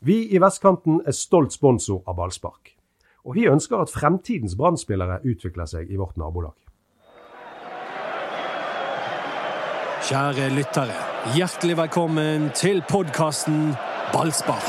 Vi 0.00 0.14
i 0.32 0.38
Vestkanten 0.40 1.02
er 1.04 1.12
stolt 1.12 1.52
sponsor 1.52 1.98
av 2.08 2.14
ballspark. 2.16 2.70
Og 3.28 3.34
vi 3.36 3.42
ønsker 3.52 3.82
at 3.82 3.90
fremtidens 3.92 4.54
brann 4.56 4.78
utvikler 4.80 5.66
seg 5.68 5.90
i 5.92 5.98
vårt 6.00 6.16
nabolag. 6.16 6.56
Kjære 10.08 10.48
lyttere, 10.56 10.96
hjertelig 11.36 11.76
velkommen 11.76 12.48
til 12.56 12.80
podkasten 12.88 13.74
Ballspar. 14.14 14.64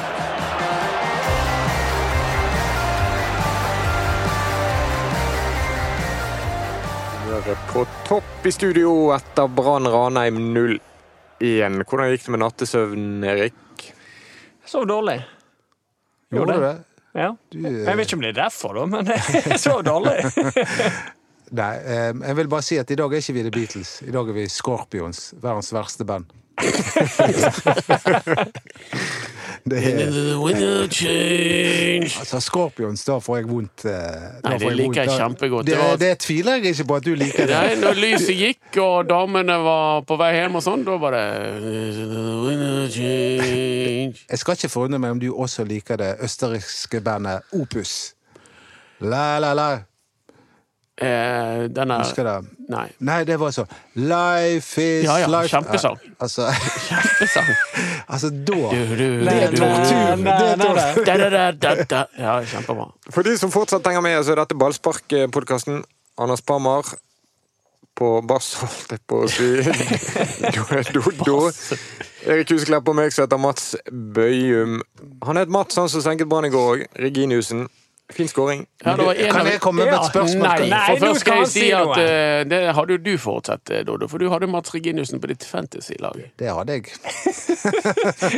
På 7.72 7.88
topp 8.04 8.46
i 8.46 8.52
studio 8.52 9.16
etter 9.16 9.48
Brann 9.48 9.88
Ranheim 9.88 10.44
0-1. 10.52 11.84
Hvordan 11.88 12.12
gikk 12.12 12.28
det 12.28 12.36
med 12.36 12.44
nattesøvnen, 12.44 13.24
Erik? 13.24 13.56
Sov 14.66 14.88
dårlig. 14.88 15.20
Gjorde 16.32 16.54
du 16.54 16.66
det? 16.66 16.76
Ja. 17.18 17.32
Jeg 17.52 17.98
vet 17.98 18.06
ikke 18.06 18.20
om 18.20 18.22
det 18.24 18.32
er 18.32 18.38
derfor, 18.46 18.78
da, 18.78 18.86
men 18.88 19.10
jeg 19.52 19.60
sov 19.60 19.82
dårlig. 19.84 20.16
Nei, 21.62 21.74
eh, 21.84 22.12
jeg 22.16 22.38
vil 22.40 22.52
bare 22.52 22.64
si 22.64 22.78
at 22.80 22.92
i 22.94 22.96
dag 22.96 23.12
er 23.12 23.20
ikke 23.20 23.36
vi 23.36 23.44
The 23.44 23.52
Beatles. 23.52 23.90
I 24.08 24.14
dag 24.16 24.30
er 24.32 24.38
vi 24.38 24.46
Scorpions, 24.48 25.34
verdens 25.44 25.74
verste 25.76 26.08
band. 26.08 26.32
Det 29.66 29.78
er, 29.78 30.08
altså, 32.20 32.40
Scorpions, 32.42 33.04
da 33.06 33.18
får 33.22 33.38
jeg 33.42 33.48
vondt. 33.50 33.86
eh, 33.86 34.40
Nei, 34.46 34.56
det 34.62 34.72
liker 34.80 35.02
jeg. 35.04 35.12
Kjempegodt. 35.20 35.66
Det, 35.68 35.78
Det 35.78 36.00
det 36.02 36.12
tviler 36.26 36.58
jeg 36.58 36.66
ikke 36.76 36.88
på 36.90 36.96
at 36.98 37.06
du 37.06 37.12
liker. 37.16 37.46
det. 37.48 37.56
Nei, 37.60 37.76
når 37.82 38.00
lyset 38.02 38.36
gikk 38.40 38.80
og 38.82 39.10
damene 39.10 39.58
var 39.64 40.02
på 40.08 40.18
vei 40.22 40.32
hjem 40.40 40.58
og 40.60 40.66
sånn, 40.66 40.84
da 40.88 40.98
var 41.02 41.12
det 41.18 41.26
Jeg 44.30 44.40
skal 44.42 44.58
ikke 44.58 44.70
forundre 44.72 45.00
meg 45.02 45.12
om 45.16 45.22
du 45.22 45.30
også 45.34 45.64
liker 45.68 45.98
det 46.02 46.12
østerrikske 46.26 47.02
bandet 47.06 47.46
Opus. 47.58 48.14
La, 49.02 49.38
la, 49.42 49.54
la. 49.58 49.70
eh, 51.02 51.68
denne 51.74 52.02
Husker 52.04 52.24
det? 52.28 52.36
Nei. 52.72 52.86
Nei, 53.04 53.20
det 53.28 53.36
var 53.42 53.52
sånn 53.56 53.68
Life 54.00 54.80
is 54.80 55.04
Ja, 55.06 55.18
ja, 55.24 55.28
life 55.32 55.52
kjempesang. 55.52 55.98
Altså, 56.24 56.48
Kjempesang. 56.88 57.50
altså 58.14 58.30
da 58.32 58.60
Det 58.72 59.36
er 59.36 59.56
tortur. 59.58 60.16
du. 60.16 60.26
Det 60.26 60.58
tortur. 60.64 61.06
Da, 61.06 61.16
da, 61.18 61.30
da, 61.36 61.46
da, 61.52 61.74
da. 61.96 62.02
Ja, 62.22 62.36
kjempebra. 62.54 62.88
For 63.12 63.28
de 63.28 63.36
som 63.42 63.52
fortsatt 63.54 63.88
henger 63.92 64.06
med, 64.06 64.20
så 64.24 64.36
er 64.36 64.44
dette 64.44 64.58
Ballspark-podkasten. 64.62 65.82
Anders 66.22 66.44
Parmar 66.46 66.86
på 67.98 68.08
bass, 68.26 68.54
holdt 68.62 68.94
jeg 68.96 69.02
på 69.10 69.18
å 69.26 69.28
si. 69.30 69.50
Doddo. 70.96 71.36
Erik 72.26 72.54
Husklepp 72.54 72.88
og 72.88 72.96
meg 72.98 73.12
som 73.14 73.26
heter 73.26 73.42
Mats 73.42 73.72
Bøyum. 73.92 74.80
Han 75.28 75.40
het 75.42 75.52
Mats, 75.52 75.78
han 75.78 75.90
som 75.92 76.04
senket 76.06 76.30
Brann 76.32 76.48
i 76.48 76.54
går 76.54 76.70
òg. 76.76 76.86
Reginiussen. 77.04 77.68
Fin 78.16 78.28
skåring. 78.28 78.66
Ja, 78.86 78.96
det 78.98 79.06
var 79.06 79.14
en 79.14 79.32
Kan 79.34 79.48
jeg 79.48 79.62
komme 79.62 79.86
med 79.86 79.94
et 79.94 80.10
spørsmål? 80.12 80.48
Nei, 80.48 80.70
Nei, 80.70 80.80
for 80.88 81.06
først 81.06 81.24
skal 81.24 81.34
han 81.34 81.46
jeg 81.46 81.52
si 81.54 81.68
at 81.72 81.98
eh, 82.02 82.44
det 82.52 82.62
hadde 82.76 82.98
jo 82.98 83.02
du 83.06 83.12
forutsett, 83.22 83.72
Dodo 83.72 84.02
Doddo, 84.02 84.08
for 84.12 84.18
du 84.18 84.30
hadde 84.32 84.48
Mats 84.52 84.74
Reginiussen 84.74 85.22
på 85.22 85.30
ditt 85.32 85.46
fantasy-lag. 85.48 86.18
Det 86.40 86.50
hadde 86.50 86.78
jeg. 86.78 86.86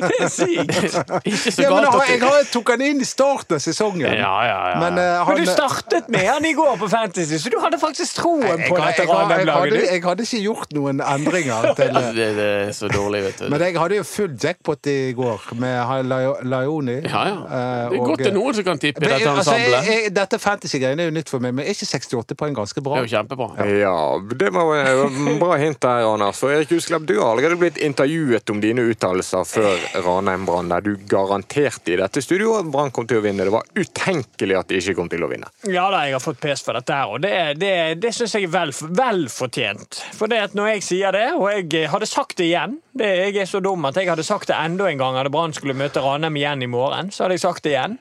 Det 0.03 0.17
er 0.19 0.31
sykt! 0.31 0.97
Ikke 1.23 1.51
så 1.53 1.63
Ja, 1.63 1.69
men 1.71 1.88
galt 1.88 2.09
jeg, 2.09 2.19
at 2.19 2.38
jeg, 2.38 2.47
tok 2.53 2.71
han 2.73 2.83
inn 2.85 3.01
i 3.03 3.07
starten 3.07 3.57
av 3.57 3.63
sesongen. 3.63 4.07
Ja, 4.09 4.33
ja, 4.47 4.57
ja. 4.73 4.79
Men, 4.81 4.99
eh, 4.99 5.27
Men 5.29 5.41
du 5.41 5.49
startet 5.49 6.09
med 6.13 6.27
han 6.27 6.45
i 6.45 6.53
går 6.57 6.75
på 6.81 6.89
Fantasy, 6.91 7.39
så 7.39 7.51
du 7.53 7.59
hadde 7.63 7.79
faktisk 7.81 8.19
troen 8.19 8.44
jeg, 8.44 8.67
på 8.67 8.77
jeg, 8.77 8.85
dette 8.88 9.07
jeg, 9.07 9.45
jeg, 9.47 10.03
hadde, 10.03 10.25
jeg 10.25 10.27
ikke 10.27 10.44
gjort 10.44 10.75
noen 10.77 11.01
endringer. 11.01 11.69
Til, 11.79 12.01
det, 12.17 12.29
det 12.38 12.49
er 12.67 12.71
så 12.75 12.89
dårlig, 12.91 13.23
vet 13.29 13.44
du. 13.44 13.49
men 13.53 13.63
jeg 13.66 13.77
hadde 13.79 13.99
jo 14.01 14.05
full 14.07 14.35
jackpot 14.44 14.91
i 14.91 14.97
går 15.17 15.47
med 15.63 16.07
Laioni. 16.11 16.53
Lioni. 16.53 16.97
Ja, 17.07 17.23
ja. 17.27 17.38
eh, 17.47 17.89
Det 17.89 17.97
er 17.97 17.99
og- 17.99 18.07
godt 18.09 18.23
det 18.23 18.27
er 18.27 18.35
noen 18.38 18.53
som 18.57 18.63
kan 18.67 18.79
tippe 18.81 19.01
Men, 19.03 19.09
dette 19.16 19.29
altså, 19.31 19.55
jeg, 19.64 19.72
ensemblet. 19.72 20.03
jeg, 20.03 20.14
dette 20.17 20.39
fantasy-greiene 20.44 21.06
er 21.06 21.09
jo 21.09 21.16
nytt 21.16 21.31
for 21.31 21.44
meg, 21.44 21.56
men 21.58 21.66
er 21.66 21.75
ikke 21.75 21.88
68 21.89 22.38
poeng 22.39 22.58
ganske 22.58 22.83
bra? 22.86 23.00
Det 23.00 23.03
er 23.03 23.08
jo 23.08 23.14
kjempebra. 23.17 23.67
Ja, 23.69 23.95
det 24.44 24.52
var 24.56 24.74
et 24.81 25.40
bra 25.41 25.57
hint 25.62 25.79
der, 25.84 26.07
Anders. 26.07 26.41
For 26.41 26.53
Erik 26.53 26.74
Husklepp, 26.75 27.07
du 27.09 27.16
har 27.19 27.31
allerede 27.34 27.59
blitt 27.62 27.79
intervjuet 27.84 28.53
om 28.53 28.62
dine 28.63 28.85
uttalelser 28.91 29.47
før 29.47 29.88
Ranheim-Brann, 30.06 30.72
der 30.74 30.85
du 30.85 30.94
garanterte 31.09 31.96
i 31.96 32.00
dette 32.01 32.24
studioet 32.24 32.66
at 32.66 32.72
Brann 32.74 32.94
kom 32.96 33.07
til 33.09 33.22
å 33.22 33.25
vinne. 33.25 33.47
Det 33.47 33.53
var 33.53 33.68
utenkelig 33.78 34.59
at 34.59 34.72
de 34.72 34.81
ikke 34.81 34.97
kom 35.00 35.12
til 35.12 35.25
å 35.25 35.31
vinne. 35.31 35.50
Ja 35.69 35.88
da, 35.94 36.03
jeg 36.07 36.18
har 36.18 36.24
fått 36.24 36.41
pes 36.44 36.63
for 36.66 36.78
dette 36.78 36.97
her, 36.97 37.16
og 37.16 37.24
det, 37.24 37.34
det, 37.62 37.74
det 38.03 38.13
syns 38.16 38.35
jeg 38.38 38.50
er 38.50 38.53
vel, 38.53 38.74
vel 38.94 39.25
fortjent. 39.31 40.03
For 40.18 40.31
det 40.31 40.41
at 40.50 40.57
når 40.57 40.75
jeg 40.75 40.88
sier 40.90 41.16
det, 41.16 41.28
og 41.40 41.50
jeg 41.51 41.90
hadde 41.91 42.09
sagt 42.09 42.38
det 42.40 42.50
igjen 42.50 42.80
det, 42.94 43.09
Jeg 43.24 43.38
er 43.41 43.50
så 43.50 43.59
dum 43.63 43.85
at 43.90 43.97
jeg 43.97 44.09
hadde 44.09 44.25
sagt 44.25 44.50
det 44.51 44.57
enda 44.59 44.85
en 44.90 45.00
gang 45.00 45.18
hadde 45.18 45.31
Brann 45.34 45.53
skulle 45.56 45.78
møte 45.78 46.01
Ranheim 46.03 46.38
igjen 46.38 46.66
i 46.66 46.69
morgen. 46.69 47.09
Så 47.12 47.25
hadde 47.25 47.38
jeg 47.40 47.45
sagt 47.45 47.66
det 47.66 47.74
igjen. 47.74 47.97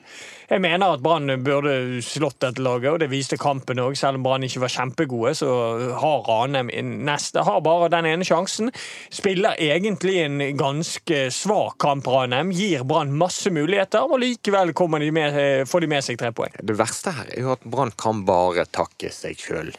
Jeg 0.49 0.63
mener 0.63 0.95
at 0.95 1.03
Brann 1.03 1.31
burde 1.43 2.01
slått 2.03 2.41
dette 2.43 2.63
laget, 2.63 2.91
og 2.91 2.99
det 3.03 3.11
viste 3.11 3.39
kampen 3.41 3.81
òg. 3.81 3.95
Selv 3.99 4.19
om 4.19 4.25
Brann 4.25 4.45
ikke 4.47 4.63
var 4.65 4.73
kjempegode, 4.73 5.35
så 5.39 5.49
har 6.01 6.27
Ranheim 6.27 6.71
neste 7.07 7.43
Har 7.43 7.61
bare 7.65 7.89
den 7.91 8.07
ene 8.07 8.27
sjansen. 8.27 8.71
Spiller 9.13 9.59
egentlig 9.61 10.17
en 10.23 10.41
ganske 10.59 11.25
svak 11.33 11.79
kamp, 11.83 12.07
Ranheim. 12.07 12.51
Gir 12.55 12.85
Brann 12.87 13.13
masse 13.15 13.51
muligheter, 13.53 14.03
og 14.03 14.21
likevel 14.23 14.73
de 14.73 15.11
med, 15.11 15.39
får 15.67 15.81
de 15.81 15.91
med 15.91 16.05
seg 16.05 16.19
tre 16.19 16.31
poeng. 16.35 16.53
Det 16.61 16.77
verste 16.79 17.13
her 17.15 17.33
er 17.33 17.41
jo 17.41 17.55
at 17.55 17.65
Brann 17.65 17.91
kan 17.97 18.23
bare 18.27 18.67
takke 18.71 19.11
seg 19.13 19.39
sjøl. 19.39 19.73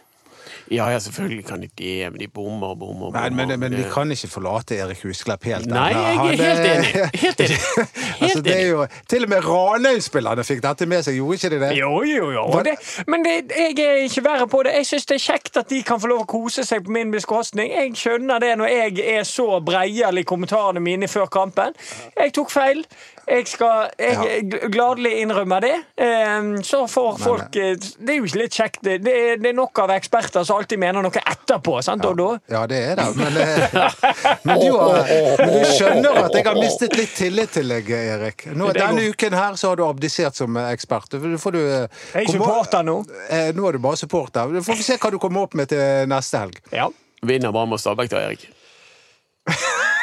Ja, 0.71 0.89
ja, 0.91 0.99
selvfølgelig 0.99 1.45
kan 1.47 1.61
de 1.61 1.69
det, 1.79 2.13
men 2.13 2.21
de 2.21 2.29
bommer 2.29 2.67
og 2.67 2.79
bommer. 2.79 3.07
og 3.07 3.13
Nei, 3.13 3.29
bommer. 3.29 3.47
men, 3.47 3.61
men 3.61 3.77
vi 3.77 3.85
kan 3.93 4.11
ikke 4.11 4.29
forlate 4.29 4.79
Erik 4.81 5.03
Husklepp 5.05 5.45
helt. 5.45 5.67
Nei, 5.67 5.91
jeg 5.93 6.17
er 6.17 6.43
helt 6.43 6.67
enig. 6.71 7.11
Helt 7.21 7.41
enig. 7.41 7.59
altså, 8.23 8.43
det 8.43 8.57
er 8.61 8.69
jo, 8.69 8.87
til 9.09 9.27
og 9.27 9.29
med 9.29 9.49
Ranøy-spillerne 9.49 10.45
fikk 10.45 10.63
dette 10.65 10.89
med 10.89 11.05
seg, 11.05 11.19
gjorde 11.21 11.35
ikke 11.41 11.53
de 11.55 11.61
det? 11.65 11.73
Jo, 11.79 11.93
jo, 12.09 12.31
jo. 12.33 12.47
Det, 12.65 12.77
men 13.07 13.25
det, 13.27 13.35
jeg 13.53 13.79
er 13.87 14.05
ikke 14.07 14.25
verre 14.25 14.49
på 14.49 14.63
det. 14.65 14.77
Jeg 14.81 14.89
syns 14.93 15.09
det 15.11 15.19
er 15.19 15.25
kjekt 15.27 15.61
at 15.61 15.71
de 15.71 15.83
kan 15.87 16.01
få 16.01 16.13
lov 16.13 16.25
å 16.25 16.29
kose 16.31 16.65
seg 16.65 16.87
på 16.87 16.95
min 16.97 17.13
beskostning. 17.13 17.73
Jeg 17.75 17.93
skjønner 18.01 18.41
det 18.43 18.55
når 18.61 18.73
jeg 18.73 19.09
er 19.19 19.29
så 19.29 19.61
breial 19.65 20.19
i 20.19 20.25
kommentarene 20.29 20.81
mine 20.81 21.09
før 21.09 21.29
kampen. 21.33 21.77
Jeg 22.17 22.33
tok 22.37 22.53
feil. 22.55 22.85
Jeg 23.25 23.47
skal 23.49 23.87
jeg 23.97 24.17
ja. 24.53 24.69
gladelig 24.69 25.15
innrømme 25.23 25.61
det. 25.65 25.77
Ehm, 25.97 26.51
Så 26.63 26.83
får 26.87 27.17
folk 27.23 27.57
eh, 27.57 27.73
Det 27.81 28.13
er 28.13 28.19
jo 28.19 28.27
ikke 28.29 28.41
litt 28.43 28.57
kjekt. 28.59 28.83
Det 28.85 28.99
det 29.05 29.49
er 29.49 29.57
nok 29.57 29.79
av 29.81 29.95
eksperter 29.95 30.45
som 30.45 30.54
alltid 30.59 30.79
mener 30.81 31.05
noe 31.05 31.21
etterpå. 31.21 31.77
sant, 31.83 32.03
Doddo? 32.03 32.31
Ja, 32.51 32.65
det 32.71 32.79
er 32.93 32.97
det, 33.01 33.07
men, 33.19 33.37
eh, 33.43 33.77
men, 34.49 34.61
du 34.61 34.71
har, 34.79 35.11
men 35.41 35.53
du 35.55 35.65
skjønner 35.75 36.19
at 36.25 36.35
jeg 36.39 36.47
har 36.49 36.59
mistet 36.59 36.97
litt 36.99 37.15
tillit 37.19 37.53
til 37.57 37.71
deg, 37.75 37.91
Erik. 37.91 38.47
Nå, 38.57 38.71
denne 38.77 39.07
uken 39.13 39.37
her 39.39 39.57
så 39.61 39.73
har 39.73 39.81
du 39.81 39.85
abdisert 39.87 40.37
som 40.39 40.57
ekspert. 40.65 41.17
Du 41.21 41.39
får 41.41 41.57
du, 41.57 41.61
eh, 41.63 41.87
Jeg 42.15 42.23
er 42.23 42.27
ikke 42.27 42.37
supporter 42.39 42.87
nå. 42.87 42.99
Eh, 43.29 43.51
Nå 43.55 43.69
er 43.69 43.79
du 43.79 43.83
bare 43.85 44.01
supporter. 44.01 44.53
Du 44.55 44.63
får 44.65 44.81
vi 44.81 44.87
se 44.87 44.99
hva 45.01 45.11
du 45.15 45.19
kommer 45.23 45.47
opp 45.49 45.55
med 45.59 45.71
til 45.73 46.09
neste 46.11 46.43
helg. 46.45 46.61
Ja. 46.75 46.89
Vinner 47.25 47.53
bare 47.57 47.71
med 47.71 47.81
Stabæk 47.81 48.11
da, 48.13 48.25
Erik? 48.29 48.49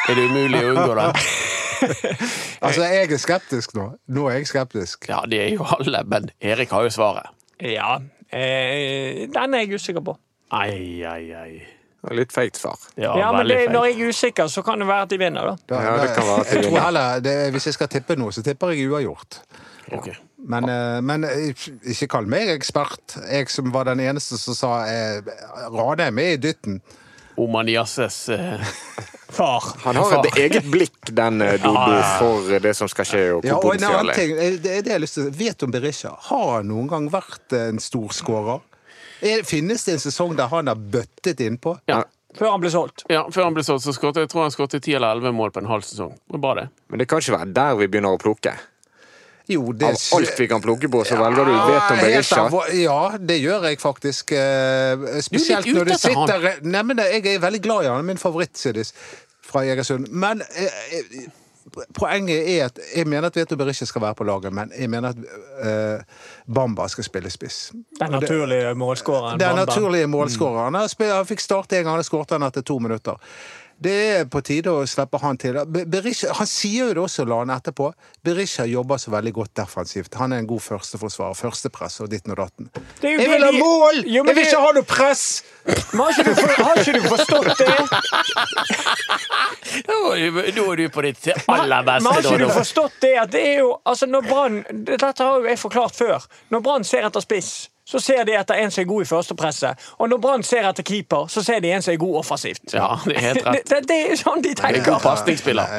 Er 0.08 0.14
det 0.18 0.24
umulig 0.30 0.60
å 0.64 0.72
unngå 0.74 0.94
det? 0.98 1.08
Altså, 2.62 2.84
jeg 2.86 3.08
er 3.10 3.18
skeptisk 3.18 3.72
nå. 3.74 3.88
Nå 4.14 4.28
er 4.30 4.36
jeg 4.36 4.46
skeptisk. 4.52 5.08
Ja, 5.10 5.24
de 5.26 5.40
er 5.42 5.48
jo 5.56 5.64
alle, 5.66 6.04
men 6.06 6.28
Erik 6.38 6.70
har 6.70 6.84
jo 6.86 6.92
svaret. 6.94 7.32
ja. 7.58 7.96
Eh, 8.32 9.26
den 9.28 9.54
er 9.54 9.66
jeg 9.66 9.74
usikker 9.76 10.00
på. 10.06 10.14
Ai, 10.52 11.02
ai, 11.08 11.32
ai. 11.34 11.52
Det 12.02 12.10
var 12.10 12.16
Litt 12.18 12.32
feigt 12.34 12.58
svar. 12.58 12.78
Ja, 12.98 13.12
Ja, 13.18 13.28
men 13.32 13.46
det, 13.48 13.60
når 13.70 13.84
jeg 13.90 14.00
er 14.00 14.08
usikker, 14.10 14.48
så 14.50 14.62
kan 14.66 14.80
det 14.82 14.88
være 14.88 15.06
at 15.06 15.12
de 15.12 15.18
vinner, 15.22 15.52
da. 15.52 15.56
Da, 15.70 15.82
Ja, 15.86 15.92
det 16.02 16.08
kan 16.16 16.26
være 16.26 16.40
at 16.40 16.48
de 16.50 16.56
jeg 16.56 16.62
tror 16.64 16.70
vinner. 16.72 16.84
heller, 16.88 17.20
det, 17.22 17.36
Hvis 17.54 17.66
jeg 17.70 17.74
skal 17.78 17.88
tippe 17.88 18.16
noe, 18.18 18.32
så 18.34 18.42
tipper 18.42 18.72
jeg 18.74 18.90
uavgjort. 18.90 19.38
Okay. 19.92 20.14
Men, 20.38 20.66
eh, 20.68 20.98
men 21.04 21.24
eh, 21.24 21.52
ikke 21.94 22.08
kall 22.16 22.26
meg 22.26 22.50
ekspert. 22.56 23.16
Jeg 23.30 23.48
som 23.50 23.70
var 23.74 23.84
den 23.90 24.00
eneste 24.02 24.38
som 24.40 24.54
sa 24.58 24.72
eh, 24.90 25.22
Ranheim 25.70 26.18
er 26.18 26.34
i 26.34 26.40
dytten. 26.42 26.80
Omaniasses 27.38 28.28
eh, 28.28 28.60
Far. 29.32 29.64
Han 29.86 29.96
har 29.96 30.18
et 30.26 30.36
eget 30.42 30.66
blikk, 30.68 30.98
den 31.16 31.40
eh, 31.40 31.54
Dodo, 31.62 31.94
Ja, 31.94 32.18
for 32.20 32.58
det 32.60 32.74
som 32.76 32.90
skal 32.92 33.08
skje, 33.08 33.22
og 33.38 33.46
Ja, 33.46 33.56
og 33.56 33.74
en 33.78 33.84
annen 33.88 34.12
ting, 34.14 34.34
det 34.36 34.82
det 34.84 34.90
jeg 34.90 34.92
har 34.98 35.00
lyst 35.00 35.16
til 35.16 35.30
Vet 35.38 35.56
du 35.62 35.64
om 35.70 35.72
Berisha? 35.72 36.12
Har 36.28 36.58
han 36.58 36.68
noen 36.68 36.90
gang 36.90 37.06
vært 37.14 37.54
en 37.56 37.78
storskårer? 37.80 38.60
Er- 39.22 39.44
Finnes 39.46 39.84
det 39.86 39.92
en 39.94 40.02
sesong 40.02 40.34
der 40.36 40.48
han 40.50 40.66
har 40.66 40.74
bøttet 40.76 41.40
innpå? 41.40 41.76
Ja. 41.86 42.02
Før 42.34 42.50
han 42.54 42.60
ble 42.62 42.70
solgt. 42.72 43.04
ja, 43.12 43.26
Før 43.30 43.44
han 43.44 43.54
ble 43.54 43.62
solgt, 43.62 43.84
så 43.84 43.92
skåret 43.92 44.16
jeg 44.22 44.28
tror 44.32 44.46
han 44.46 44.50
skåret 44.54 44.78
10 44.82 44.94
eller 44.96 45.12
11 45.18 45.32
mål 45.36 45.50
på 45.52 45.60
en 45.60 45.66
halv 45.68 45.82
sesong. 45.84 46.14
Det 46.16 46.38
var 46.38 46.42
bra, 46.46 46.54
det. 46.62 46.68
Men 46.88 46.98
det 47.02 47.08
kan 47.08 47.20
ikke 47.20 47.34
være 47.38 47.52
der 47.58 47.74
vi 47.76 47.86
begynner 47.92 48.16
å 48.16 48.20
plukke. 48.22 48.54
Jo, 49.50 49.72
det 49.74 49.88
Av 49.90 49.98
alt 50.16 50.38
vi 50.38 50.46
kan 50.48 50.62
plukke 50.62 50.88
på, 50.88 51.02
så 51.04 51.16
velger 51.18 51.44
du 51.44 51.50
Ja, 51.52 51.66
vet 51.66 51.90
om 51.90 51.98
helt 51.98 52.30
Berisha. 52.30 52.72
Ja, 52.78 53.18
det 53.18 53.36
gjør 53.42 53.66
jeg 53.68 53.80
faktisk. 53.82 54.32
eh, 54.32 55.20
Spesielt 55.20 55.66
ute 55.66 55.74
når 55.76 55.84
du 55.90 55.94
sitter 55.98 56.60
Nei, 56.62 56.82
men 56.82 56.96
Jeg 57.02 57.26
er 57.34 57.38
veldig 57.42 57.60
glad 57.62 57.84
i 57.84 57.88
han. 57.88 58.06
Min 58.06 58.16
favoritt, 58.22 58.56
Sidis, 58.56 58.92
fra 59.42 59.60
Egersund. 59.66 60.08
Men 60.08 60.40
eh, 60.56 60.64
eh, 60.98 61.26
poenget 61.94 62.42
er 62.56 62.64
at 62.64 62.78
jeg 62.96 63.06
mener 63.06 63.30
at 63.30 63.36
Veto 63.36 63.56
Berisha 63.56 63.86
skal 63.88 64.02
være 64.02 64.14
på 64.14 64.24
laget, 64.24 64.52
men 64.52 64.72
jeg 64.78 64.90
mener 64.90 65.08
at 65.08 65.16
uh, 65.16 66.54
Bamba 66.54 66.88
skal 66.88 67.04
spille 67.04 67.30
spiss. 67.30 67.72
Den 68.00 68.10
naturlige 68.10 68.74
målskåreren. 68.74 69.40
Er 69.40 69.48
Bamba. 69.48 69.64
naturlige 69.64 70.06
målskåreren. 70.06 70.74
Han, 70.74 70.88
han 71.00 71.26
fikk 71.26 71.40
starte 71.40 71.78
en 71.78 71.84
gang, 71.84 71.98
og 71.98 72.04
skåret 72.04 72.36
han 72.36 72.42
etter 72.42 72.62
to 72.62 72.78
minutter. 72.78 73.16
Det 73.82 73.94
er 74.16 74.26
på 74.30 74.40
tide 74.46 74.70
å 74.70 74.84
slippe 74.86 75.18
han 75.22 75.38
til. 75.40 75.58
Berisha, 75.66 76.32
han 76.38 76.48
sier 76.48 76.90
jo 76.90 76.96
det 76.96 77.02
også, 77.02 77.24
la 77.28 77.40
han 77.42 77.52
etterpå. 77.54 77.88
Berisha 78.24 78.66
jobber 78.70 79.00
så 79.02 79.10
veldig 79.14 79.32
godt 79.34 79.54
defensivt. 79.58 80.14
Han 80.20 80.32
er 80.32 80.42
en 80.42 80.48
god 80.50 80.62
førsteforsvarer. 80.62 81.38
Førstepress 81.38 82.00
og 82.04 82.10
ditten 82.12 82.34
og 82.34 82.38
datten. 82.44 82.70
Jeg 83.02 83.18
det 83.18 83.28
vil 83.32 83.46
ha 83.46 83.50
mål! 83.56 84.02
Jo, 84.06 84.22
Jeg 84.22 84.36
vil 84.36 84.44
ikke 84.46 84.62
ha 84.62 84.70
noe 84.76 84.86
press! 84.86 85.24
Men 85.92 86.00
har 86.00 86.10
ikke, 86.14 86.24
du, 86.26 86.34
har 86.62 86.80
ikke 86.82 86.94
du 86.96 87.02
forstått 87.06 87.58
det? 87.58 87.76
Nå 90.56 90.64
er 90.72 90.76
du 90.80 90.86
på 90.92 91.04
ditt 91.06 91.28
aller 91.46 91.84
beste. 91.86 92.02
Men 92.02 92.12
har 92.12 92.22
ikke 92.22 92.40
du 92.42 92.48
forstått 92.52 92.96
det 93.04 93.12
at 93.22 93.30
det 93.34 93.42
er 93.52 93.60
jo 93.62 93.70
Altså, 93.88 94.06
når 94.10 94.26
Brann 94.26 94.58
Dette 94.86 95.12
har 95.18 95.38
jo 95.38 95.46
jeg 95.48 95.58
forklart 95.60 95.96
før. 95.98 96.26
Når 96.54 96.64
Brann 96.64 96.84
ser 96.86 97.06
etter 97.06 97.22
spiss, 97.24 97.52
så 97.92 98.00
ser 98.00 98.24
de 98.28 98.32
etter 98.40 98.62
en 98.64 98.72
som 98.72 98.82
er 98.82 98.88
god 98.88 99.04
i 99.04 99.08
førstepresset. 99.12 99.86
Og 100.00 100.08
når 100.08 100.22
Brann 100.24 100.42
ser 100.48 100.64
etter 100.70 100.86
keeper, 100.88 101.28
så 101.28 101.44
ser 101.44 101.60
de 101.60 101.70
en 101.76 101.84
som 101.84 101.92
er 101.92 102.00
god 102.00 102.16
offensivt. 102.24 102.72
Ja, 102.72 102.94
det 103.04 103.18
er 103.20 103.26
helt 103.28 103.46
rett. 103.50 103.68
det, 103.68 103.82
det 103.92 104.00
er 104.08 104.16
sånn 104.20 104.40
de 104.42 104.54
Det 104.54 104.58
er 104.64 104.78
tenker. 104.80 104.90
god 104.94 105.04
pasningsspiller. 105.04 105.76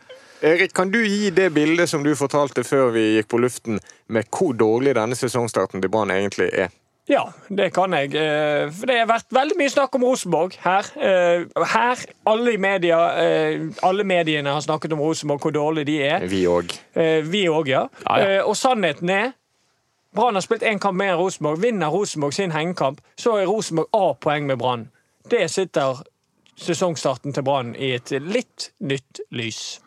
Erik, 0.50 0.72
kan 0.72 0.88
du 0.90 1.02
gi 1.04 1.28
det 1.36 1.50
bildet 1.52 1.90
som 1.92 2.00
du 2.06 2.14
fortalte 2.16 2.64
før 2.64 2.94
vi 2.94 3.02
gikk 3.18 3.28
på 3.28 3.40
luften, 3.44 3.76
med 4.08 4.30
hvor 4.32 4.54
dårlig 4.56 4.94
denne 4.96 5.18
sesongstarten 5.18 5.82
til 5.84 5.92
Brann 5.92 6.10
egentlig 6.14 6.48
er? 6.56 6.72
Ja, 7.10 7.24
det 7.50 7.72
kan 7.74 7.90
jeg. 7.96 8.12
Eh, 8.14 8.70
det 8.86 8.96
har 9.00 9.08
vært 9.10 9.26
veldig 9.34 9.56
mye 9.58 9.70
snakk 9.72 9.96
om 9.98 10.04
Rosenborg 10.06 10.54
her. 10.62 10.86
Eh, 10.94 11.42
Her, 11.72 12.04
alle 12.30 12.52
i 12.54 12.60
media, 12.62 13.00
eh, 13.18 13.64
alle 13.82 14.04
mediene 14.06 14.52
har 14.54 14.62
snakket 14.62 14.94
om 14.94 15.02
Rosenborg, 15.02 15.42
hvor 15.42 15.54
dårlig 15.56 15.84
de 15.88 15.96
er. 16.06 16.24
Vi 16.30 16.44
òg. 16.46 16.70
Vi 17.26 17.42
òg, 17.50 17.66
ja. 17.72 17.82
Ja, 18.06 18.18
ja. 18.36 18.44
Og 18.46 18.54
sannheten 18.56 19.10
er 19.10 19.32
Brann 20.14 20.34
har 20.34 20.42
spilt 20.42 20.62
én 20.66 20.80
kamp 20.82 20.96
mer 20.98 21.12
enn 21.14 21.20
Rosenborg. 21.20 21.60
Vinner 21.62 21.92
Rosenborg 21.94 22.34
sin 22.34 22.50
hengekamp, 22.50 23.00
så 23.16 23.36
er 23.38 23.46
Rosenborg 23.46 23.88
A-poeng 23.94 24.46
med 24.48 24.58
Brann. 24.58 24.88
Det 25.30 25.44
sitter 25.50 26.00
sesongstarten 26.60 27.32
til 27.36 27.42
Brann 27.46 27.74
i 27.78 27.92
et 27.96 28.10
litt 28.20 28.70
nytt 28.80 29.20
lys. 29.30 29.78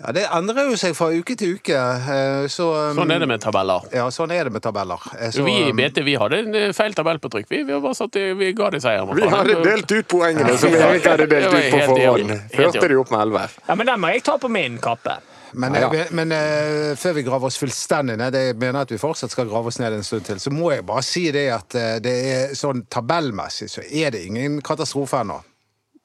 Ja, 0.00 0.10
Det 0.10 0.24
endrer 0.34 0.70
jo 0.72 0.76
seg 0.76 0.96
fra 0.98 1.06
uke 1.14 1.36
til 1.38 1.52
uke. 1.54 1.70
eh, 1.76 2.46
Så, 2.50 2.64
um, 2.90 2.96
Sånn 2.96 3.12
er 3.14 3.20
det 3.22 3.28
med 3.30 3.40
tabeller. 3.44 3.84
Ja, 3.94 4.08
sånn 4.10 4.32
er 4.34 4.44
det 4.48 4.52
med 4.52 4.62
tabeller. 4.64 4.98
Eh, 5.20 5.30
Så, 5.30 5.44
Vi 5.44 5.52
i 5.52 5.70
um, 5.70 5.76
BT 5.76 6.02
vi 6.02 6.16
hadde 6.18 6.38
en 6.40 6.54
eh, 6.54 6.72
feil 6.72 6.94
tabell 6.94 7.20
på 7.20 7.28
trykk. 7.30 7.46
Vi, 7.48 7.62
vi, 7.62 7.78
bare 7.80 7.94
satt, 7.94 8.16
i- 8.16 8.32
vi 8.34 8.52
ga 8.52 8.70
de 8.70 8.80
seieren. 8.80 9.14
Vi 9.14 9.22
hadde 9.28 9.62
delt 9.62 9.92
ut 9.92 10.08
poengene 10.08 10.56
som 10.58 10.70
vi 10.72 10.78
ikke 10.98 11.10
hadde 11.14 11.28
delt 11.30 11.52
ut 11.54 11.70
på 11.70 11.84
forhånd. 11.92 12.34
Førte 12.56 12.88
de 12.88 12.96
opp 12.98 13.10
med 13.12 13.20
elleve. 13.20 13.48
Ja, 13.68 13.74
Men 13.76 13.86
den 13.86 14.00
må 14.00 14.08
jeg 14.12 14.24
ta 14.24 14.36
på 14.38 14.48
min 14.50 14.78
kappe. 14.78 15.18
Men, 15.54 15.74
Ja, 15.74 15.86
ja. 15.86 16.00
eh, 16.04 16.12
men 16.12 16.32
uh, 16.32 16.96
før 16.98 17.16
vi 17.18 17.22
graver 17.26 17.48
oss 17.50 17.58
fullstendig 17.60 18.16
ned, 18.18 18.32
det 18.34 18.42
jeg 18.48 18.56
mener 18.60 18.84
at 18.84 18.92
vi 18.92 18.98
fortsatt 18.98 19.32
skal 19.32 19.48
grave 19.50 19.70
oss 19.70 19.78
ned 19.78 19.94
en 19.96 20.06
stund 20.06 20.26
til, 20.26 20.40
så 20.42 20.52
må 20.54 20.72
jeg 20.74 20.84
bare 20.86 21.04
si 21.06 21.28
det 21.34 21.46
at 21.54 21.76
uh, 21.78 21.96
det 22.02 22.14
er 22.32 22.54
sånn 22.58 22.84
tabellmessig 22.90 23.70
så 23.70 23.84
er 23.86 24.14
det 24.14 24.24
ingen 24.26 24.60
katastrofe 24.64 25.22
ennå. 25.22 25.40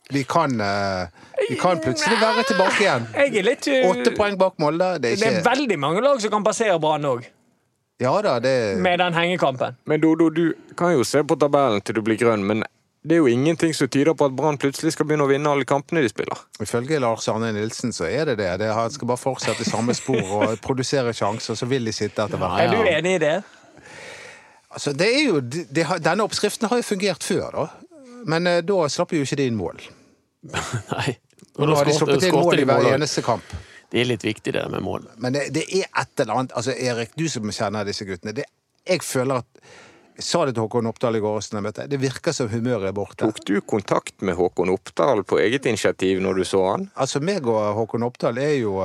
Vi 0.10 0.24
kan, 0.26 0.50
vi 1.50 1.56
kan 1.62 1.78
plutselig 1.84 2.16
være 2.18 2.42
tilbake 2.50 2.80
igjen. 2.82 3.04
Jeg 3.14 3.36
er 3.38 3.46
litt 3.46 3.68
Åtte 3.92 4.16
poeng 4.18 4.40
bak 4.42 4.56
Molde. 4.58 4.88
Det 5.04 5.12
er 5.12 5.20
Det 5.22 5.28
er 5.38 5.44
veldig 5.46 5.78
mange 5.78 6.02
lag 6.02 6.18
som 6.24 6.34
kan 6.34 6.48
passere 6.48 6.80
Brann 6.82 7.06
òg, 7.06 7.28
Ja 8.02 8.16
da, 8.26 8.40
det 8.42 8.80
med 8.82 8.98
den 9.04 9.14
hengekampen. 9.14 9.78
Men 9.86 10.02
Dodo, 10.02 10.32
du 10.34 10.56
kan 10.80 10.96
jo 10.96 11.06
se 11.06 11.22
på 11.22 11.38
tabellen 11.38 11.86
til 11.86 12.00
du 12.00 12.02
blir 12.02 12.18
grønn, 12.18 12.42
men 12.48 12.64
det 13.02 13.16
er 13.16 13.22
jo 13.22 13.30
ingenting 13.32 13.72
som 13.74 13.88
tyder 13.88 14.12
på 14.18 14.28
at 14.28 14.34
Brann 14.36 14.58
plutselig 14.60 14.92
skal 14.92 15.08
begynne 15.08 15.24
å 15.24 15.30
vinne 15.32 15.52
alle 15.54 15.66
kampene 15.68 16.02
de 16.04 16.10
spiller. 16.12 16.42
Ifølge 16.62 17.00
Lars 17.00 17.30
Arne 17.32 17.54
Nilsen 17.56 17.94
så 17.96 18.10
er 18.10 18.26
det 18.28 18.36
det. 18.42 18.50
det 18.60 18.74
han 18.76 18.92
skal 18.92 19.08
bare 19.14 19.22
fortsette 19.22 19.64
i 19.64 19.70
samme 19.70 19.96
spor 19.96 20.20
og 20.20 20.58
produsere 20.66 21.14
sjanser, 21.16 21.56
så 21.56 21.70
vil 21.72 21.88
de 21.88 21.94
sitte 21.96 22.26
etter 22.26 22.42
hverandre. 22.42 22.66
Er 22.66 22.76
du 22.76 22.92
enig 22.98 23.16
i 23.16 23.22
det? 23.24 23.38
Altså, 24.70 24.94
det 24.94 25.08
er 25.16 25.24
jo, 25.30 25.40
det, 25.42 25.86
har- 25.88 26.04
denne 26.04 26.28
oppskriften 26.28 26.68
har 26.70 26.82
jo 26.82 26.86
fungert 26.86 27.24
før, 27.26 27.48
da. 27.56 28.04
Men 28.30 28.48
eh, 28.52 28.60
da 28.68 28.84
slapp 28.92 29.16
jo 29.16 29.24
ikke 29.24 29.40
de 29.40 29.48
inn 29.50 29.58
mål. 29.58 29.80
Nei. 30.94 31.16
Og 31.60 31.66
nå 31.68 31.76
har 31.80 31.88
de 31.88 31.96
sluppet 31.96 32.28
inn 32.28 32.36
mål 32.36 32.62
i 32.62 32.68
hver 32.68 32.92
eneste 32.94 33.24
kamp. 33.26 33.56
Det 33.90 34.04
er 34.04 34.06
litt 34.12 34.24
viktig, 34.28 34.54
det 34.54 34.68
med 34.70 34.84
mål. 34.86 35.08
Men 35.24 35.34
det, 35.34 35.48
det 35.56 35.64
er 35.74 35.88
et 35.98 36.22
eller 36.22 36.36
annet 36.44 36.52
Altså, 36.60 36.76
Erik, 36.78 37.16
du 37.18 37.26
som 37.32 37.48
kjenner 37.50 37.88
disse 37.88 38.06
guttene. 38.06 38.36
Det, 38.38 38.46
jeg 38.86 39.02
føler 39.04 39.42
at 39.42 39.64
Jeg 40.20 40.26
sa 40.28 40.42
det 40.44 40.58
til 40.58 40.66
Håkon 40.66 40.90
Oppdal 40.90 41.16
i 41.16 41.20
går 41.24 41.38
også, 41.40 41.54
jeg 41.56 41.64
møtte. 41.64 41.86
Det 41.88 41.98
virker 42.02 42.34
som 42.36 42.50
humøret 42.52 42.90
er 42.90 42.96
borte. 42.96 43.24
Tok 43.24 43.38
du 43.48 43.62
kontakt 43.64 44.20
med 44.20 44.36
Håkon 44.36 44.68
Oppdal 44.74 45.24
på 45.24 45.40
eget 45.40 45.64
initiativ 45.70 46.20
når 46.20 46.42
du 46.42 46.44
så 46.50 46.64
han? 46.74 46.90
Altså, 47.00 47.22
meg 47.24 47.48
og 47.48 47.62
Håkon 47.78 48.04
Oppdal 48.04 48.42
er 48.44 48.58
jo 48.60 48.84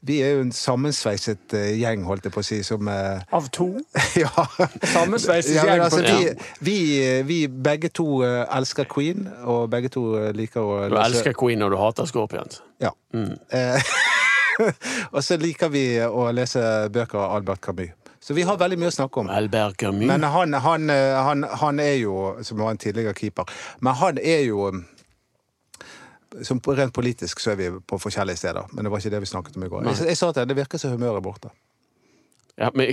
Vi 0.00 0.22
er 0.24 0.38
jo 0.38 0.46
en 0.46 0.54
sammensveiset 0.56 1.52
eh, 1.52 1.74
gjeng, 1.76 2.06
holdt 2.08 2.24
jeg 2.24 2.32
på 2.32 2.40
å 2.40 2.46
si, 2.48 2.62
som 2.64 2.88
eh, 2.88 3.20
Av 3.36 3.50
to? 3.52 3.68
Ja. 4.22 4.46
Sammensveiset 4.94 5.52
Ja, 5.58 5.66
gjeng 5.68 5.84
altså, 5.84 6.00
vi, 6.00 6.32
vi, 6.64 6.78
vi 7.28 7.38
begge 7.52 7.92
to 7.92 8.22
eh, 8.24 8.46
elsker 8.56 8.88
Queen, 8.88 9.28
og 9.44 9.68
begge 9.68 9.92
to 9.92 10.06
eh, 10.16 10.32
liker 10.32 10.64
å 10.64 10.80
Du 10.88 10.96
elsker 10.96 11.36
Queen 11.36 11.60
og 11.68 11.76
du 11.76 11.80
hater 11.82 12.08
Scorpions. 12.08 12.62
Ja. 12.80 12.94
Eh, 13.12 13.92
og 15.12 15.20
så 15.28 15.36
liker 15.36 15.68
vi 15.76 15.84
å 16.08 16.30
lese 16.32 16.64
bøker 16.88 17.20
av 17.20 17.36
Albert 17.36 17.68
Camus. 17.68 17.99
Så 18.20 18.34
vi 18.36 18.44
har 18.44 18.58
veldig 18.60 18.76
mye 18.78 18.90
å 18.90 18.94
snakke 18.94 19.22
om. 19.22 19.30
Albert 19.32 19.78
Camus. 19.80 20.06
Men 20.06 20.24
han, 20.28 20.54
han, 20.60 20.90
eh, 20.92 21.16
han, 21.24 21.44
han 21.62 21.80
er 21.80 21.94
jo, 22.02 22.16
som 22.44 22.60
var 22.60 22.74
en 22.74 22.80
tidligere 22.80 23.14
keeper, 23.16 23.48
men 23.80 23.96
han 23.96 24.20
er 24.20 24.44
jo 24.48 24.70
som 26.46 26.60
Rent 26.62 26.94
politisk 26.94 27.40
så 27.42 27.50
er 27.54 27.56
vi 27.58 27.70
på 27.86 27.98
forskjellige 27.98 28.38
steder, 28.38 28.68
men 28.70 28.86
det 28.86 28.92
var 28.92 29.02
ikke 29.02 29.10
det 29.10 29.22
vi 29.24 29.26
snakket 29.26 29.56
om 29.58 29.64
i 29.66 29.70
går. 29.72 29.88
Jeg, 29.88 30.12
jeg 30.12 30.18
sa 30.20 30.28
at 30.30 30.38
det 30.46 30.56
virker 30.56 30.78
som 30.78 30.92
humøret 30.94 31.18
er 31.18 31.24
borte. 31.24 31.50
Ja, 32.60 32.68
men 32.74 32.92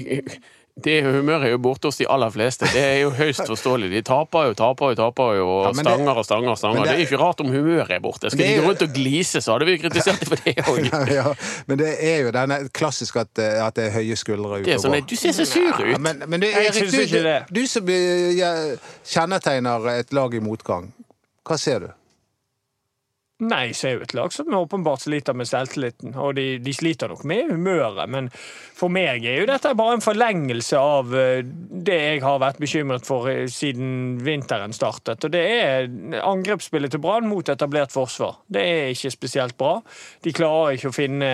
det 0.85 1.00
humøret 1.03 1.47
er 1.47 1.51
jo 1.56 1.57
borte 1.57 1.89
hos 1.89 1.97
de 1.97 2.06
aller 2.07 2.29
fleste. 2.29 2.68
Det 2.69 2.81
er 2.83 3.00
jo 3.01 3.09
høyst 3.18 3.47
forståelig. 3.51 3.88
De 3.95 4.01
taper 4.06 4.50
jo, 4.50 4.53
taper 4.59 4.91
jo, 4.94 4.97
taper 5.00 5.31
jo, 5.39 5.45
og 5.50 5.63
Ja, 5.65 5.71
stanger 5.81 6.12
det- 6.12 6.18
og 6.21 6.25
stanger 6.27 6.50
og 6.53 6.57
stanger. 6.62 6.83
Det, 6.83 6.91
det- 6.91 6.97
er 7.00 7.06
ikke 7.07 7.19
rart 7.24 7.41
om 7.41 7.47
humøret 7.50 7.91
er 7.95 8.00
borte. 8.03 8.29
Skal 8.29 8.44
er 8.45 8.51
de 8.53 8.62
gå 8.62 8.68
rundt 8.68 8.81
og 8.85 8.94
glise, 8.94 9.41
så 9.41 9.56
hadde 9.57 9.65
vi 9.65 9.77
kritisert 9.81 10.19
dem 10.21 10.29
for 10.29 10.44
det 10.45 10.56
òg. 10.68 11.09
ja, 11.18 11.25
men 11.68 11.81
det 11.81 11.89
er 11.97 12.21
jo 12.27 12.31
denne 12.38 12.59
klassisk 12.77 13.18
at, 13.24 13.33
eh, 13.41 13.57
at 13.65 13.75
det 13.75 13.88
er 13.89 13.95
høye 13.97 14.15
skuldre 14.21 14.62
ute 14.62 14.75
og 14.77 14.85
sånn 14.85 15.00
går. 15.00 15.07
du 15.09 15.15
ser 15.15 15.33
så 15.33 15.45
sur 15.50 15.65
Ja, 15.81 15.95
ut. 15.95 16.01
men, 16.01 16.21
men 16.27 16.39
du, 16.39 16.47
Jeg 16.47 16.69
Erik, 16.69 16.77
syns 16.83 16.91
du, 16.94 17.01
ikke 17.07 17.23
det. 17.25 17.38
du, 17.50 17.62
du 17.62 17.68
som 17.73 17.89
eh, 17.89 18.31
ja, 18.38 18.53
kjennetegner 19.07 19.89
et 19.97 20.13
lag 20.13 20.33
i 20.38 20.39
motgang, 20.44 20.91
hva 21.47 21.57
ser 21.57 21.80
du? 21.88 21.89
Nei, 23.37 23.69
så 23.69 23.83
ser 23.83 23.91
jo 23.93 24.01
et 24.01 24.13
lag 24.17 24.33
som 24.33 24.53
åpenbart 24.57 25.03
sliter 25.03 25.35
med 25.37 25.45
selvtilliten. 25.45 26.15
Og 26.17 26.31
de, 26.39 26.45
de 26.57 26.71
sliter 26.73 27.11
nok 27.11 27.21
med 27.29 27.51
humøret, 27.51 28.09
men 28.09 28.31
for 28.33 28.89
meg 28.89 29.27
er 29.29 29.43
jo 29.43 29.49
dette 29.49 29.75
bare 29.77 29.99
en 29.99 30.01
forlengelse 30.01 30.79
av 30.81 31.13
eh, 31.13 31.43
det 31.45 31.99
jeg 31.99 32.23
har 32.23 32.41
vært 32.41 32.57
bekymret 32.63 33.05
for 33.05 33.29
eh, 33.29 33.43
siden 33.53 34.17
vinteren 34.25 34.73
startet. 34.73 35.21
Og 35.21 35.35
det 35.35 35.43
er 35.53 35.85
angrepsspillet 36.17 36.95
til 36.95 37.03
Brann 37.03 37.29
mot 37.29 37.53
etablert 37.53 37.93
forsvar. 37.93 38.39
Det 38.49 38.65
er 38.65 38.89
ikke 38.95 39.13
spesielt 39.13 39.57
bra. 39.61 39.75
De 40.25 40.33
klarer 40.33 40.73
ikke 40.73 40.89
å 40.89 40.97
finne, 40.97 41.31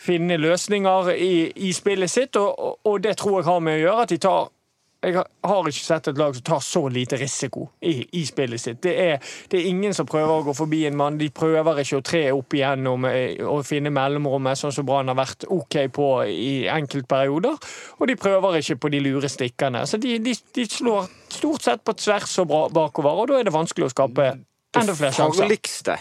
finne 0.00 0.40
løsninger 0.40 1.12
i, 1.12 1.34
i 1.68 1.76
spillet 1.76 2.12
sitt, 2.12 2.40
og, 2.40 2.80
og 2.88 3.04
det 3.04 3.18
tror 3.20 3.42
jeg 3.42 3.50
har 3.52 3.64
med 3.68 3.82
å 3.82 3.84
gjøre 3.84 4.08
at 4.08 4.16
de 4.16 4.22
tar 4.24 4.48
jeg 5.04 5.14
har- 5.44 5.68
ikke 5.68 5.84
sett 5.84 6.08
et 6.08 6.18
lag 6.18 6.34
som 6.34 6.42
tar 6.42 6.60
så 6.64 6.82
lite 6.92 7.16
risiko 7.20 7.68
i, 7.82 8.08
i 8.12 8.24
spillet 8.26 8.60
sitt. 8.60 8.80
Det 8.82 8.94
er, 8.98 9.18
det 9.50 9.60
er 9.60 9.68
ingen 9.68 9.94
som 9.94 10.06
prøver 10.06 10.32
å 10.40 10.44
gå 10.46 10.54
forbi 10.56 10.84
en 10.88 10.96
mann. 10.96 11.18
De 11.18 11.28
prøver 11.30 11.82
ikke 11.82 12.00
å 12.00 12.04
tre 12.04 12.22
opp 12.32 12.56
igjennom 12.56 13.04
eh, 13.10 13.36
og 13.44 13.64
finne 13.68 13.92
mellomrommet, 13.94 14.58
sånn 14.58 14.72
som 14.74 14.86
Brann 14.88 15.08
har 15.12 15.18
vært 15.18 15.46
OK 15.48 15.78
på 15.94 16.08
i 16.28 16.66
enkeltperioder. 16.72 17.60
Og 18.00 18.08
de 18.08 18.16
prøver 18.16 18.60
ikke 18.60 18.78
på 18.80 18.90
de 18.94 19.02
lure 19.04 19.28
stikkene. 19.28 19.84
Så 19.86 20.00
de, 20.02 20.18
de, 20.18 20.34
de 20.54 20.66
slår 20.70 21.08
stort 21.28 21.62
sett 21.66 21.84
på 21.84 21.94
tvers 21.98 22.38
og 22.42 22.48
bra 22.48 22.64
bakover, 22.68 23.22
og 23.24 23.28
da 23.28 23.38
er 23.40 23.48
det 23.48 23.54
vanskelig 23.54 23.88
å 23.90 23.94
skape 23.94 24.32
enda 24.74 24.94
flere 24.96 25.14
sjanser. 25.14 25.44
farligste 25.46 25.98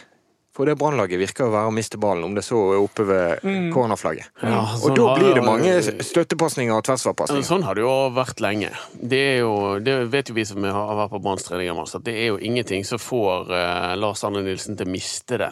for 0.53 0.69
det 0.69 0.75
Brannlaget 0.77 1.17
virker 1.21 1.47
å 1.47 1.53
være 1.53 1.71
å 1.71 1.73
miste 1.73 1.97
ballen, 2.01 2.27
om 2.27 2.35
det 2.37 2.43
så 2.45 2.59
er 2.75 2.81
oppe 2.83 3.05
ved 3.09 3.45
cornerflagget. 3.73 4.29
Ja, 4.43 4.61
Og 4.75 4.83
sånn 4.85 4.99
da 4.99 5.15
blir 5.17 5.33
det 5.39 5.45
mange 5.45 5.73
støttepasninger 5.81 6.75
og 6.77 6.85
tversvarpasninger. 6.85 7.47
Sånn 7.47 7.65
har 7.65 7.77
det 7.79 7.85
jo 7.85 7.93
vært 8.13 8.43
lenge. 8.43 8.69
Det 8.93 9.23
jo, 9.41 9.53
det 9.81 9.97
vet 10.13 10.29
jo 10.29 10.37
vi 10.37 10.45
som 10.45 10.63
har 10.65 10.95
vært 11.01 11.15
på 11.15 11.21
Branns 11.25 11.47
treninger, 11.47 11.81
at 11.83 12.05
det 12.05 12.13
er 12.13 12.31
jo 12.33 12.39
ingenting 12.41 12.85
som 12.85 13.01
får 13.01 13.49
eh, 13.49 13.91
Lars 13.97 14.23
Arne 14.27 14.45
Nilsen 14.45 14.77
til 14.77 14.89
å 14.89 14.93
miste 14.93 15.41
det 15.41 15.51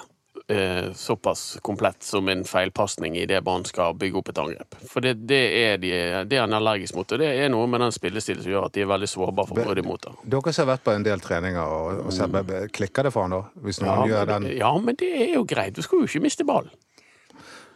eh, 0.51 0.89
såpass 0.97 1.57
komplett 1.65 2.03
som 2.03 2.27
en 2.31 2.43
feilpasning 2.47 3.15
i 3.17 3.25
det 3.29 3.39
barn 3.45 3.63
skal 3.65 3.95
bygge 3.97 4.19
opp 4.21 4.29
et 4.33 4.41
angrep. 4.43 4.77
For 4.91 5.03
det, 5.05 5.15
det, 5.29 5.39
er 5.63 5.77
de, 5.81 5.91
det 6.29 6.37
er 6.37 6.43
han 6.45 6.53
allergisk 6.57 6.95
mot, 6.99 7.11
og 7.15 7.23
det 7.23 7.31
er 7.45 7.49
noe 7.53 7.67
med 7.71 7.81
den 7.85 7.95
spillestilen 7.95 8.43
som 8.43 8.51
gjør 8.53 8.67
at 8.69 8.75
de 8.77 8.83
er 8.85 8.91
veldig 8.91 9.09
sårbare 9.11 9.51
for 9.51 9.61
brudd 9.63 9.81
imot 9.83 10.05
det. 10.07 10.13
Dere 10.35 10.53
som 10.53 10.65
har 10.67 10.73
vært 10.75 10.85
på 10.87 10.95
en 10.97 11.07
del 11.07 11.23
treninger, 11.23 11.63
og, 11.63 12.05
og 12.07 12.13
ser, 12.15 12.67
klikker 12.75 13.07
det 13.09 13.15
for 13.15 13.27
han 13.27 13.37
da? 13.37 13.41
Hvis 13.65 13.81
noen 13.83 13.91
Ja, 13.91 14.07
gjør 14.13 14.25
men 14.25 14.33
den 14.35 14.49
det- 14.51 14.57
ja, 14.61 14.71
men 14.77 14.95
det 15.01 15.11
er 15.27 15.33
jo 15.35 15.43
greit. 15.47 15.75
Du 15.75 15.81
skal 15.85 16.03
jo 16.03 16.09
ikke 16.11 16.25
miste 16.27 16.47
ballen. 16.47 16.71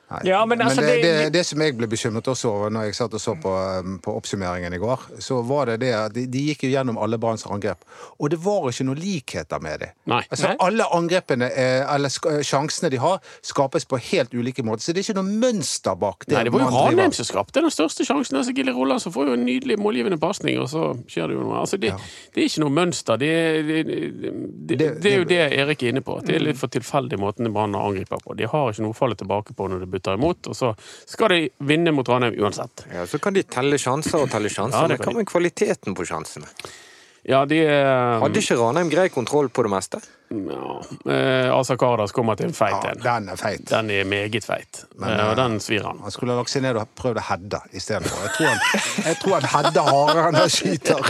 Nei. 0.06 0.20
Ja, 0.30 0.44
men 0.46 0.62
altså, 0.62 0.82
det, 0.86 0.98
det, 1.02 1.12
det- 1.18 1.32
det, 1.34 1.42
som 1.50 1.62
jeg 1.66 1.74
ble 1.80 1.88
bekymret 1.90 2.28
også 2.30 2.50
over 2.52 2.70
når 2.70 2.84
jeg 2.90 2.96
satt 3.00 3.14
og 3.18 3.22
så 3.24 3.34
på, 3.42 3.50
um, 3.82 3.96
på 4.06 4.14
oppsummeringen 4.20 4.74
i 4.74 4.78
går, 4.78 5.02
så 5.24 5.40
var 5.48 5.66
det 5.72 5.80
det 5.82 5.94
at 5.98 6.14
de, 6.14 6.28
de 6.30 6.44
gikk 6.52 6.68
jo 6.68 6.70
gjennom 6.76 7.00
alle 7.02 7.18
Branns 7.18 7.46
angrep, 7.50 7.82
og 8.20 8.30
det 8.30 8.38
var 8.44 8.68
ikke 8.70 8.86
noen 8.86 9.02
likheter 9.02 9.64
med 9.66 9.80
det. 9.82 9.90
Altså, 10.30 10.52
Nei. 10.52 10.56
Alle 10.68 10.86
angrepene, 10.94 11.50
eh, 11.50 11.82
eller 11.96 12.14
sjansene 12.46 12.92
de 12.94 13.00
har, 13.02 13.18
skapes 13.42 13.86
på 13.90 13.98
helt 14.12 14.34
ulike 14.38 14.62
måter, 14.68 14.86
så 14.86 14.94
det 14.94 15.02
er 15.02 15.08
ikke 15.10 15.18
noe 15.24 15.40
mønster 15.42 15.98
bak 15.98 16.28
det. 16.30 16.36
Nei, 16.38 16.44
det 16.50 16.54
var 16.54 16.66
jo 16.68 16.70
Ranheim 16.76 17.16
som 17.18 17.26
skapte 17.32 17.66
den 17.66 17.74
største 17.74 18.06
sjansen. 18.06 18.38
Altså, 18.38 18.54
Gilly 18.54 18.76
Rolandsen 18.78 19.12
får 19.16 19.32
jo 19.32 19.40
en 19.40 19.46
nydelig 19.50 19.80
målgivende 19.82 20.22
pasning, 20.22 20.60
og 20.62 20.70
så 20.70 20.92
skjer 21.10 21.34
det 21.34 21.40
jo 21.40 21.48
noe. 21.48 21.64
Altså, 21.66 21.82
det, 21.82 21.96
det 22.36 22.44
er 22.46 22.52
ikke 22.52 22.64
noe 22.68 22.76
mønster. 22.78 23.18
Det, 23.26 23.34
det, 23.72 23.82
det, 23.90 24.78
det, 24.78 24.90
det 25.02 25.12
er 25.16 25.18
jo 25.24 25.28
det 25.34 25.42
Erik 25.64 25.82
er 25.84 25.94
inne 25.96 26.06
på. 26.06 26.20
at 26.22 26.30
Det 26.30 26.38
er 26.38 26.46
litt 26.46 26.62
for 26.62 26.70
tilfeldig 26.74 27.18
måten 27.22 27.50
Brann 27.56 27.76
angriper 27.76 28.22
på. 28.22 28.38
De 28.38 28.46
har 28.54 28.70
ikke 28.72 28.86
noe 28.86 28.94
å 28.94 28.98
falle 29.02 29.18
tilbake 29.20 29.58
på 29.58 29.68
når 29.72 29.86
de 29.86 29.92
bytter 29.96 30.20
imot, 30.20 30.52
og 30.52 30.58
så 30.60 30.74
skal 31.10 31.34
de 31.36 31.42
vinne 31.66 31.92
mot 31.96 32.08
Ranheim 32.12 32.36
uansett. 32.44 32.86
Ja, 32.94 33.08
så 33.10 33.20
kan 33.24 33.34
de 33.38 33.44
telle 33.44 33.80
sjanser 33.82 34.22
og 34.24 34.30
telle 34.34 34.52
sjanser, 34.54 34.84
Ja, 34.84 34.88
det 34.92 35.00
men 35.00 35.06
kan 35.08 35.16
hva 35.16 35.24
med 35.24 35.32
kvaliteten 35.32 35.96
på 35.98 36.06
sjansene? 36.08 36.52
Ja, 37.26 37.40
de 37.50 37.58
er 37.66 38.20
Hadde 38.22 38.38
ikke 38.38 38.54
Ranheim 38.60 38.90
grei 38.92 39.08
kontroll 39.10 39.48
på 39.50 39.64
det 39.66 39.72
meste? 39.74 39.98
ja, 40.30 40.68
eh, 41.14 41.48
Asa 41.54 41.76
Kardas 41.78 42.12
kommer 42.14 42.36
til 42.38 42.48
en 42.50 42.54
feit 42.58 42.74
Ja, 42.86 42.92
en. 42.92 43.00
den 43.02 43.30
er 43.34 43.38
feit. 43.40 43.64
Den 43.70 43.90
er 43.94 44.04
meget 44.10 44.44
feit, 44.46 44.84
Men, 44.98 45.10
Eh, 45.16 45.30
og 45.32 45.36
den 45.38 45.60
svir 45.62 45.84
han. 45.86 46.00
Han 46.06 46.12
skulle 46.14 46.34
ha 46.34 46.40
lagt 46.40 46.50
seg 46.54 46.62
ned 46.66 46.78
og 46.82 46.88
prøvd 46.98 47.18
å 47.22 47.26
hedde 47.30 47.60
istedenfor. 47.74 48.22
Jeg 48.26 48.34
tror 48.38 48.48
han, 48.48 49.06
jeg 49.06 49.20
tror 49.22 49.34
han 49.40 49.50
hedder 49.56 49.90
hardere 49.90 50.28
enn 50.30 50.40
han 50.42 50.50
skyter. 50.50 51.02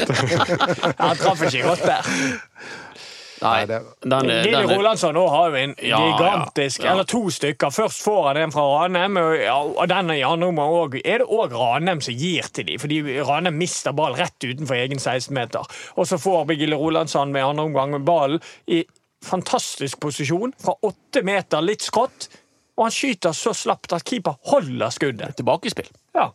Han 1.03 1.17
traff 1.19 1.41
ikke 1.49 1.63
godt 1.67 1.85
der. 1.87 2.03
Nei, 3.41 3.65
det- 3.65 3.81
den 4.01 4.27
Gilly 4.29 4.51
den 4.51 4.69
Rolandsson 4.69 5.13
nå 5.15 5.29
har 5.29 5.49
jo 5.49 5.55
en 5.55 5.75
Ja, 5.83 5.97
gigantisk 5.99 6.79
ja, 6.79 6.85
ja. 6.85 6.91
Eller 6.93 7.03
to 7.03 7.29
stykker. 7.29 7.71
Først 7.73 8.03
får 8.03 8.27
han 8.27 8.37
en 8.37 8.51
fra 8.51 8.61
Ranheim, 8.61 9.17
og, 9.17 9.35
ja, 9.41 9.57
og 9.61 9.87
den 9.91 10.09
i 10.11 10.21
andre 10.21 10.47
omgang 10.47 10.69
òg. 10.71 11.01
er 11.05 11.17
det 11.19 11.27
òg 11.27 11.51
Ranheim 11.51 12.01
som 12.01 12.13
gir 12.13 12.43
til 12.53 12.65
dem. 12.65 12.79
Fordi 12.79 13.01
Ranheim 13.21 13.57
mister 13.57 13.91
ball 13.91 14.13
rett 14.13 14.39
utenfor 14.43 14.75
egen 14.75 14.97
16-meter. 14.99 15.65
Og 15.97 16.05
så 16.07 16.17
får 16.17 16.47
Gilly 16.55 16.75
Rolandsson 16.75 17.31
med 17.31 17.43
andre 17.43 17.63
omgang 17.63 17.91
med 17.91 18.05
ballen 18.05 18.41
i 18.67 18.85
fantastisk 19.23 19.99
posisjon 19.99 20.53
fra 20.61 20.75
åtte 20.83 21.23
meter, 21.23 21.61
litt 21.61 21.81
skrått. 21.81 22.29
Og 22.77 22.85
han 22.85 22.91
skyter 22.91 23.31
så 23.35 23.53
slapt 23.55 23.93
at 23.93 24.03
keeper 24.03 24.35
holder 24.51 24.89
skuddet. 24.91 25.35
tilbakespill. 25.37 25.87
Ja. 26.13 26.29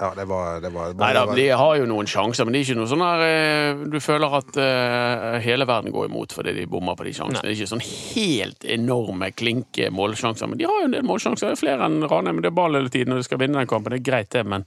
Ja, 0.00 0.12
det 0.16 0.24
var, 0.24 0.60
det 0.64 0.70
var, 0.72 0.94
Nei 0.96 1.10
da, 1.12 1.26
de 1.36 1.44
har 1.60 1.74
jo 1.76 1.88
noen 1.90 2.08
sjanser, 2.08 2.46
men 2.46 2.54
det 2.54 2.62
er 2.62 2.70
ikke 2.70 2.78
noe 2.78 2.88
sånn 2.88 3.02
her 3.04 3.24
eh, 3.26 3.82
Du 3.92 3.98
føler 4.00 4.36
at 4.38 4.56
uh, 4.56 5.36
hele 5.44 5.66
verden 5.68 5.92
går 5.92 6.08
imot 6.08 6.32
fordi 6.32 6.54
de 6.56 6.64
bommer 6.70 6.96
på 6.96 7.04
de 7.04 7.12
sjansene. 7.18 7.42
Det 7.44 7.52
er 7.52 7.58
ikke 7.58 7.72
sånn 7.74 7.84
helt 7.84 8.64
enorme, 8.64 9.28
klinke 9.36 9.90
målsjanser, 9.92 10.48
men 10.48 10.60
de 10.60 10.68
har 10.70 10.80
jo 10.80 10.88
en 10.88 10.96
del 10.96 11.04
målsjanser. 11.04 11.50
Det 11.50 11.58
er 11.58 11.60
flere 11.60 11.90
enn 11.90 12.00
Ranheim, 12.06 12.38
men 12.38 12.46
det 12.46 12.48
er 12.48 12.56
ball 12.56 12.78
hele 12.80 12.92
tiden, 12.92 13.12
og 13.12 13.20
de 13.20 13.28
skal 13.28 13.42
vinne 13.42 13.60
den 13.60 13.68
kampen. 13.68 13.92
Det 13.92 14.00
er 14.00 14.08
greit, 14.08 14.32
det, 14.32 14.46
men 14.48 14.64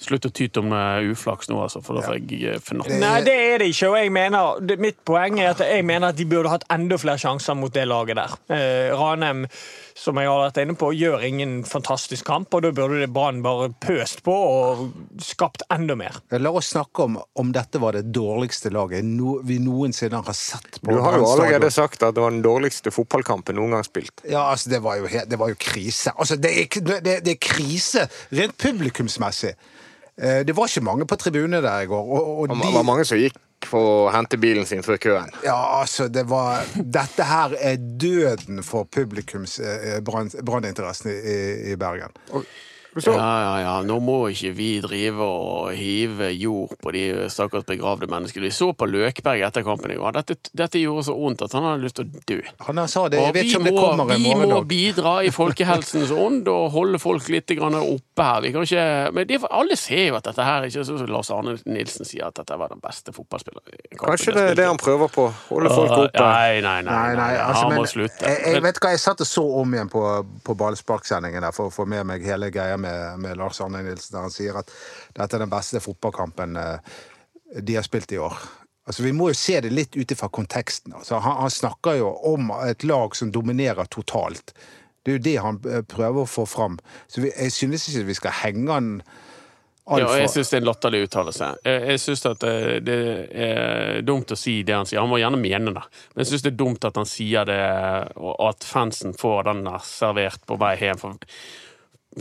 slutt 0.00 0.28
å 0.28 0.32
tyte 0.34 0.62
om 0.62 0.72
eh, 0.74 1.10
uflaks 1.12 1.50
nå, 1.50 1.58
altså, 1.64 1.82
for 1.84 1.98
da 1.98 2.04
får 2.06 2.18
jeg 2.18 2.42
eh, 2.50 2.60
fnatt. 2.62 2.90
Nei, 3.00 3.16
det 3.26 3.34
er 3.34 3.62
det 3.62 3.70
ikke. 3.72 3.92
Og 3.92 3.96
jeg 4.00 4.12
mener, 4.14 4.60
det, 4.64 4.78
mitt 4.82 5.00
poeng 5.06 5.40
er 5.40 5.52
at 5.54 5.64
jeg 5.64 5.86
mener 5.86 6.12
at 6.12 6.18
de 6.18 6.26
burde 6.28 6.52
hatt 6.52 6.66
enda 6.74 6.98
flere 7.00 7.20
sjanser 7.20 7.58
mot 7.58 7.72
det 7.74 7.86
laget 7.88 8.18
der. 8.20 8.36
Eh, 8.54 8.92
Ranheim, 8.94 9.44
som 9.94 10.18
jeg 10.18 10.28
har 10.30 10.40
vært 10.42 10.60
inne 10.64 10.76
på, 10.78 10.90
gjør 10.98 11.24
ingen 11.26 11.56
fantastisk 11.68 12.26
kamp, 12.26 12.52
og 12.54 12.64
da 12.66 12.72
burde 12.74 13.00
det 13.04 13.10
Brann 13.14 13.42
bare 13.44 13.70
pøst 13.84 14.24
på 14.26 14.34
og 14.34 14.84
skapt 15.22 15.66
enda 15.72 15.96
mer. 15.98 16.18
La 16.34 16.50
oss 16.50 16.72
snakke 16.74 17.06
om 17.06 17.20
om 17.40 17.52
dette 17.54 17.80
var 17.82 17.96
det 17.96 18.08
dårligste 18.14 18.70
laget 18.74 19.06
no, 19.06 19.38
vi 19.46 19.58
noensinne 19.62 20.20
har 20.24 20.36
sett 20.36 20.80
på 20.80 20.92
Du 20.92 21.00
har 21.02 21.18
jo 21.18 21.28
allerede 21.28 21.70
sagt 21.74 22.02
at 22.02 22.16
det 22.16 22.22
var 22.22 22.34
den 22.34 22.42
dårligste 22.44 22.92
fotballkampen 22.94 23.56
noen 23.58 23.76
gang 23.76 23.86
spilt. 23.86 24.24
Ja, 24.26 24.48
altså, 24.50 24.70
det 24.72 24.82
var 24.84 24.98
jo, 24.98 25.08
det 25.08 25.38
var 25.40 25.52
jo 25.52 25.58
krise. 25.60 26.14
Altså, 26.18 26.38
det 26.40 26.52
er, 26.58 26.82
det, 27.04 27.16
det 27.26 27.36
er 27.36 27.40
krise 27.42 28.08
rent 28.34 28.58
publikumsmessig. 28.60 29.54
Eh, 30.20 30.44
Det 30.46 30.54
var 30.56 30.68
ikke 30.70 30.84
mange 30.86 31.06
på 31.10 31.16
tribunene 31.18 31.60
der 31.64 31.80
i 31.84 31.86
går. 31.90 32.04
Og, 32.04 32.38
og 32.44 32.48
Det 32.54 32.74
var 32.74 32.82
mange 32.86 33.04
som 33.08 33.18
gikk 33.18 33.38
for 33.64 33.80
å 34.04 34.12
hente 34.12 34.36
bilen 34.38 34.66
sin 34.68 34.82
før 34.84 34.98
køen. 35.00 35.30
Ja, 35.44 35.56
altså, 35.80 36.08
det 36.12 36.26
var 36.28 36.66
Dette 36.76 37.24
her 37.24 37.54
er 37.58 37.76
døden 37.80 38.62
for 38.62 38.84
publikums 38.84 39.58
eh, 39.58 40.00
brann- 40.04 40.34
branninteressen 40.44 41.10
i, 41.14 41.38
i 41.72 41.76
Bergen. 41.80 42.12
Så, 43.02 43.14
Ja, 43.14 43.30
ja, 43.42 43.54
ja. 43.62 43.74
Nå 43.86 43.98
må 44.04 44.18
ikke 44.30 44.52
vi 44.54 44.68
drive 44.84 45.24
og 45.24 45.72
hive 45.74 46.30
jord 46.34 46.74
på 46.82 46.92
de 46.94 47.04
stakkars 47.32 47.66
begravde 47.66 48.06
menneskene. 48.10 48.46
Vi 48.46 48.54
så 48.54 48.70
på 48.76 48.86
Løkberg 48.86 49.42
etter 49.46 49.64
kampen 49.66 49.94
i 49.94 49.98
går. 49.98 50.14
Dette, 50.18 50.36
dette 50.54 50.82
gjorde 50.82 51.06
så 51.08 51.16
vondt 51.18 51.42
at 51.46 51.56
han 51.56 51.66
hadde 51.68 51.84
lyst 51.84 51.98
til 51.98 52.06
å 52.06 52.22
dø. 52.28 52.40
Han 52.68 52.82
sa 52.90 53.06
det, 53.10 53.22
jeg 53.22 53.36
vet 53.36 53.50
ikke 53.50 53.62
om 53.62 53.68
det 53.68 53.74
må, 53.74 53.84
kommer 53.84 54.14
en 54.14 54.24
vi 54.24 54.34
må 54.52 54.60
bidra 54.68 55.14
i 55.26 55.32
folkehelsens 55.34 56.12
ånd 56.14 56.48
og 56.50 56.70
holde 56.74 57.00
folk 57.02 57.28
litt 57.32 57.50
grann 57.58 57.76
oppe 57.80 58.28
her. 58.28 58.42
Vi 58.44 58.52
kan 58.54 58.66
ikke, 58.68 58.86
men 59.16 59.28
det, 59.30 59.40
alle 59.50 59.78
ser 59.80 60.08
jo 60.08 60.18
at 60.18 60.28
dette 60.28 60.46
her 60.46 60.68
ikke 60.68 60.82
er 60.82 60.88
sånn 60.88 61.00
som 61.02 61.12
Lars 61.12 61.32
Arne 61.34 61.56
Nilsen 61.66 62.08
sier, 62.08 62.28
at 62.28 62.38
dette 62.38 62.58
var 62.60 62.72
den 62.72 62.82
beste 62.84 63.14
fotballspilleren. 63.16 63.98
kanskje 64.00 64.36
det 64.36 64.46
er 64.52 64.60
det 64.62 64.68
han 64.70 64.80
prøver 64.80 65.12
på. 65.12 65.26
Holde 65.50 65.72
folk 65.72 65.96
oppe. 65.98 66.24
Nei, 66.24 66.60
nei, 66.64 66.78
nei. 66.82 66.94
Nei, 66.94 67.14
nei, 67.14 67.18
nei, 67.18 67.32
altså, 67.42 67.64
han 67.64 67.74
men, 67.74 67.82
må 67.82 67.90
slutte. 67.90 68.28
jeg, 68.28 68.54
jeg 68.54 68.64
vet 68.64 68.80
hva, 68.80 68.92
jeg 68.94 69.02
satt 69.02 69.24
og 69.24 69.28
så 69.28 69.44
om 69.60 69.74
igjen 69.76 69.90
på, 69.92 70.04
på 70.46 70.56
ballsparksendingen 70.58 71.44
der 71.44 71.54
for 71.56 71.70
å 71.70 71.74
få 71.74 71.86
med 71.90 72.06
meg 72.08 72.24
hele 72.26 72.50
greia 72.54 72.78
med, 72.84 73.24
med 73.24 73.40
Lars 73.40 73.62
Arne 73.64 73.82
Nilsen, 73.86 74.14
der 74.14 74.28
han 74.28 74.34
sier 74.34 74.60
at 74.60 74.70
dette 75.16 75.38
er 75.38 75.46
den 75.46 75.52
beste 75.52 75.82
fotballkampen 75.84 76.60
eh, 76.60 76.94
de 77.64 77.78
har 77.78 77.86
spilt 77.86 78.12
i 78.12 78.20
år. 78.20 78.38
Altså, 78.86 79.02
Vi 79.02 79.12
må 79.16 79.30
jo 79.32 79.38
se 79.38 79.58
det 79.64 79.72
litt 79.72 79.96
ut 79.96 80.12
ifra 80.12 80.28
konteksten. 80.28 80.92
Altså, 80.92 81.18
han, 81.24 81.38
han 81.40 81.52
snakker 81.52 82.00
jo 82.02 82.14
om 82.34 82.52
et 82.64 82.84
lag 82.84 83.16
som 83.16 83.32
dominerer 83.32 83.88
totalt. 83.88 84.52
Det 85.04 85.12
er 85.12 85.18
jo 85.18 85.24
det 85.24 85.36
han 85.44 85.60
eh, 85.68 85.84
prøver 85.88 86.24
å 86.24 86.28
få 86.28 86.46
fram. 86.48 86.78
Så 87.08 87.24
vi, 87.24 87.32
jeg 87.32 87.52
synes 87.52 87.88
ikke 87.88 88.08
vi 88.10 88.18
skal 88.20 88.36
henge 88.44 88.72
han 88.72 88.90
Ja, 89.84 90.08
jeg 90.16 90.30
syns 90.32 90.48
det 90.48 90.56
er 90.56 90.62
en 90.62 90.68
latterlig 90.70 91.02
uttalelse. 91.04 91.48
Jeg, 91.64 91.80
jeg 91.90 92.00
syns 92.00 92.22
at 92.30 92.44
det, 92.44 92.84
det 92.86 93.00
er 93.46 93.98
dumt 94.08 94.32
å 94.32 94.38
si 94.40 94.62
det 94.64 94.72
han 94.72 94.88
sier. 94.88 95.02
Han 95.04 95.12
må 95.12 95.20
gjerne 95.20 95.40
mene 95.40 95.74
det, 95.76 95.82
men 96.14 96.24
jeg 96.24 96.30
syns 96.30 96.46
det 96.46 96.52
er 96.54 96.60
dumt 96.62 96.88
at 96.88 96.96
han 96.96 97.08
sier 97.08 97.48
det, 97.48 97.60
og 98.16 98.32
at 98.48 98.64
fansen 98.64 99.12
får 99.20 99.44
den 99.50 99.68
servert 99.84 100.40
på 100.48 100.56
vei 100.60 100.72
hjem. 100.80 101.02
For, 101.02 101.34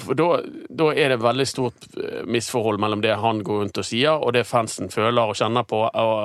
for 0.01 0.17
da, 0.17 0.27
da 0.73 0.88
er 0.97 1.13
det 1.13 1.19
veldig 1.21 1.45
stort 1.45 1.85
eh, 2.01 2.23
misforhold 2.25 2.79
mellom 2.81 3.03
det 3.03 3.13
han 3.21 3.43
går 3.45 3.59
rundt 3.62 3.77
og 3.77 3.85
sier, 3.85 4.15
og 4.17 4.33
det 4.33 4.45
fansen 4.50 4.89
føler 4.93 5.33
og 5.33 5.38
kjenner 5.38 5.67
på. 5.69 5.83
Og, 5.85 6.23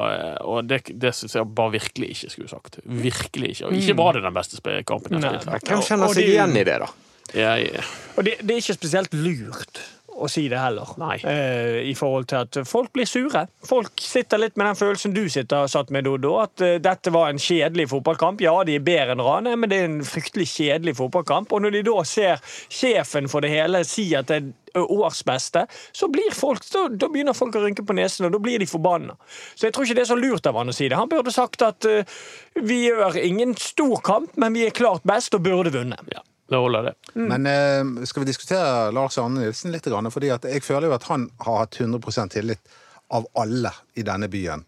og 0.48 0.70
det, 0.70 0.84
det 0.96 1.12
syns 1.16 1.36
jeg 1.36 1.50
bare 1.58 1.74
virkelig 1.76 2.08
ikke 2.14 2.32
skulle 2.32 2.48
sagt. 2.52 2.80
Virkelig 2.84 3.52
ikke. 3.56 3.68
Og 3.68 3.76
ikke 3.76 3.98
var 4.00 4.16
det 4.16 4.24
den 4.24 4.38
beste 4.38 4.80
kampen 4.88 5.18
jeg 5.18 5.24
Nei. 5.26 5.34
har 5.36 5.44
spilt. 5.44 5.68
Hvem 5.68 5.84
kjenner 5.90 6.16
seg 6.16 6.32
igjen 6.32 6.56
i 6.56 6.64
det, 6.64 6.80
da? 6.84 6.90
Jeg, 7.36 7.82
Og 8.16 8.24
det, 8.24 8.38
det 8.40 8.54
er 8.54 8.62
ikke 8.62 8.78
spesielt 8.78 9.12
lurt 9.12 9.82
å 10.18 10.28
si 10.30 10.46
det 10.50 10.58
heller. 10.60 10.92
Eh, 11.22 11.88
I 11.88 11.94
forhold 11.98 12.28
til 12.30 12.44
at 12.44 12.58
folk 12.68 12.92
blir 12.96 13.08
sure. 13.08 13.46
Folk 13.66 14.00
sitter 14.02 14.40
litt 14.42 14.56
med 14.58 14.70
den 14.70 14.78
følelsen 14.78 15.14
du 15.16 15.24
sitter 15.32 15.64
og 15.64 15.72
satt 15.72 15.92
med, 15.94 16.06
Dodo. 16.08 16.36
At 16.42 16.62
eh, 16.64 16.78
dette 16.82 17.12
var 17.14 17.30
en 17.30 17.40
kjedelig 17.42 17.88
fotballkamp. 17.92 18.42
Ja, 18.44 18.56
de 18.66 18.78
er 18.78 18.84
bedre 18.84 19.16
enn 19.16 19.24
Rane, 19.24 19.56
men 19.58 19.70
det 19.70 19.80
er 19.80 19.90
en 19.90 20.00
fryktelig 20.06 20.48
kjedelig 20.52 20.96
fotballkamp. 21.00 21.52
Og 21.52 21.64
når 21.64 21.78
de 21.78 21.84
da 21.88 21.98
ser 22.08 22.42
sjefen 22.68 23.30
for 23.30 23.44
det 23.44 23.52
hele 23.54 23.84
si 23.88 24.10
at 24.18 24.30
det 24.30 24.42
er 24.76 24.84
årsbeste, 24.84 25.64
så 25.96 26.08
blir 26.12 26.34
folk, 26.36 26.64
da, 26.72 26.86
da 26.92 27.08
begynner 27.10 27.36
folk 27.36 27.56
å 27.56 27.64
rynke 27.64 27.84
på 27.86 27.96
nesen, 27.96 28.28
og 28.28 28.36
da 28.36 28.42
blir 28.42 28.60
de 28.60 28.68
forbanna. 28.68 29.16
Så 29.54 29.68
jeg 29.68 29.76
tror 29.76 29.86
ikke 29.86 29.98
det 29.98 30.04
er 30.04 30.12
så 30.12 30.18
lurt 30.18 30.48
av 30.48 30.58
han 30.60 30.72
å 30.72 30.76
si 30.76 30.88
det. 30.88 30.98
Han 30.98 31.10
burde 31.10 31.34
sagt 31.34 31.64
at 31.66 31.88
eh, 31.88 32.18
vi 32.58 32.84
gjør 32.88 33.18
ingen 33.22 33.56
stor 33.58 34.02
kamp, 34.04 34.34
men 34.36 34.56
vi 34.56 34.66
er 34.68 34.76
klart 34.76 35.06
best 35.08 35.36
og 35.38 35.46
burde 35.46 35.72
vunnet. 35.74 36.12
ja, 36.12 36.24
det 36.48 36.56
holder, 36.56 36.82
det. 36.82 36.94
Men 37.12 37.46
eh, 37.46 38.04
skal 38.08 38.22
vi 38.24 38.30
diskutere 38.30 38.90
Lars 38.96 39.18
Arne 39.20 39.42
Nilsen 39.42 39.72
litt? 39.74 39.84
Fordi 39.84 40.30
jeg 40.32 40.64
føler 40.64 40.88
jo 40.88 40.94
at 40.96 41.08
han 41.10 41.26
har 41.44 41.64
hatt 41.64 41.76
100% 41.76 42.32
tillit 42.32 42.72
av 43.12 43.26
alle 43.36 43.72
i 43.94 44.04
denne 44.06 44.30
byen 44.32 44.64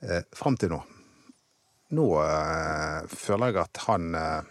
eh, 0.00 0.24
fram 0.32 0.56
til 0.56 0.72
nå. 0.72 0.80
Nå 1.92 2.08
eh, 2.22 2.98
føler 3.12 3.52
jeg 3.52 3.60
at 3.60 3.82
han 3.86 4.14
eh, 4.16 4.50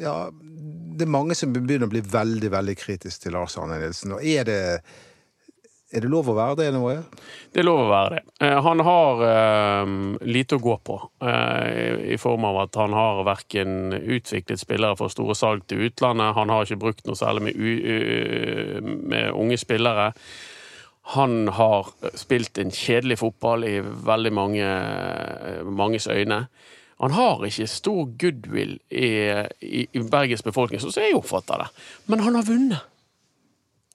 Ja, 0.00 0.16
det 0.32 1.04
er 1.04 1.12
mange 1.12 1.36
som 1.36 1.52
begynner 1.52 1.88
å 1.88 1.92
bli 1.92 2.00
veldig, 2.06 2.52
veldig 2.52 2.76
kritisk 2.80 3.24
til 3.24 3.36
Lars 3.36 3.58
Arne 3.60 3.80
Nilsen. 3.82 4.16
Og 4.16 4.24
er 4.24 4.48
det, 4.48 4.60
er 5.92 6.04
det 6.04 6.08
lov 6.08 6.30
å 6.32 6.34
være 6.36 6.56
det 6.56 6.68
ja? 6.72 7.00
Det 7.52 7.60
er 7.60 7.66
lov 7.66 7.82
å 7.84 7.90
være 7.90 8.14
det. 8.14 8.22
Eh, 8.40 8.58
Han 8.64 8.80
har 8.86 9.20
uh, 9.20 9.90
lite 10.24 10.56
å 10.56 10.62
gå 10.62 10.76
på, 10.84 10.96
uh, 11.24 11.98
i 12.08 12.16
form 12.20 12.46
av 12.48 12.62
at 12.64 12.78
han 12.80 12.96
har 12.96 13.20
verken 13.28 13.92
utviklet 13.92 14.60
spillere 14.60 14.96
for 14.96 15.12
store 15.12 15.36
salg 15.36 15.66
til 15.68 15.84
utlandet, 15.88 16.32
han 16.38 16.52
har 16.52 16.64
ikke 16.64 16.80
brukt 16.80 17.04
noe 17.06 17.18
særlig 17.18 17.44
med, 17.48 17.60
u 17.60 17.70
u 17.76 18.96
med 19.12 19.32
unge 19.36 19.60
spillere. 19.60 20.12
Han 21.12 21.48
har 21.58 21.90
spilt 22.16 22.58
en 22.62 22.70
kjedelig 22.70 23.18
fotball 23.20 23.66
i 23.66 23.80
veldig 23.82 24.32
mange, 24.32 24.68
manges 25.66 26.06
øyne. 26.06 26.46
Han 27.02 27.16
har 27.16 27.42
ikke 27.44 27.66
stor 27.66 28.04
goodwill 28.14 28.76
i, 28.88 29.08
i, 29.60 29.82
i 29.90 30.02
Bergens 30.06 30.44
befolkning, 30.46 30.78
sånn 30.80 30.94
som 30.94 31.02
jeg 31.02 31.18
oppfatter 31.18 31.64
det. 31.64 31.68
Men 32.06 32.22
han 32.22 32.38
har 32.38 32.46
vunnet. 32.46 32.86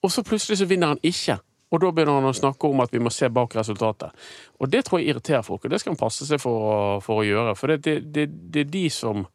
Og 0.04 0.12
så 0.12 0.22
plutselig 0.22 0.60
så 0.60 0.68
vinner 0.68 0.92
han 0.92 1.00
ikke. 1.02 1.38
Og 1.70 1.80
da 1.82 1.90
begynner 1.92 2.20
han 2.20 2.30
å 2.30 2.36
snakke 2.36 2.68
om 2.70 2.80
at 2.80 2.92
vi 2.94 2.98
må 3.04 3.10
se 3.12 3.28
bak 3.28 3.54
resultatet. 3.58 4.10
Og 4.60 4.70
det 4.72 4.84
tror 4.86 5.00
jeg 5.02 5.10
irriterer 5.12 5.42
folk, 5.44 5.64
og 5.64 5.70
det 5.70 5.80
skal 5.82 5.92
han 5.92 6.00
passe 6.00 6.24
seg 6.28 6.40
for, 6.40 6.68
å- 6.74 7.00
for 7.04 7.20
å 7.20 7.26
gjøre. 7.28 7.56
For 7.58 7.66
det, 7.74 7.82
det, 7.84 7.96
det, 8.14 8.28
det 8.54 8.60
er 8.66 8.70
de 8.72 8.86
som 8.90 9.26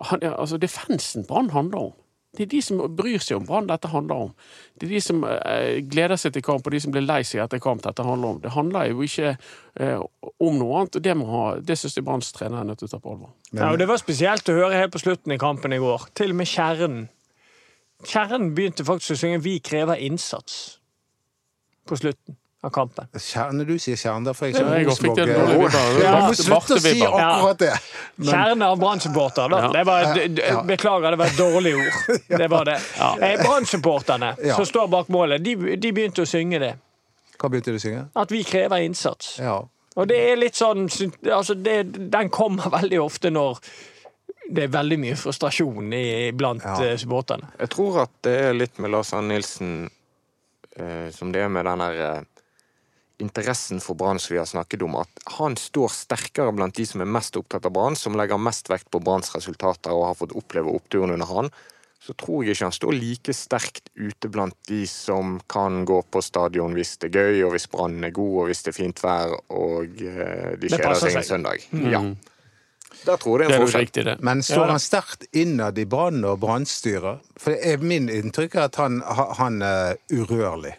han, 0.00 0.20
altså 0.22 0.58
Det 0.62 0.68
er 0.68 0.76
fansen 0.78 1.24
Brann 1.26 1.48
handler 1.50 1.88
om. 1.88 1.92
Det 2.36 2.44
er 2.44 2.50
de 2.52 2.60
som 2.62 2.78
bryr 2.94 3.18
seg 3.18 3.40
om 3.40 3.46
Brann 3.48 3.66
dette 3.66 3.88
handler 3.90 4.14
om. 4.28 4.34
Det 4.78 4.86
er 4.86 4.92
de 4.92 5.00
som 5.02 5.24
eh, 5.26 5.80
gleder 5.90 6.14
seg 6.20 6.36
til 6.36 6.44
kamp, 6.46 6.62
og 6.68 6.70
de 6.76 6.78
som 6.84 6.92
blir 6.94 7.02
lei 7.02 7.22
seg 7.26 7.40
etter 7.42 7.58
kamp 7.58 7.82
dette 7.82 8.04
handler 8.06 8.36
om. 8.36 8.38
Det 8.44 8.52
handler 8.54 8.92
jo 8.92 9.02
ikke 9.02 9.32
eh, 9.80 9.98
om 10.38 10.58
noe 10.60 10.78
annet, 10.84 10.94
og 11.00 11.02
det, 11.02 11.16
må 11.18 11.26
ha, 11.32 11.42
det 11.58 11.74
syns 11.80 11.96
jeg 11.98 12.04
Branns 12.06 12.30
trener 12.36 12.60
er 12.60 12.68
nødt 12.68 12.78
til 12.78 12.86
å 12.86 12.92
ta 12.94 13.00
på 13.02 13.10
alvor. 13.16 13.32
Ja, 13.50 13.72
og 13.72 13.78
Det 13.82 13.88
var 13.90 13.98
spesielt 13.98 14.46
å 14.52 14.58
høre 14.60 14.78
helt 14.78 14.94
på 14.94 15.02
slutten 15.02 15.34
i 15.34 15.40
kampen 15.42 15.74
i 15.74 15.80
går. 15.82 16.06
Til 16.14 16.30
og 16.30 16.38
med 16.44 16.46
Kjernen. 16.52 17.08
Kjernen 18.06 18.52
begynte 18.54 18.86
faktisk 18.86 19.16
å 19.16 19.20
synge 19.24 19.42
'Vi 19.42 19.58
krever 19.58 19.98
innsats' 19.98 20.77
på 21.88 21.96
slutten 21.98 22.36
av 22.66 22.72
kampen. 22.74 23.06
Kjerne, 23.14 23.64
du 23.68 23.76
sier 23.78 23.96
kjerne, 24.00 24.24
da 24.26 24.32
får 24.34 24.48
jeg 24.48 24.56
vibber. 24.58 24.80
Ja, 26.02 26.12
Barte- 26.12 26.26
må 26.26 26.34
slutte 26.34 26.74
å 26.74 26.80
si 26.82 26.94
akkurat 27.06 27.60
det! 27.62 27.72
Kjerne 28.28 28.66
av. 28.72 28.82
Ja. 28.82 29.68
Det 29.76 29.84
var. 29.86 30.08
Beklager, 30.66 31.14
det 31.14 31.18
var 31.20 31.26
et 31.30 31.38
dårlig 31.38 31.74
ord. 31.78 32.18
Det 32.42 32.48
var 32.50 32.64
det. 32.66 32.76
Eh, 33.22 33.36
Brann-supporterne 33.44 34.32
Ja. 34.42 34.56
som 34.58 34.66
står 34.66 34.88
bak 34.90 35.08
målet, 35.08 35.44
de, 35.44 35.54
de 35.76 35.92
begynte 35.94 36.22
å 36.26 36.28
synge 36.28 36.58
det. 36.62 36.72
Hva 37.38 37.48
begynte 37.52 37.70
du 37.70 37.78
å 37.78 37.82
synge? 37.82 38.06
At 38.18 38.32
vi 38.34 38.42
krever 38.44 38.82
innsats. 38.82 39.36
Ja. 39.38 39.60
Og 39.98 40.06
det 40.10 40.18
er 40.30 40.36
litt 40.38 40.54
sånn 40.58 40.84
altså 40.86 41.54
det, 41.58 41.76
Den 42.10 42.28
kommer 42.30 42.68
veldig 42.78 43.00
ofte 43.02 43.30
når 43.34 43.58
det 44.50 44.62
er 44.64 44.70
veldig 44.72 44.96
mye 45.02 45.16
frustrasjon 45.20 45.92
i, 45.92 46.04
blant 46.32 46.62
Ja. 46.64 46.74
eh, 46.82 46.96
supporterne. 46.98 47.50
Jeg 47.60 47.68
tror 47.74 48.02
at 48.06 48.10
det 48.26 48.34
er 48.48 48.54
litt 48.56 48.78
med 48.82 48.90
Lars 48.94 49.10
Arne 49.12 49.34
Nilsen 49.34 49.72
eh, 49.86 49.94
som 51.14 51.32
det 51.34 51.44
er 51.44 51.52
med 51.52 51.66
den 51.68 51.82
der 51.82 52.02
eh, 52.06 52.44
interessen 53.18 53.80
for 53.82 53.98
Brann 53.98 54.20
som 54.22 54.34
vi 54.34 54.38
har 54.38 54.48
snakket 54.48 54.82
om. 54.86 54.94
At 55.00 55.24
han 55.38 55.56
står 55.58 55.90
sterkere 55.94 56.54
blant 56.54 56.76
de 56.78 56.86
som 56.86 57.02
er 57.02 57.10
mest 57.10 57.36
opptatt 57.38 57.66
av 57.66 57.74
Brann, 57.74 57.98
som 57.98 58.16
legger 58.18 58.40
mest 58.40 58.70
vekt 58.70 58.90
på 58.94 59.02
Branns 59.02 59.34
resultater 59.34 59.94
og 59.94 60.10
har 60.10 60.18
fått 60.18 60.36
oppleve 60.38 60.72
oppturen 60.74 61.14
under 61.16 61.28
han. 61.30 61.50
Så 61.98 62.14
tror 62.14 62.44
jeg 62.46 62.54
ikke 62.54 62.68
han 62.68 62.76
står 62.76 62.94
like 62.94 63.34
sterkt 63.34 63.90
ute 63.98 64.30
blant 64.30 64.54
de 64.70 64.84
som 64.86 65.40
kan 65.50 65.82
gå 65.88 65.98
på 66.06 66.22
stadion 66.22 66.76
hvis 66.78 66.94
det 67.02 67.10
er 67.10 67.18
gøy, 67.18 67.42
og 67.48 67.56
hvis 67.56 67.66
Brann 67.72 67.98
er 68.06 68.14
god, 68.14 68.34
og 68.44 68.50
hvis 68.52 68.62
det 68.62 68.70
er 68.72 68.78
fint 68.78 69.02
vær, 69.02 69.34
og 69.50 69.98
eh, 69.98 70.52
de 70.62 70.70
kjeder 70.70 71.00
seg 71.02 71.18
en 71.18 71.30
søndag. 71.34 71.66
Mm. 71.74 71.88
Ja. 71.90 72.04
Der 73.06 73.16
tror 73.16 73.40
jeg 73.40 73.48
det 73.48 73.54
er 73.54 73.60
en 73.60 73.66
forskjell. 73.66 73.84
riktig, 73.86 74.04
det. 74.04 74.16
Men 74.20 74.42
står 74.42 74.64
Ja, 74.66 74.70
han 74.74 74.80
sterkt 74.82 75.24
innad 75.32 75.78
i 75.78 75.84
Brann 75.84 76.24
og 76.24 76.40
Brannstyret? 76.40 77.20
For 77.36 77.50
det 77.54 77.60
er 77.72 77.78
min 77.78 78.08
inntrykk 78.08 78.54
er 78.58 78.66
at 78.68 78.76
han, 78.76 79.00
han 79.38 79.62
er 79.62 79.96
urørlig. 80.12 80.74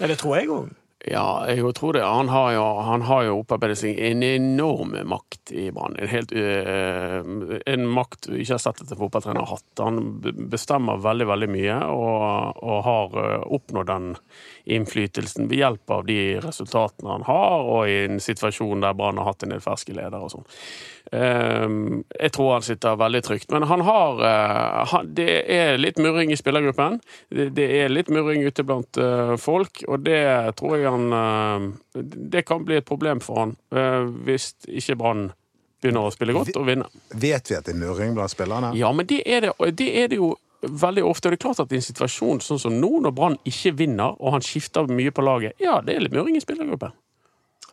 Ja, 0.00 0.06
det 0.06 0.18
tror 0.18 0.36
jeg 0.38 0.48
òg. 0.48 0.70
Ja, 1.04 1.44
jeg 1.52 1.74
tror 1.76 1.92
det. 1.92 2.00
Han 2.00 2.30
har 2.32 2.52
jo, 2.54 2.62
han 2.80 3.02
har 3.04 3.26
jo 3.26 3.34
opparbeidet 3.42 3.76
seg 3.82 3.98
en 4.00 4.22
enorm 4.24 4.94
makt 5.04 5.52
i 5.52 5.66
Brann. 5.74 5.98
En, 6.00 6.30
øh, 6.40 7.58
en 7.68 7.84
makt 7.92 8.30
ikke 8.32 8.56
at 8.56 8.80
en 8.80 8.96
fotballtrener 8.96 9.44
har 9.44 9.58
hatt. 9.58 9.82
Han 9.84 10.00
bestemmer 10.48 11.02
veldig, 11.04 11.26
veldig 11.28 11.50
mye, 11.52 11.76
og, 11.92 12.62
og 12.64 12.80
har 12.88 13.18
øh, 13.20 13.36
oppnådd 13.58 13.92
den 13.92 14.08
innflytelsen 14.64 15.50
ved 15.50 15.60
hjelp 15.60 15.92
av 15.92 16.08
de 16.08 16.18
resultatene 16.40 17.12
han 17.12 17.28
har, 17.28 17.68
og 17.68 17.84
i 17.90 18.00
en 18.06 18.24
situasjon 18.24 18.80
der 18.86 18.96
Brann 18.96 19.20
har 19.20 19.28
hatt 19.34 19.44
en 19.44 19.52
del 19.52 19.64
ferske 19.64 19.92
ledere 19.92 20.24
og 20.24 20.32
sånn. 20.38 20.48
Ehm, 21.12 22.04
jeg 22.16 22.32
tror 22.32 22.54
han 22.56 22.64
sitter 22.64 22.96
veldig 22.96 23.20
trygt. 23.24 23.50
Men 23.52 23.66
han 23.68 23.84
har 23.84 24.22
eh, 24.24 24.94
Det 25.04 25.28
er 25.52 25.78
litt 25.78 25.98
murring 26.00 26.32
i 26.32 26.38
spillergruppen. 26.38 27.00
Det, 27.28 27.66
er 27.82 27.92
litt 27.92 28.08
murring 28.08 28.44
ute 28.46 28.64
blant 28.64 28.96
eh, 28.96 29.34
folk, 29.40 29.84
og 29.88 30.06
det 30.06 30.56
tror 30.56 30.78
jeg 30.78 30.88
han 30.88 30.93
eh, 31.12 32.04
Det 32.34 32.44
kan 32.46 32.64
bli 32.64 32.78
et 32.80 32.86
problem 32.88 33.22
for 33.24 33.42
han 33.42 33.56
eh, 33.74 34.04
hvis 34.26 34.52
ikke 34.66 34.96
Brann 35.00 35.26
begynner 35.82 36.08
å 36.08 36.14
spille 36.14 36.34
godt 36.36 36.56
og 36.56 36.66
vinne. 36.68 36.88
Vet 37.10 37.50
vi 37.50 37.58
at 37.58 37.66
det 37.66 37.74
er 37.74 37.80
murring 37.82 38.14
blant 38.16 38.32
spillerne? 38.32 38.72
Ja, 38.78 38.92
men 38.96 39.08
det 39.10 39.20
er 39.26 39.44
det, 39.44 39.52
det, 39.76 39.90
er 40.00 40.08
det 40.12 40.20
jo 40.20 40.32
veldig 40.64 41.04
ofte. 41.04 41.28
Og 41.28 41.34
det 41.34 41.40
er 41.40 41.44
klart 41.44 41.60
at 41.60 41.74
i 41.74 41.80
en 41.80 41.84
situasjon 41.84 42.40
sånn 42.44 42.62
som 42.62 42.78
nå, 42.80 42.92
når 43.04 43.12
Brann 43.16 43.36
ikke 43.44 43.74
vinner, 43.82 44.16
og 44.16 44.38
han 44.38 44.44
skifter 44.44 44.88
mye 44.88 45.12
på 45.12 45.26
laget, 45.26 45.58
ja, 45.60 45.80
det 45.84 45.96
er 45.96 46.06
litt 46.06 46.16
murring 46.16 46.38
i 46.38 46.44
spillergruppen. 46.44 46.96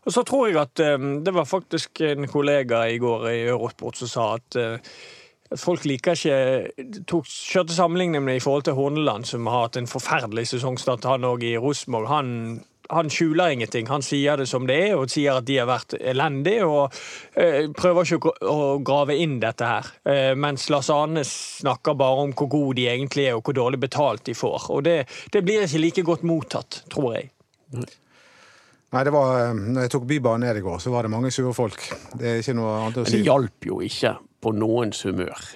Og 0.01 0.13
så 0.15 0.25
tror 0.27 0.49
jeg 0.49 0.59
at 0.59 0.83
eh, 0.83 1.09
det 1.23 1.33
var 1.37 1.47
faktisk 1.47 2.03
en 2.09 2.27
kollega 2.27 2.83
i 2.91 2.99
går 2.99 3.27
i 3.31 3.39
Eurosport 3.53 4.01
som 4.01 4.11
sa 4.11 4.29
at 4.41 4.61
folk 5.59 5.85
liker 5.87 6.15
ikke 6.15 7.03
tok, 7.09 7.27
Kjørte 7.27 7.75
sammenligningene 7.75 8.37
i 8.37 8.43
forhold 8.43 8.67
til 8.67 8.77
Horneland, 8.77 9.27
som 9.27 9.47
har 9.51 9.67
hatt 9.67 9.79
en 9.79 9.89
forferdelig 9.89 10.47
sesongstart, 10.51 11.07
han 11.09 11.27
òg 11.27 11.43
i 11.47 11.57
Rosenborg. 11.59 12.07
Han, 12.11 12.29
han 12.91 13.09
skjuler 13.09 13.53
ingenting. 13.55 13.87
Han 13.87 14.03
sier 14.05 14.37
det 14.37 14.47
som 14.49 14.67
det 14.67 14.77
er, 14.89 14.95
og 14.99 15.11
sier 15.11 15.39
at 15.39 15.47
de 15.47 15.57
har 15.61 15.69
vært 15.69 15.95
elendige, 15.97 16.67
og 16.67 16.93
eh, 17.39 17.69
prøver 17.77 18.15
ikke 18.17 18.33
å, 18.47 18.57
grave 18.85 19.17
inn 19.21 19.39
dette 19.41 19.67
her. 19.67 19.89
Eh, 20.03 20.31
mens 20.35 20.67
Lars 20.73 20.91
Arne 20.93 21.23
snakker 21.27 21.97
bare 21.99 22.27
om 22.27 22.35
hvor 22.37 22.51
gode 22.51 22.79
de 22.81 22.89
egentlig 22.91 23.29
er, 23.29 23.39
og 23.39 23.47
hvor 23.47 23.57
dårlig 23.57 23.81
betalt 23.85 24.25
de 24.27 24.35
får. 24.37 24.69
Og 24.75 24.85
det, 24.87 24.97
det 25.33 25.43
blir 25.47 25.65
ikke 25.65 25.83
like 25.85 26.05
godt 26.07 26.27
mottatt, 26.27 26.83
tror 26.91 27.17
jeg. 27.17 27.31
Nei, 28.91 29.05
det 29.07 29.13
var, 29.15 29.37
eh, 29.39 29.53
når 29.55 29.87
jeg 29.87 29.93
tok 29.95 30.09
Bybanen 30.09 30.49
ned 30.49 30.59
i 30.59 30.65
går, 30.65 30.81
så 30.83 30.91
var 30.91 31.07
det 31.07 31.13
mange 31.13 31.31
sure 31.31 31.55
folk. 31.55 31.85
Det 32.19 32.27
er 32.27 32.43
ikke 32.43 32.57
noe 32.59 32.75
annet 32.81 32.99
å 32.99 33.05
si. 33.05 33.15
Men 33.15 33.23
det 33.23 33.31
hjalp 33.31 33.71
jo 33.71 33.79
ikke 33.87 34.17
på 34.41 34.51
noens 34.57 35.05
humør 35.05 35.47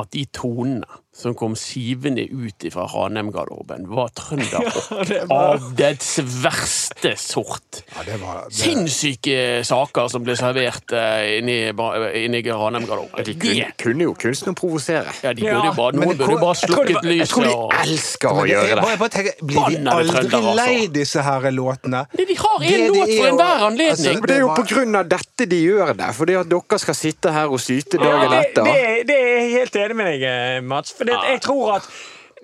at 0.00 0.10
de 0.14 0.24
tonene 0.32 0.98
som 1.12 1.34
kom 1.34 1.56
sivende 1.58 2.22
ut 2.30 2.62
fra 2.72 2.84
Ranheim-garderoben, 2.86 3.82
var 3.90 4.12
trønderrock 4.14 5.10
av 5.34 5.64
dets 5.76 6.12
verste 6.22 7.16
sort. 7.18 7.80
Ja, 7.96 8.04
det 8.06 8.18
var, 8.22 8.44
det, 8.46 8.54
Sinnssyke 8.54 9.64
saker 9.66 10.06
som 10.12 10.22
ble 10.24 10.36
servert 10.38 10.94
uh, 10.94 11.24
inni, 11.34 11.56
ba- 11.76 12.12
inni 12.14 12.40
Ranheim-garderoben. 12.46 13.26
De 13.26 13.34
kunne, 13.42 13.66
kunne 13.82 14.06
jo 14.06 14.14
kunstneren 14.14 14.56
provosere. 14.58 15.10
Ja, 15.26 15.32
de 15.34 15.42
burde 15.48 15.66
jo 15.66 15.74
bare, 15.80 15.98
noen 15.98 16.20
burde 16.20 16.38
bare 16.44 16.60
slukket 16.62 17.02
lyset. 17.02 17.18
jeg 17.18 17.28
tror 17.34 17.48
de 17.48 17.56
og 17.58 17.74
elsker 17.82 18.30
å 18.30 18.46
gjøre 18.52 18.70
det. 18.70 18.78
bare, 18.86 19.00
bare 19.02 19.14
tenker, 19.16 19.42
blir 19.50 19.66
de 19.66 19.82
aldri 19.96 20.14
trønder, 20.14 20.38
altså. 20.38 20.54
lei 20.62 20.86
disse 20.94 21.26
her 21.26 21.50
låtene? 21.58 22.04
Nei, 22.14 22.28
De 22.30 22.38
har 22.44 22.66
én 22.70 22.76
en 22.78 22.86
låt 22.94 23.12
for 23.16 23.30
enhver 23.32 23.66
anledning. 23.66 23.90
altså, 23.96 24.14
Men 24.14 24.30
det 24.30 24.36
er 24.38 24.42
jo 24.46 24.54
på 24.62 24.66
grunn 24.72 25.00
av 25.02 25.10
dette 25.10 25.50
de 25.50 25.60
gjør 25.66 25.92
det. 25.98 26.12
Fordi 26.20 26.38
at 26.44 26.54
dere 26.54 26.80
skal 26.86 26.98
sitte 27.02 27.34
her 27.34 27.50
og 27.50 27.60
syte 27.66 27.98
dagen 28.00 28.38
etter. 28.38 28.70
det, 28.70 28.80
det 29.10 29.18
er 29.20 29.36
jeg 29.40 29.52
helt 29.58 29.80
enig 29.84 29.98
med 30.00 30.10
deg, 30.14 30.26
eh, 30.30 30.60
Mats. 30.70 30.94
For 31.00 31.08
det, 31.08 31.16
jeg 31.30 31.40
tror 31.46 31.76
at 31.78 31.88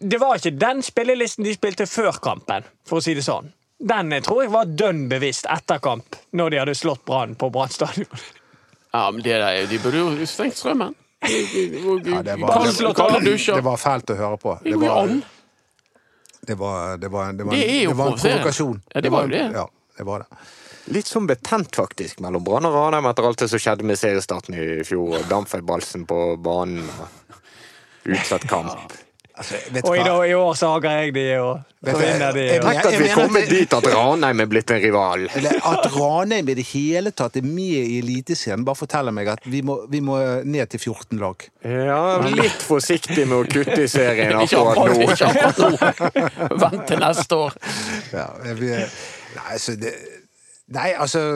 det 0.01 0.19
var 0.21 0.37
ikke 0.41 0.55
den 0.61 0.81
spillelisten 0.85 1.45
de 1.45 1.53
spilte 1.57 1.87
før 1.89 2.17
kampen, 2.25 2.65
for 2.89 3.01
å 3.01 3.05
si 3.05 3.15
det 3.17 3.25
sånn. 3.27 3.53
Den 3.77 4.11
jeg 4.17 4.25
tror 4.25 4.43
jeg 4.47 4.53
var 4.55 4.69
dønn 4.73 5.03
bevisst 5.11 5.45
etter 5.53 5.81
kamp, 5.85 6.17
når 6.37 6.51
de 6.55 6.61
hadde 6.63 6.75
slått 6.81 7.03
Brann 7.09 7.35
på 7.37 7.51
Brann 7.53 7.73
stadion. 7.73 8.09
Ja, 8.97 9.11
men 9.13 9.21
det 9.25 9.37
der, 9.43 9.67
De 9.69 9.79
burde 9.83 10.01
jo 10.01 10.27
stengt 10.29 10.57
strømmen. 10.57 10.95
Ja, 11.27 12.23
det 12.25 12.37
var- 12.41 12.55
Kalde- 12.57 12.77
det 12.77 12.97
var- 12.97 13.21
dusjer. 13.25 13.55
Det 13.61 13.65
var 13.65 13.77
fælt 13.77 14.13
å 14.13 14.17
høre 14.17 14.39
på. 14.41 14.55
Det 14.65 14.77
var, 14.81 15.09
det 16.47 16.55
var, 16.57 16.97
det 16.97 17.09
var, 17.11 17.33
det 17.33 17.45
var, 17.45 17.53
Det 17.53 17.65
er 17.65 17.89
det 17.89 17.97
var 17.97 18.07
en 18.13 18.19
provokasjon. 18.19 18.81
Ja, 18.95 19.01
det 19.01 19.11
var 19.13 19.23
jo 19.23 19.29
det. 19.29 19.45
Ja, 19.53 19.67
det 19.99 20.07
var 20.07 20.19
det. 20.25 20.27
Litt 20.95 21.09
sånn 21.11 21.27
betent, 21.27 21.75
faktisk, 21.75 22.21
mellom 22.23 22.45
Brann 22.47 22.65
og 22.69 22.73
Ranheim 22.77 23.09
etter 23.11 23.27
alt 23.27 23.39
det 23.43 23.49
som 23.51 23.59
skjedde 23.59 23.83
med 23.83 23.99
seriestarten 23.99 24.55
i 24.55 24.85
fjor. 24.87 25.17
og 25.19 25.25
Dampfeilbalsen 25.29 26.07
på 26.07 26.37
banen 26.41 26.85
og 26.87 27.36
utsatt 28.15 28.47
kamp. 28.51 28.95
Altså, 29.37 29.59
Og 29.85 29.93
i, 29.99 30.01
dag, 30.01 30.23
i 30.31 30.33
år 30.33 30.55
så 30.57 30.69
hager 30.73 30.95
jeg 30.97 31.11
de, 31.13 31.23
og 31.45 31.59
så 31.85 31.93
vinner 32.01 32.31
de. 32.33 32.41
jeg- 32.47 32.61
Og. 32.63 32.71
Tenk 32.73 32.87
at 32.89 32.95
vi 33.03 33.09
er 33.11 33.15
kommet 33.19 33.51
dit 33.51 33.75
at 33.77 33.85
Ranheim 33.93 34.41
er 34.41 34.47
blitt 34.49 34.71
en 34.73 34.81
rival. 34.81 35.27
At 35.29 35.89
Ranheim 35.93 36.49
i 36.49 36.55
det 36.57 36.65
hele 36.71 37.11
tatt 37.13 37.37
er 37.37 37.45
med 37.45 37.77
i 37.83 37.99
Eliteserien, 37.99 38.65
bare 38.65 38.81
forteller 38.81 39.13
meg 39.13 39.29
at 39.29 39.45
vi 39.45 39.61
må, 39.61 39.77
vi 39.93 40.01
må 40.01 40.17
ned 40.49 40.71
til 40.73 40.81
14 40.81 41.21
lag. 41.21 41.45
Ja, 41.69 42.17
litt 42.33 42.65
forsiktig 42.65 43.27
med 43.29 43.37
å 43.37 43.45
kutte 43.45 43.77
i 43.85 43.87
serien 43.93 44.33
akkurat 44.41 44.73
akkurat, 44.73 44.97
nå. 44.97 45.13
ikke 45.13 45.29
akkurat 45.29 45.59
nå. 45.61 46.59
Vent 46.65 46.87
til 46.89 47.05
neste 47.05 47.37
år. 47.45 47.61
Ja, 48.17 48.29
vi, 48.57 48.73
nei, 49.37 49.49
altså 49.53 49.77
det, 49.77 49.93
nei, 50.73 50.93
altså 50.97 51.27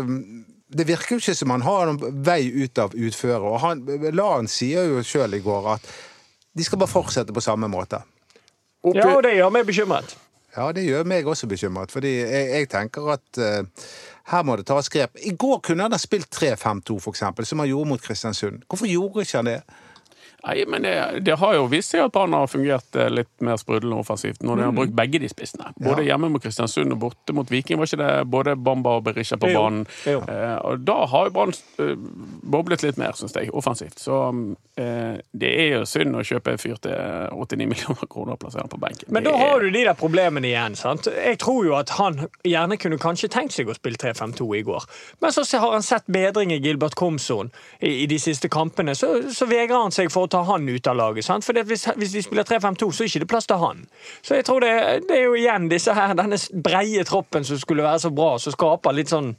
Det 0.72 0.87
virker 0.88 1.16
jo 1.16 1.20
ikke 1.20 1.35
som 1.37 1.50
han 1.50 1.62
har 1.68 1.88
noen 1.92 2.22
vei 2.24 2.44
ut 2.64 2.78
av 2.78 2.92
utføret. 2.96 3.42
Og 3.44 3.61
han, 3.61 3.85
Lan 4.14 4.46
sier 4.48 4.87
jo 4.88 5.02
sjøl 5.04 5.35
i 5.37 5.40
går 5.44 5.74
at 5.76 5.88
de 6.56 6.66
skal 6.66 6.80
bare 6.80 6.90
fortsette 6.90 7.34
på 7.34 7.44
samme 7.44 7.68
måte. 7.70 8.02
Ja, 8.84 9.10
og 9.12 9.22
det 9.26 9.36
gjør 9.36 9.52
meg 9.52 9.66
bekymret. 9.68 10.16
Ja, 10.56 10.70
det 10.74 10.82
gjør 10.82 11.04
meg 11.06 11.28
også 11.30 11.46
bekymret, 11.46 11.92
fordi 11.94 12.16
jeg, 12.18 12.46
jeg 12.50 12.68
tenker 12.72 13.12
at 13.14 13.38
uh, 13.38 13.84
her 14.32 14.46
må 14.46 14.56
det 14.58 14.66
tas 14.66 14.90
grep. 14.90 15.20
I 15.22 15.34
går 15.38 15.60
kunne 15.66 15.86
han 15.86 15.94
ha 15.94 16.00
spilt 16.00 16.30
3-5-2, 16.34 16.96
for 16.98 17.14
eksempel, 17.14 17.46
som 17.46 17.62
han 17.62 17.70
gjorde 17.70 17.92
mot 17.92 18.02
Kristiansund. 18.02 18.64
Hvorfor 18.66 18.90
gjorde 18.90 19.26
ikke 19.26 19.38
han 19.38 19.50
det? 19.50 19.60
Nei, 20.46 20.64
men 20.68 20.83
det, 20.87 20.94
det 21.26 21.35
har 21.40 21.55
jo 21.59 21.66
vist 21.68 21.92
seg 21.92 22.07
at 22.07 22.16
han 22.16 22.33
har 22.37 22.46
fungert 22.48 22.96
eh, 22.96 23.11
litt 23.12 23.31
mer 23.44 23.59
sprudlende 23.61 23.98
offensivt 24.00 24.40
når 24.46 24.57
de 24.57 24.64
har 24.68 24.76
brukt 24.76 24.94
begge 24.96 25.20
de 25.20 25.29
spissene. 25.29 25.72
Både 25.76 26.05
hjemme 26.07 26.31
mot 26.33 26.42
Kristiansund 26.42 26.94
og 26.96 27.00
borte 27.03 27.35
mot 27.37 27.50
Viking 27.53 27.76
var 27.81 27.90
ikke 27.90 28.00
det 28.00 28.11
både 28.33 28.55
Bamba 28.57 28.94
og 29.00 29.05
Berisha 29.11 29.37
på 29.40 29.50
Jo, 29.53 29.61
banen. 29.61 29.85
jo. 30.09 30.22
Eh, 30.24 30.57
og 30.64 30.81
da 30.88 30.96
har 31.12 31.29
jo 31.29 31.35
Brann 31.37 31.53
eh, 31.85 31.92
boblet 32.57 32.85
litt 32.87 32.96
mer, 33.00 33.12
syns 33.18 33.37
jeg, 33.37 33.50
offensivt. 33.53 33.98
Så 34.00 34.16
eh, 34.81 35.18
det 35.37 35.50
er 35.66 35.68
jo 35.76 35.83
synd 35.88 36.16
å 36.16 36.24
kjøpe 36.24 36.55
en 36.55 36.62
fyr 36.62 36.81
til 36.87 36.96
89 37.37 37.68
millioner 37.74 38.09
kroner 38.11 38.38
og 38.38 38.42
plassere 38.46 38.64
han 38.64 38.72
på 38.72 38.81
benken. 38.81 39.12
Men 39.12 39.29
da 39.29 39.37
har 39.37 39.61
du 39.61 39.68
de 39.70 39.85
der 39.90 39.98
problemene 39.98 40.48
igjen. 40.50 40.79
sant? 40.79 41.11
Jeg 41.12 41.37
tror 41.44 41.68
jo 41.68 41.76
at 41.79 41.92
han 41.98 42.22
gjerne 42.48 42.81
kunne 42.81 43.00
kanskje 43.03 43.29
tenkt 43.33 43.57
seg 43.59 43.68
å 43.68 43.76
spille 43.76 44.00
3-5-2 44.00 44.48
i 44.61 44.64
går. 44.66 44.88
Men 45.20 45.37
så 45.37 45.44
har 45.61 45.76
han 45.76 45.85
sett 45.85 46.09
bedring 46.11 46.53
i 46.57 46.61
Gilbert 46.64 46.96
Komson 46.98 47.53
i, 47.79 47.92
i 48.05 48.09
de 48.11 48.18
siste 48.22 48.48
kampene. 48.48 48.96
Så, 48.96 49.12
så 49.37 49.48
vegrer 49.50 49.76
han 49.85 49.92
seg 49.94 50.09
for 50.12 50.26
å 50.26 50.29
ta 50.30 50.42
han 50.48 50.68
ut 50.68 50.90
av 50.90 50.96
laget. 50.96 51.26
sant? 51.26 51.44
For 51.46 51.56
hvis, 51.66 51.86
hvis 51.96 52.14
de 52.16 52.22
spiller 52.24 52.46
3-5-2, 52.48 52.90
så 52.90 53.04
er 53.04 53.08
det 53.08 53.20
ikke 53.22 53.32
plass 53.34 53.48
til 53.50 53.62
han. 53.62 53.84
Så 54.22 54.38
jeg 54.38 54.46
tror 54.48 54.64
det, 54.64 54.74
det 55.08 55.18
er 55.18 55.24
jo 55.26 55.38
igjen 55.38 55.70
disse 55.70 55.94
her, 55.96 56.14
denne 56.18 56.38
breie 56.64 57.04
troppen 57.08 57.46
som 57.46 57.58
skulle 57.60 57.86
være 57.86 58.04
så 58.06 58.12
bra, 58.14 58.34
som 58.38 58.56
skaper 58.56 58.96
litt 58.96 59.12
sånn 59.12 59.32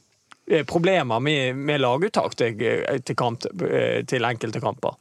eh, 0.49 0.65
problemer 0.67 1.23
med, 1.23 1.55
med 1.55 1.81
laguttak 1.81 2.35
til, 2.39 2.59
eh, 2.61 2.99
til, 2.99 3.17
kamp, 3.19 3.47
eh, 3.67 4.03
til 4.07 4.27
enkelte 4.27 4.63
kamper. 4.63 4.99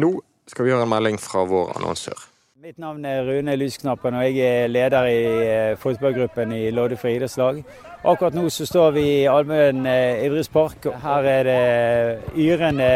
Nå 0.00 0.12
skal 0.50 0.66
vi 0.66 0.74
gjøre 0.74 0.86
en 0.86 0.92
melding 0.92 1.18
fra 1.22 1.46
vår 1.46 1.76
annonsør. 1.78 2.26
Mitt 2.60 2.76
navn 2.76 3.06
er 3.08 3.22
Rune 3.24 3.54
Lysknappen, 3.56 4.12
og 4.20 4.26
jeg 4.26 4.44
er 4.44 4.66
leder 4.68 5.06
i 5.08 5.20
eh, 5.46 5.76
fotballgruppen 5.80 6.50
i 6.52 6.66
Loddefri 6.74 7.14
idrettslag. 7.16 7.62
Akkurat 8.02 8.32
nå 8.34 8.46
så 8.50 8.64
står 8.64 8.92
vi 8.96 9.02
i 9.20 9.26
Almøen 9.28 9.84
eh, 9.86 10.22
idrettspark. 10.24 10.86
Her 11.02 11.26
er 11.28 11.42
det 11.44 12.38
yrende 12.40 12.86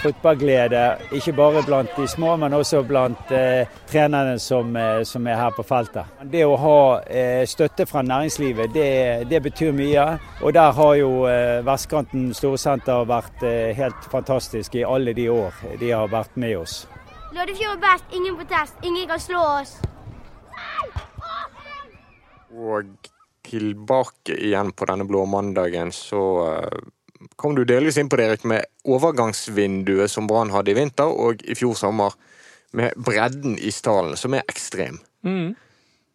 fotballglede, 0.00 0.84
ikke 1.12 1.34
bare 1.36 1.60
blant 1.66 1.92
de 1.96 2.06
små, 2.08 2.38
men 2.40 2.56
også 2.56 2.80
blant 2.88 3.34
eh, 3.36 3.68
trenerne 3.90 4.38
som, 4.40 4.72
eh, 4.80 5.02
som 5.04 5.28
er 5.28 5.36
her 5.36 5.52
på 5.52 5.66
feltet. 5.68 6.08
Det 6.32 6.46
å 6.48 6.56
ha 6.56 6.78
eh, 7.04 7.44
støtte 7.44 7.84
fra 7.84 8.00
næringslivet, 8.00 8.72
det, 8.72 8.88
det 9.28 9.42
betyr 9.44 9.76
mye. 9.76 10.06
Og 10.40 10.56
der 10.56 10.72
har 10.72 10.94
jo 10.96 11.12
eh, 11.28 11.60
Vestkanten 11.68 12.32
Storsenter 12.32 13.04
vært 13.12 13.44
eh, 13.44 13.76
helt 13.76 14.08
fantastisk 14.08 14.80
i 14.80 14.88
alle 14.88 15.12
de 15.12 15.28
år 15.28 15.60
de 15.84 15.92
har 15.92 16.08
vært 16.08 16.40
med 16.40 16.56
oss. 16.62 16.86
Loddefjord 17.36 17.76
er 17.76 17.84
best, 17.84 18.08
ingen 18.16 18.40
protest, 18.40 18.80
ingen 18.88 19.04
kan 19.12 19.20
slå 19.20 19.44
oss. 19.60 19.76
Og 22.56 23.09
tilbake 23.50 24.36
igjen 24.36 24.72
på 24.72 24.88
denne 24.88 25.06
blå 25.08 25.24
mandagen, 25.28 25.92
så 25.94 26.22
eh, 26.46 26.78
kom 27.36 27.56
du 27.58 27.64
delvis 27.68 27.98
inn 28.00 28.10
på 28.10 28.20
det, 28.20 28.28
Erik, 28.28 28.46
med 28.48 28.68
overgangsvinduet 28.88 30.12
som 30.12 30.28
Brann 30.30 30.52
hadde 30.54 30.72
i 30.72 30.78
vinter 30.78 31.10
og 31.10 31.42
i 31.44 31.56
fjor 31.58 31.76
sommer, 31.78 32.16
med 32.70 32.94
bredden 33.02 33.56
i 33.58 33.72
stallen, 33.74 34.14
som 34.14 34.36
er 34.38 34.46
ekstrem. 34.46 35.00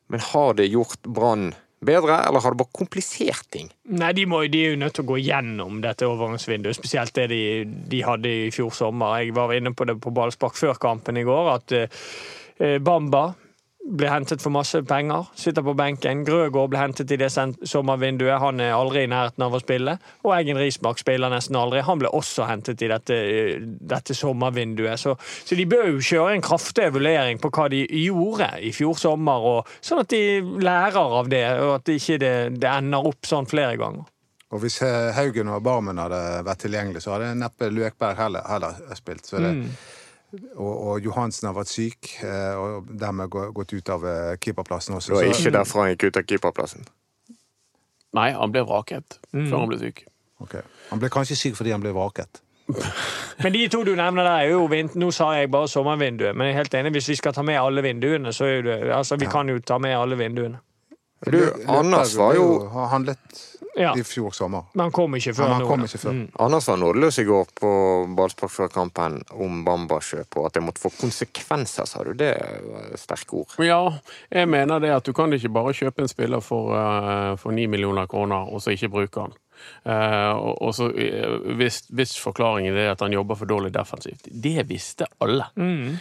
Men 0.07 0.21
har 0.31 0.53
det 0.55 0.69
gjort 0.71 1.01
Brann 1.03 1.49
bedre, 1.85 2.21
eller 2.27 2.39
har 2.39 2.53
det 2.53 2.61
bare 2.61 2.77
komplisert 2.79 3.49
ting? 3.53 3.69
Nei, 3.91 4.13
de, 4.15 4.25
må, 4.29 4.41
de 4.49 4.61
er 4.63 4.73
jo 4.73 4.81
nødt 4.81 4.95
til 4.97 5.05
å 5.05 5.09
gå 5.11 5.19
gjennom 5.21 5.81
dette 5.83 6.07
overgangsvinduet, 6.07 6.77
spesielt 6.77 7.15
det 7.17 7.27
de, 7.33 7.41
de 7.91 8.01
hadde 8.05 8.31
i 8.47 8.51
fjor 8.55 8.73
sommer. 8.75 9.19
Jeg 9.21 9.35
var 9.37 9.53
inne 9.55 9.75
på 9.75 9.87
det 9.89 9.97
på 10.01 10.13
ballspark 10.15 10.57
før 10.57 10.79
kampen 10.81 11.19
i 11.19 11.25
går, 11.27 11.51
at 11.57 11.75
eh, 11.75 12.77
Bamba 12.81 13.27
ble 13.85 14.09
hentet 14.09 14.41
for 14.41 14.53
masse 14.53 14.79
penger, 14.87 15.27
sitter 15.37 15.63
på 15.65 15.75
benken. 15.77 16.23
Grøgaard 16.25 16.71
ble 16.73 16.79
hentet 16.81 17.11
i 17.13 17.19
det 17.21 17.29
sommervinduet, 17.29 18.39
han 18.41 18.61
er 18.63 18.73
aldri 18.73 19.03
i 19.05 19.11
nærheten 19.11 19.45
av 19.45 19.53
å 19.53 19.61
spille. 19.61 19.97
Og 20.25 20.33
Eggen 20.35 20.57
Rismark 20.59 21.01
spiller 21.01 21.29
nesten 21.33 21.57
aldri. 21.59 21.83
Han 21.85 22.01
ble 22.01 22.09
også 22.09 22.47
hentet 22.49 22.81
i 22.81 22.89
dette, 22.89 23.19
dette 23.61 24.17
sommervinduet. 24.17 24.97
Så, 25.01 25.15
så 25.19 25.57
de 25.59 25.67
bør 25.69 25.91
jo 25.93 26.01
kjøre 26.01 26.33
en 26.35 26.45
kraftig 26.45 26.87
evaluering 26.89 27.41
på 27.41 27.53
hva 27.53 27.69
de 27.71 27.83
gjorde 27.85 28.49
i 28.65 28.73
fjor 28.75 28.97
sommer, 28.99 29.45
og, 29.51 29.77
sånn 29.85 30.01
at 30.01 30.11
de 30.13 30.23
lærer 30.65 31.17
av 31.21 31.29
det, 31.31 31.45
og 31.61 31.77
at 31.77 31.87
det 31.87 31.99
ikke 32.01 32.19
det, 32.25 32.35
det 32.57 32.73
ender 32.73 33.13
opp 33.13 33.29
sånn 33.29 33.49
flere 33.49 33.77
ganger. 33.81 34.09
Og 34.53 34.61
hvis 34.61 34.77
eh, 34.85 35.11
Haugen 35.17 35.49
og 35.51 35.63
Barmen 35.65 35.99
hadde 35.99 36.21
vært 36.45 36.63
tilgjengelig, 36.63 37.01
så 37.03 37.15
hadde 37.15 37.33
neppe 37.37 37.69
Løkberg 37.73 38.19
heller, 38.19 38.45
heller 38.47 38.97
spilt. 38.97 39.25
Så 39.27 39.41
det, 39.41 39.51
og, 40.55 40.73
og 40.87 41.05
Johansen 41.05 41.47
har 41.49 41.55
vært 41.57 41.71
syk, 41.71 42.11
eh, 42.23 42.55
og 42.59 42.89
dermed 42.99 43.29
gå- 43.33 43.49
gått 43.55 43.73
ut 43.73 43.89
av 43.93 44.05
eh, 44.09 44.35
keeperplassen 44.41 44.95
også. 44.97 45.13
Det 45.13 45.19
var 45.21 45.33
ikke 45.35 45.53
derfor 45.57 45.83
han 45.85 45.93
gikk 45.95 46.07
ut 46.09 46.17
av 46.21 46.25
keeperplassen. 46.29 46.87
Nei, 48.15 48.29
han 48.31 48.51
ble 48.53 48.63
vraket 48.63 49.17
før 49.31 49.57
han 49.59 49.69
ble 49.71 49.79
syk. 49.81 50.05
Okay. 50.43 50.61
Han 50.91 50.99
ble 51.01 51.09
kanskje 51.11 51.35
syk 51.39 51.55
fordi 51.59 51.71
han 51.75 51.83
ble 51.83 51.91
vraket. 51.95 52.41
Men 53.43 53.53
de 53.53 53.65
to 53.69 53.83
du 53.85 53.91
nevner 53.95 54.23
der, 54.25 54.45
er 54.45 54.53
jo 54.55 54.63
vind. 54.71 54.95
Nå 54.97 55.11
sa 55.13 55.33
jeg 55.37 55.51
bare 55.53 55.67
sommervinduet, 55.69 56.33
men 56.35 56.47
jeg 56.47 56.55
er 56.55 56.61
helt 56.63 56.77
enig. 56.79 56.91
Hvis 56.95 57.09
vi 57.11 57.17
skal 57.19 57.33
ta 57.35 57.43
med 57.45 57.59
alle 57.61 57.83
vinduene, 57.85 58.31
så 58.33 58.47
er 58.49 58.63
det 58.65 58.77
Altså, 58.95 59.19
vi 59.21 59.27
kan 59.29 59.49
jo 59.51 59.59
ta 59.61 59.77
med 59.77 59.93
alle 59.97 60.17
vinduene. 60.17 60.61
Du, 61.25 61.37
Anders 61.71 62.15
var 62.17 62.33
jo 62.37 62.47
har 62.73 62.87
handlet 62.91 63.19
Ja. 63.75 63.93
i 63.97 64.03
fjor 64.03 64.31
sommer. 64.31 64.63
Men 64.73 64.87
han 64.87 64.93
kom 64.95 65.15
ikke 65.17 65.33
før 65.35 65.49
ja, 65.49 65.53
han 65.57 65.63
nå. 65.65 65.69
kom 65.69 65.83
ikke 65.83 65.99
før. 65.99 66.15
Mm. 66.15 66.27
Anders 66.45 66.67
var 66.69 66.77
nådeløs 66.79 67.19
i 67.19 67.25
går 67.27 67.49
på 67.59 67.71
ballspark 68.17 68.53
før 68.53 68.71
kampen 68.71 69.17
om 69.35 69.63
Bamba-kjøp, 69.67 70.37
og 70.39 70.47
at 70.49 70.57
det 70.57 70.63
måtte 70.63 70.83
få 70.83 70.93
konsekvenser, 70.95 71.89
sa 71.89 72.03
du. 72.07 72.13
Det 72.17 72.31
er 72.39 72.95
sterke 72.99 73.41
ord. 73.41 73.57
Ja, 73.63 73.81
jeg 74.31 74.51
mener 74.51 74.79
det 74.83 74.93
at 74.95 75.07
du 75.07 75.11
kan 75.17 75.33
ikke 75.35 75.51
bare 75.55 75.75
kjøpe 75.75 76.05
en 76.05 76.11
spiller 76.11 76.43
for, 76.43 76.71
eh, 76.77 77.33
for 77.41 77.55
9 77.55 77.67
millioner 77.71 78.07
kroner, 78.07 78.47
og 78.47 78.63
så 78.63 78.75
ikke 78.75 78.93
bruke 78.95 79.27
han. 79.27 79.35
Eh, 79.85 80.33
og, 80.35 80.71
så 80.75 80.89
eh, 80.91 81.37
hvis, 81.59 81.83
hvis 81.95 82.15
forklaringen 82.21 82.77
er 82.77 82.93
at 82.93 83.03
han 83.05 83.13
jobber 83.13 83.39
for 83.39 83.49
dårlig 83.49 83.73
defensivt. 83.75 84.29
Det 84.31 84.67
visste 84.69 85.09
alle. 85.23 85.49
Mm. 85.55 85.97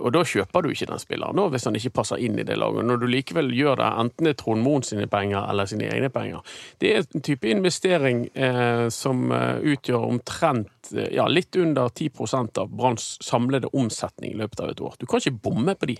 og 0.00 0.12
da 0.16 0.22
kjøper 0.24 0.64
du 0.64 0.70
ikke 0.72 0.86
den 0.88 1.00
spilleren, 1.00 1.36
da, 1.36 1.44
hvis 1.52 1.66
han 1.68 1.76
ikke 1.76 1.92
passer 1.98 2.22
inn 2.24 2.38
i 2.40 2.46
det 2.46 2.56
laget. 2.56 2.86
Når 2.88 3.02
du 3.02 3.06
likevel 3.10 3.50
gjør 3.52 3.76
det, 3.82 3.90
enten 4.00 4.28
det 4.28 4.32
er 4.32 4.38
Trond 4.40 4.64
Moen 4.64 4.86
sine 4.86 5.06
penger 5.10 5.44
eller 5.50 5.68
sine 5.68 5.88
egne 5.92 6.10
penger. 6.12 6.40
Det 6.80 6.92
er 6.92 7.04
en 7.04 7.24
type 7.24 7.48
investering 7.48 8.24
eh, 8.34 8.88
som 8.88 9.32
eh, 9.32 9.60
utgjør 9.74 10.08
omtrent 10.08 10.92
eh, 10.94 11.12
ja, 11.16 11.28
litt 11.28 11.56
under 11.56 11.88
10% 11.88 12.60
av 12.60 12.72
Branns 12.74 13.14
samlede 13.24 13.70
omsetning 13.72 14.34
i 14.34 14.40
løpet 14.40 14.64
av 14.64 14.74
et 14.74 14.82
år. 14.84 14.98
Du 14.98 15.06
kan 15.06 15.22
ikke 15.22 15.38
bomme 15.48 15.76
på 15.78 15.92
de. 15.92 15.98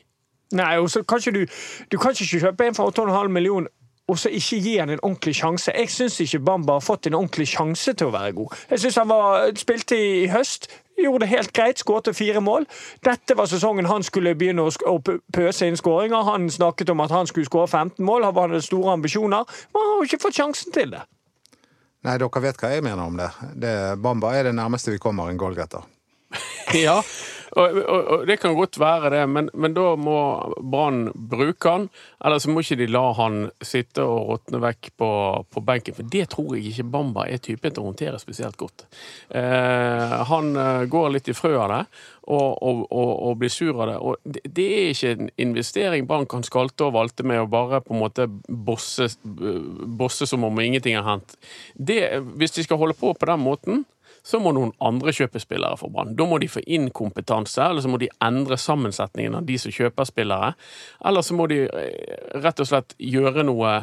Nei, 0.55 0.75
og 0.79 0.91
så 0.93 1.01
kan 1.09 1.19
ikke 1.19 1.33
du 1.35 1.47
Du 1.91 1.97
kan 1.99 2.13
ikke 2.13 2.39
kjøpe 2.45 2.67
en 2.69 2.77
for 2.77 2.93
8,5 2.93 3.33
millioner 3.33 3.73
og 4.09 4.19
så 4.21 4.29
ikke 4.29 4.61
gi 4.61 4.77
han 4.77 4.90
en 4.93 5.01
ordentlig 5.03 5.35
sjanse. 5.38 5.73
Jeg 5.73 5.90
syns 5.90 6.21
ikke 6.21 6.43
Bamba 6.45 6.77
har 6.77 6.85
fått 6.85 7.07
en 7.09 7.17
ordentlig 7.17 7.47
sjanse 7.49 7.95
til 7.97 8.11
å 8.11 8.12
være 8.14 8.35
god. 8.37 8.57
Jeg 8.71 8.83
syns 8.83 8.99
han 9.01 9.09
var, 9.09 9.47
spilte 9.57 9.97
i, 9.97 10.11
i 10.25 10.29
høst, 10.33 10.69
gjorde 11.01 11.25
det 11.25 11.31
helt 11.33 11.53
greit, 11.57 11.81
skåret 11.81 12.12
fire 12.17 12.43
mål. 12.45 12.67
Dette 13.05 13.37
var 13.38 13.49
sesongen 13.51 13.88
han 13.88 14.05
skulle 14.05 14.35
begynne 14.38 14.67
å, 14.69 14.99
pøse 15.35 15.69
inn 15.69 15.81
skåringer. 15.81 16.29
Han 16.29 16.51
snakket 16.53 16.93
om 16.93 17.01
at 17.05 17.14
han 17.14 17.31
skulle 17.31 17.49
skåre 17.49 17.71
15 17.71 18.05
mål, 18.05 18.29
han 18.29 18.38
hadde 18.43 18.62
store 18.64 18.99
ambisjoner, 18.99 19.49
men 19.73 19.83
han 19.83 19.93
har 19.93 20.03
jo 20.03 20.11
ikke 20.11 20.23
fått 20.27 20.38
sjansen 20.38 20.77
til 20.77 20.93
det. 20.95 21.03
Nei, 22.05 22.19
dere 22.21 22.45
vet 22.45 22.61
hva 22.61 22.71
jeg 22.75 22.85
mener 22.85 23.07
om 23.07 23.17
det. 23.17 23.31
det 23.57 23.75
Bamba 24.05 24.35
er 24.37 24.51
det 24.51 24.59
nærmeste 24.59 24.93
vi 24.93 25.01
kommer 25.01 25.33
en 25.33 25.40
goalgetter. 25.40 25.88
Ja, 26.75 26.97
og, 27.55 27.77
og, 27.85 28.09
og 28.14 28.25
det 28.27 28.37
kan 28.43 28.55
godt 28.57 28.79
være 28.81 29.11
det, 29.14 29.23
men, 29.31 29.49
men 29.55 29.75
da 29.77 29.87
må 30.01 30.17
Brann 30.59 31.07
bruke 31.14 31.71
han. 31.71 31.87
Eller 32.25 32.43
så 32.43 32.51
må 32.51 32.64
ikke 32.64 32.79
de 32.81 32.88
la 32.90 33.05
han 33.19 33.49
sitte 33.64 34.03
og 34.03 34.31
råtne 34.31 34.61
vekk 34.64 34.90
på, 34.99 35.11
på 35.55 35.62
benken, 35.67 35.97
for 35.97 36.11
det 36.11 36.27
tror 36.35 36.57
jeg 36.57 36.73
ikke 36.73 36.88
Bamba 36.95 37.29
er 37.31 37.43
typen 37.45 37.75
til 37.75 37.85
å 37.85 37.88
håndtere 37.90 38.21
spesielt 38.23 38.59
godt. 38.61 38.87
Eh, 39.29 40.17
han 40.31 40.51
eh, 40.59 40.83
går 40.90 41.14
litt 41.14 41.31
i 41.31 41.37
frø 41.37 41.55
av 41.61 41.71
det, 41.71 41.81
og, 42.25 42.62
og, 42.64 42.85
og, 42.90 43.33
blir 43.38 43.53
sur 43.53 43.75
av 43.77 43.90
det. 43.90 43.97
Og 44.01 44.37
det, 44.47 44.64
er 44.64 44.93
ikke 44.93 45.14
en 45.14 45.33
investering 45.47 46.07
Brann 46.09 46.29
kan 46.31 46.47
skalte 46.47 46.88
og 46.88 46.97
valte 46.97 47.27
med 47.27 47.43
å 47.43 47.51
bare 47.51 47.83
på 47.85 47.95
en 47.95 48.03
måte 48.03 48.29
bosse, 48.49 49.11
bosse 49.25 50.29
som 50.29 50.47
om 50.47 50.62
ingenting 50.62 50.97
har 50.99 51.07
hendt. 51.07 51.37
Hvis 51.77 52.57
de 52.57 52.64
skal 52.67 52.81
holde 52.81 52.97
på 52.99 53.12
på 53.14 53.29
den 53.31 53.45
måten, 53.45 53.85
så 54.25 54.41
må 54.41 54.55
noen 54.57 54.73
andre 54.85 55.13
kjøpe 55.15 55.43
spillere 55.43 55.77
for 55.81 55.93
Brann. 55.93 56.15
Da 56.17 56.27
må 56.29 56.39
de 56.41 56.49
få 56.49 56.63
inn 56.65 56.89
kompetanse, 56.97 57.61
eller 57.63 57.85
så 57.85 57.91
må 57.93 58.01
de 58.01 58.09
endre 58.25 58.57
sammensetningen 58.61 59.37
av 59.41 59.49
de 59.49 59.59
som 59.61 59.75
kjøper 59.75 60.09
spillere. 60.09 60.55
Eller 61.05 61.27
så 61.27 61.37
må 61.37 61.49
de 61.53 61.67
eh, 61.67 62.23
rett 62.41 62.63
og 62.65 62.71
slett 62.71 62.97
gjøre 62.97 63.45
noe 63.45 63.75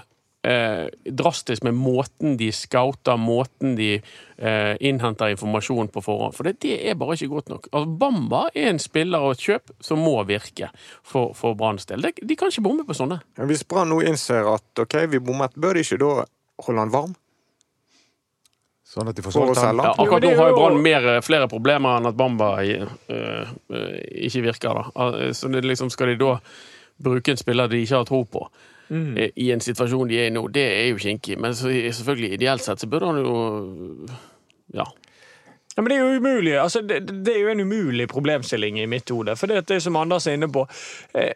eh, 0.47 0.87
drastisk 1.05 1.63
med 1.67 1.77
måten 1.77 2.37
de 2.41 2.49
scouter, 2.55 3.21
måten 3.21 3.75
de 3.77 3.91
eh, 3.99 4.73
innhenter 4.79 5.35
informasjon 5.35 5.91
på 5.93 6.03
forhånd. 6.05 6.35
For 6.37 6.49
det, 6.49 6.57
det 6.65 6.79
er 6.89 6.97
bare 6.97 7.19
ikke 7.19 7.33
godt 7.35 7.53
nok. 7.53 7.69
Altså, 7.71 7.95
Bamba 8.01 8.43
er 8.55 8.71
en 8.71 8.81
spiller 8.81 9.21
og 9.21 9.37
et 9.37 9.45
kjøp 9.45 9.73
som 9.83 10.01
må 10.01 10.17
virke 10.29 10.71
for, 11.03 11.35
for 11.37 11.57
Branns 11.59 11.85
del. 11.91 12.01
De, 12.01 12.15
De 12.25 12.39
kan 12.39 12.49
ikke 12.49 12.65
bomme 12.65 12.87
på 12.87 12.97
sånne. 12.97 13.21
Hvis 13.45 13.65
Brann 13.69 13.93
nå 13.93 14.01
innser 14.09 14.49
at 14.55 14.85
ok, 14.85 15.03
vi 15.11 15.21
bommet, 15.21 15.53
bør 15.53 15.77
de 15.77 15.85
ikke 15.85 16.01
da 16.01 16.15
holde 16.65 16.87
han 16.87 16.93
varm? 16.93 17.19
Sånn 18.91 19.07
at 19.07 19.15
de 19.15 19.23
får 19.23 19.35
solgt 19.37 19.61
han. 19.61 19.79
Ja, 19.79 19.93
akkurat 19.95 20.25
nå 20.25 20.33
er 20.33 20.39
har 20.41 20.49
jo 20.51 20.57
Brann 20.57 21.21
flere 21.23 21.47
problemer 21.51 22.01
enn 22.01 22.09
at 22.09 22.17
Bamba 22.19 22.49
uh, 22.59 22.89
uh, 23.07 23.53
ikke 24.27 24.43
virker. 24.49 24.81
da. 24.81 25.05
Eh, 25.07 25.31
Så 25.37 25.47
det 25.47 25.63
liksom, 25.63 25.89
skal 25.93 26.11
de 26.11 26.17
da 26.19 26.33
bruke 27.01 27.31
en 27.31 27.39
spiller 27.39 27.71
de 27.71 27.79
ikke 27.81 28.01
har 28.01 28.05
tro 28.05 28.25
på, 28.27 28.41
mm. 28.89 29.15
i 29.35 29.47
en 29.55 29.63
situasjon 29.63 30.11
de 30.11 30.19
er 30.19 30.27
i 30.27 30.33
nå, 30.35 30.43
det 30.51 30.65
er 30.75 30.89
jo 30.91 30.99
kinkig. 30.99 31.39
Men 31.39 31.55
så, 31.55 31.71
selvfølgelig, 31.71 32.33
ideelt 32.35 32.65
sett 32.67 32.83
så 32.83 32.91
burde 32.91 33.13
han 33.13 33.23
jo 33.23 33.37
Ja. 34.75 34.85
Ja, 35.71 35.81
men 35.81 35.89
Det 35.89 35.95
er 35.95 36.01
jo 36.03 36.19
umulig. 36.19 36.57
Altså, 36.59 36.81
det, 36.81 37.07
det 37.07 37.31
er 37.31 37.45
jo 37.45 37.51
en 37.53 37.63
umulig 37.63 38.09
problemstilling 38.11 38.79
i 38.79 38.85
mitt 38.91 39.09
hode. 39.09 39.37
For 39.39 39.47
det 39.47 39.57
er 39.57 39.61
det 39.61 39.81
som 39.83 39.95
Anders 39.95 40.27
er 40.27 40.35
inne 40.35 40.51
på. 40.51 40.65
Eh, 41.15 41.31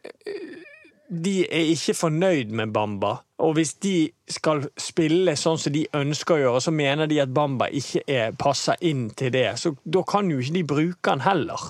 de 1.10 1.44
er 1.46 1.70
ikke 1.74 1.94
fornøyd 1.94 2.52
med 2.56 2.72
Bamba. 2.74 3.16
Og 3.44 3.54
hvis 3.58 3.74
de 3.84 4.10
skal 4.32 4.64
spille 4.80 5.36
sånn 5.38 5.60
som 5.62 5.74
de 5.76 5.84
ønsker 5.94 6.36
å 6.36 6.40
gjøre, 6.42 6.62
så 6.66 6.72
mener 6.74 7.08
de 7.12 7.20
at 7.22 7.34
Bamba 7.36 7.68
ikke 7.68 8.02
er, 8.10 8.32
passer 8.40 8.80
inn 8.82 9.10
til 9.18 9.32
det. 9.36 9.48
Så 9.62 9.76
da 9.86 10.02
kan 10.08 10.30
jo 10.32 10.40
ikke 10.40 10.56
de 10.56 10.64
bruke 10.64 11.12
han 11.14 11.22
heller. 11.26 11.68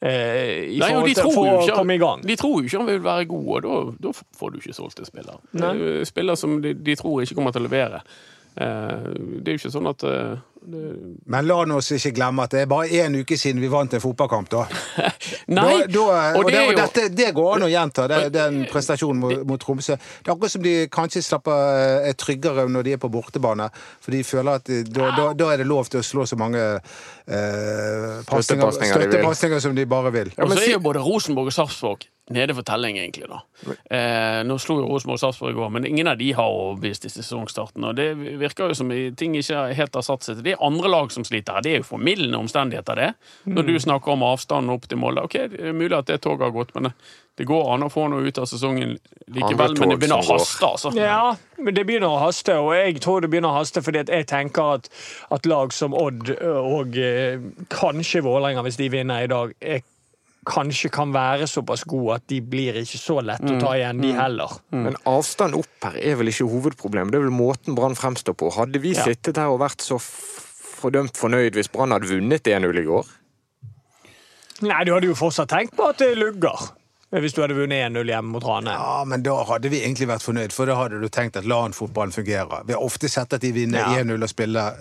Eh, 0.00 0.70
Nei, 0.80 0.94
og 0.96 1.04
de 1.04 1.12
tror 1.18 1.34
ikke, 1.60 2.20
de 2.24 2.36
tror 2.40 2.54
jo 2.62 2.64
ikke 2.70 2.78
han 2.80 2.86
vil 2.88 3.02
være 3.04 3.26
god, 3.28 3.48
og 3.50 3.64
da, 4.00 4.08
da 4.08 4.12
får 4.38 4.52
du 4.54 4.60
ikke 4.62 4.72
solgt 4.78 5.02
en 5.02 5.08
spiller. 5.10 5.42
Nei. 5.60 5.72
Eh, 5.76 6.04
Spiller 6.08 6.38
som 6.40 6.56
de, 6.64 6.72
de 6.72 6.94
tror 6.96 7.20
ikke 7.20 7.36
kommer 7.36 7.52
til 7.52 7.66
å 7.66 7.68
levere. 7.68 8.00
Eh, 8.56 9.10
Det 9.44 9.50
er 9.52 9.58
jo 9.58 9.60
ikke 9.60 9.74
sånn 9.76 9.90
at, 9.92 10.06
eh, 10.08 10.38
Men 10.62 11.46
la 11.48 11.56
oss 11.76 11.88
ikke 11.96 12.12
glemme 12.18 12.44
at 12.44 12.52
det 12.52 12.62
er 12.64 12.68
bare 12.70 12.88
én 13.00 13.14
uke 13.16 13.36
siden 13.40 13.62
vi 13.62 13.70
vant 13.72 13.94
en 13.96 14.02
fotballkamp, 14.02 14.50
da. 14.52 14.66
Nei, 15.56 15.86
da, 15.86 15.86
da 15.88 16.02
og 16.36 16.44
og, 16.44 16.50
det 16.52 16.60
og 16.66 16.74
dette, 16.76 17.06
det 17.16 17.30
går 17.36 17.56
an 17.56 17.64
å 17.64 17.70
gjenta, 17.72 18.06
det, 18.10 18.20
den 18.34 18.60
prestasjonen 18.70 19.22
mot, 19.22 19.46
mot 19.48 19.62
Tromsø. 19.62 19.96
Det 19.96 20.28
er 20.28 20.34
akkurat 20.34 20.54
som 20.54 20.64
de 20.66 20.74
kanskje 20.92 21.24
slapper 21.24 22.04
er 22.10 22.18
tryggere 22.20 22.68
når 22.68 22.86
de 22.86 22.94
er 22.96 23.02
på 23.02 23.10
bortebane. 23.12 23.70
For 24.04 24.14
de 24.14 24.22
føler 24.26 24.60
at 24.60 24.68
de, 24.68 24.82
da, 24.84 25.10
da, 25.16 25.26
da 25.38 25.50
er 25.54 25.62
det 25.64 25.68
lov 25.70 25.88
til 25.90 26.02
å 26.02 26.06
slå 26.06 26.28
så 26.28 26.38
mange 26.40 26.60
eh, 26.60 28.20
Støttepasninger 28.28 29.56
de 29.56 29.60
som 29.64 29.76
de 29.76 29.88
bare 29.88 30.12
vil. 30.14 30.32
Og 30.36 30.52
så 30.52 30.64
er 30.64 30.74
jo 30.76 30.84
både 30.84 31.02
Rosenborg 31.04 31.50
og 31.52 31.56
Sarpsborg 31.56 32.08
nede 32.30 32.54
for 32.54 32.62
telling, 32.62 32.98
egentlig. 32.98 33.26
da. 33.26 33.40
Eh, 33.90 34.40
nå 34.46 34.54
slo 34.62 34.76
jo 34.78 34.86
Rosenborg 34.86 35.18
og 35.18 35.22
Sarpsborg 35.24 35.54
i 35.54 35.58
går, 35.58 35.72
men 35.74 35.86
ingen 35.88 36.10
av 36.10 36.18
de 36.20 36.28
har 36.36 36.46
overbevist 36.54 37.08
i 37.08 37.10
sesongstarten. 37.10 37.84
og 37.84 37.96
Det 37.96 38.12
virker 38.38 38.70
jo 38.70 38.74
som 38.74 38.92
i- 38.92 39.10
ting 39.10 39.34
ikke 39.34 39.74
helt 39.74 39.94
har 39.94 40.02
satt 40.06 40.22
seg 40.22 40.36
til. 40.36 40.49
Det 40.50 40.56
er 40.58 40.66
andre 40.66 40.90
lag 40.90 41.14
som 41.14 41.24
sliter 41.26 41.56
her. 41.58 41.62
Det 41.64 41.72
er 41.72 41.80
jo 41.82 41.88
formildende 41.92 42.42
omstendigheter, 42.42 42.98
det. 42.98 43.08
Når 43.46 43.68
du 43.70 43.74
snakker 43.86 44.16
om 44.16 44.26
avstanden 44.26 44.74
opp 44.74 44.88
til 44.90 44.98
Molde. 44.98 45.22
Ok, 45.28 45.38
det 45.54 45.60
er 45.70 45.76
mulig 45.76 45.94
at 45.96 46.10
det 46.10 46.20
toget 46.26 46.48
har 46.48 46.54
gått, 46.54 46.74
men 46.74 46.90
det- 47.38 47.46
går 47.46 47.70
an 47.72 47.86
å 47.86 47.88
få 47.88 48.02
noe 48.10 48.26
ut 48.28 48.38
av 48.38 48.44
sesongen 48.44 48.98
likevel. 49.32 49.78
Men 49.78 49.88
det 49.94 49.98
begynner 50.02 50.20
å 50.20 50.34
haste, 50.36 50.66
altså. 50.66 50.90
Ja, 50.96 51.36
men 51.58 51.74
det 51.74 51.86
begynner 51.88 52.12
å 52.12 52.18
haste, 52.20 52.56
og 52.60 52.74
jeg 52.76 53.00
tror 53.00 53.22
det 53.24 53.30
begynner 53.30 53.48
å 53.54 53.58
haste 53.60 53.80
fordi 53.80 54.02
at 54.02 54.12
jeg 54.12 54.26
tenker 54.26 54.74
at, 54.74 54.90
at 55.30 55.46
lag 55.46 55.72
som 55.72 55.94
Odd 55.96 56.34
og 56.36 56.98
eh, 57.00 57.38
kanskje 57.72 58.20
Vålerenga, 58.26 58.60
hvis 58.66 58.76
de 58.76 58.90
vinner 58.92 59.24
i 59.24 59.30
dag, 59.30 59.54
er, 59.62 59.80
kanskje 60.50 60.90
kan 60.92 61.12
være 61.14 61.46
såpass 61.50 61.84
gode 61.88 62.16
at 62.18 62.26
de 62.30 62.40
blir 62.42 62.76
ikke 62.82 62.98
så 63.00 63.20
lett 63.24 63.44
å 63.46 63.56
ta 63.62 63.72
igjen, 63.78 64.02
de 64.02 64.10
heller. 64.16 64.58
Men 64.74 64.98
avstand 65.08 65.54
opp 65.58 65.86
her 65.86 65.96
er 66.02 66.18
vel 66.20 66.32
ikke 66.32 66.48
hovedproblemet. 66.50 67.14
Det 67.14 67.20
er 67.20 67.26
vel 67.28 67.34
måten 67.34 67.78
Brann 67.78 67.96
fremstår 67.98 68.36
på. 68.36 68.50
Hadde 68.58 68.82
vi 68.82 68.92
Ja. 68.96 69.04
sittet 69.06 69.36
her 69.40 69.48
og 69.54 69.60
vært 69.62 69.80
så 69.86 70.00
fordømt 70.00 71.16
fornøyd 71.16 71.54
hvis 71.54 71.70
Brann 71.72 71.92
hadde 71.94 72.10
vunnet 72.10 72.42
1-0 72.50 72.78
i 72.82 72.86
går? 72.88 73.06
Nei, 74.62 74.84
du 74.84 74.92
hadde 74.92 75.08
jo 75.08 75.14
fortsatt 75.16 75.48
tenkt 75.48 75.76
på 75.76 75.88
at 75.88 75.98
det 76.02 76.16
lugger. 76.18 76.58
Hvis 77.10 77.34
du 77.34 77.40
hadde 77.42 77.56
vunnet 77.58 77.90
1-0 77.90 78.06
hjemme 78.06 78.30
mot 78.30 78.44
Ranheim. 78.46 78.78
Ja, 78.78 79.04
men 79.04 79.22
da 79.26 79.32
hadde 79.48 79.68
vi 79.72 79.80
egentlig 79.82 80.06
vært 80.06 80.22
fornøyd, 80.22 80.52
for 80.54 80.70
da 80.70 80.76
hadde 80.78 81.00
du 81.02 81.08
tenkt 81.10 81.34
at 81.40 81.44
LAN-fotballen 81.44 82.12
fungerer. 82.14 82.62
Vi 82.68 82.72
har 82.76 82.84
ofte 82.86 83.08
sett 83.10 83.32
at 83.34 83.40
de 83.42 83.50
vinner 83.56 83.80
Ja. 83.82 84.04
1-0 84.04 84.22
og 84.22 84.28
spiller 84.30 84.78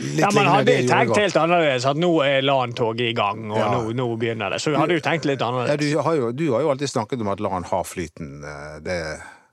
litt 0.00 0.22
Ja, 0.24 0.30
man 0.32 0.46
hadde 0.48 0.64
det 0.70 0.78
i 0.84 0.88
tenkt 0.88 1.16
helt 1.20 1.36
annerledes, 1.36 1.84
at 1.84 1.96
nå 2.00 2.12
er 2.24 2.40
LAN-toget 2.40 3.10
i 3.10 3.12
gang, 3.12 3.50
og 3.52 3.58
Ja. 3.58 3.68
nå, 3.74 3.92
nå 3.92 4.06
begynner 4.16 4.50
det. 4.50 4.62
Så 4.64 4.70
vi 4.72 4.76
hadde 4.80 4.96
jo 4.96 5.00
tenkt 5.04 5.26
litt 5.28 5.40
Ja, 5.40 5.50
annerledes. 5.50 5.92
du, 5.92 5.98
har 6.00 6.14
jo, 6.16 6.32
du 6.32 6.46
har 6.52 6.60
jo 6.62 6.70
alltid 6.70 6.88
snakket 6.88 7.20
om 7.20 7.28
at 7.28 7.40
LAN 7.40 7.64
har 7.64 7.84
flyten. 7.84 8.42
eh, 8.44 8.80
Det, 8.80 8.98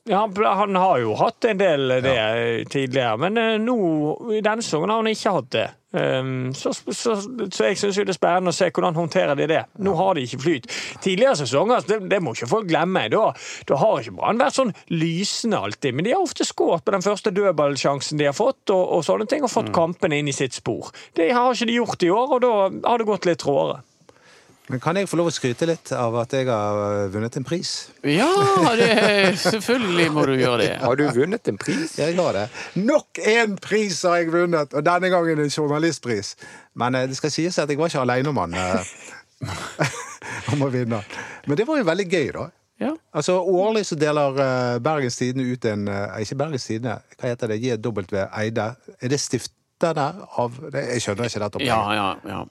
Ja, 0.07 0.27
han 0.55 0.75
har 0.75 0.99
jo 0.99 1.15
hatt 1.15 1.43
en 1.45 1.57
del 1.57 1.89
det 2.01 2.15
eh, 2.15 2.63
tidligere, 2.69 3.17
men 3.17 3.37
eh, 3.37 3.57
nå, 3.57 4.37
i 4.37 4.39
denne 4.41 4.61
sesongen 4.61 4.89
har 4.89 5.01
han 5.01 5.07
ikke 5.11 5.33
hatt 5.33 5.49
det. 5.49 5.69
Um, 5.95 6.53
så, 6.53 6.73
så, 6.91 7.13
så 7.23 7.69
jeg 7.69 7.77
syns 7.79 7.95
det 7.95 8.11
er 8.11 8.17
spennende 8.17 8.51
å 8.51 8.55
se 8.55 8.67
hvordan 8.67 8.97
håndterer 8.97 9.37
de 9.39 9.47
det. 9.47 9.61
Nå 9.79 9.93
har 9.95 10.17
de 10.17 10.25
ikke 10.27 10.41
flyt. 10.43 10.67
Tidligere 10.99 11.37
sesonger, 11.39 11.85
det, 11.87 12.01
det 12.11 12.19
må 12.23 12.33
ikke 12.35 12.49
folk 12.51 12.67
glemme, 12.67 13.05
da, 13.13 13.29
da 13.69 13.79
har 13.79 14.01
ikke 14.01 14.17
Brann 14.19 14.41
vært 14.41 14.59
sånn 14.59 14.75
lysende 14.91 15.61
alltid. 15.63 15.95
Men 15.95 16.07
de 16.07 16.15
har 16.15 16.25
ofte 16.25 16.47
skåret 16.47 16.83
på 16.83 16.95
den 16.97 17.05
første 17.05 17.31
dødballsjansen 17.35 18.19
de 18.19 18.27
har 18.27 18.35
fått, 18.35 18.65
og, 18.75 18.83
og 18.97 19.07
sånne 19.07 19.29
ting, 19.31 19.45
og 19.47 19.53
fått 19.53 19.71
kampene 19.75 20.19
inn 20.19 20.31
i 20.31 20.35
sitt 20.35 20.57
spor. 20.57 20.91
Det 21.15 21.31
har 21.31 21.53
ikke 21.53 21.71
de 21.71 21.79
gjort 21.79 22.03
i 22.03 22.11
år, 22.11 22.37
og 22.37 22.43
da 22.43 22.55
har 22.91 22.99
det 22.99 23.07
gått 23.07 23.29
litt 23.29 23.43
trådere. 23.45 23.83
Men 24.67 24.79
kan 24.81 24.97
jeg 24.97 25.05
få 25.05 25.17
lov 25.19 25.27
å 25.29 25.33
skryte 25.33 25.67
litt 25.69 25.91
av 25.93 26.15
at 26.17 26.31
jeg 26.33 26.47
har 26.49 26.79
eh, 27.03 27.09
vunnet 27.13 27.35
en 27.37 27.45
pris? 27.45 27.71
Ja, 28.01 28.29
det, 28.73 28.87
selvfølgelig 29.43 30.07
må 30.15 30.23
du 30.25 30.33
gjøre 30.39 30.63
det. 30.63 30.71
Har 30.81 30.97
du 30.97 31.03
vunnet 31.13 31.51
en 31.51 31.59
pris? 31.61 31.93
Jeg 32.01 32.15
har 32.17 32.33
det. 32.33 32.45
Nok 32.81 33.21
en 33.29 33.53
pris 33.61 33.99
har 34.09 34.23
jeg 34.23 34.31
vunnet, 34.33 34.73
og 34.73 34.87
denne 34.87 35.11
gangen 35.13 35.43
en 35.43 35.53
journalistpris. 35.53 36.33
Men 36.81 36.97
eh, 36.97 37.05
det 37.11 37.19
skal 37.19 37.33
sies 37.35 37.59
at 37.61 37.69
jeg 37.69 37.77
var 37.77 37.93
ikke 37.93 38.01
alene 38.07 38.33
om 38.33 38.41
den. 38.41 38.57
eh, 38.57 39.93
om 40.55 40.65
å 40.65 40.71
vinne. 40.73 41.03
Men 41.45 41.61
det 41.61 41.69
var 41.69 41.77
jo 41.83 41.85
veldig 41.91 42.07
gøy, 42.09 42.31
da. 42.39 42.47
Ja. 42.81 42.89
Altså, 43.15 43.37
Årlig 43.45 43.85
så 43.87 43.95
deler 43.95 44.35
Bergens 44.83 45.15
Tidende 45.15 45.45
ut 45.47 45.63
en 45.69 45.85
Ikke 46.19 46.35
Bergens 46.41 46.65
Tidende, 46.67 46.97
hva 47.15 47.29
heter 47.31 47.53
det? 47.53 47.61
JW 47.63 48.17
Eide. 48.25 48.65
Er 48.99 49.13
det 49.13 49.21
stifterne 49.23 50.09
av 50.41 50.57
det? 50.73 50.83
Jeg 50.97 51.05
skjønner 51.05 51.29
ikke 51.29 51.45
dette. 51.45 51.63
Ja, 51.69 51.79
ja, 51.95 52.09
ja. 52.27 52.41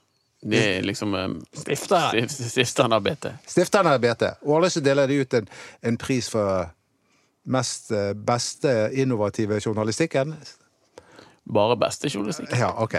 Det 0.41 0.59
er 0.77 0.83
liksom 0.85 1.13
um, 1.13 1.37
Stifter. 1.57 2.17
Stifteren 2.29 2.93
av 2.93 3.01
BT. 3.05 3.31
Stifteren 3.49 3.87
av 3.89 4.01
BT. 4.01 4.27
Årlig 4.45 4.71
så 4.75 4.83
deler 4.83 5.09
de 5.09 5.21
ut 5.23 5.33
en, 5.39 5.47
en 5.81 5.97
pris 5.97 6.27
for 6.29 6.67
mest 7.45 7.91
eh, 7.93 8.13
beste 8.13 8.89
innovative 8.93 9.59
journalistikken. 9.61 10.35
Bare 11.45 11.77
beste 11.77 12.09
journalistikk. 12.09 12.53
Ja, 12.57 12.71
ok. 12.81 12.97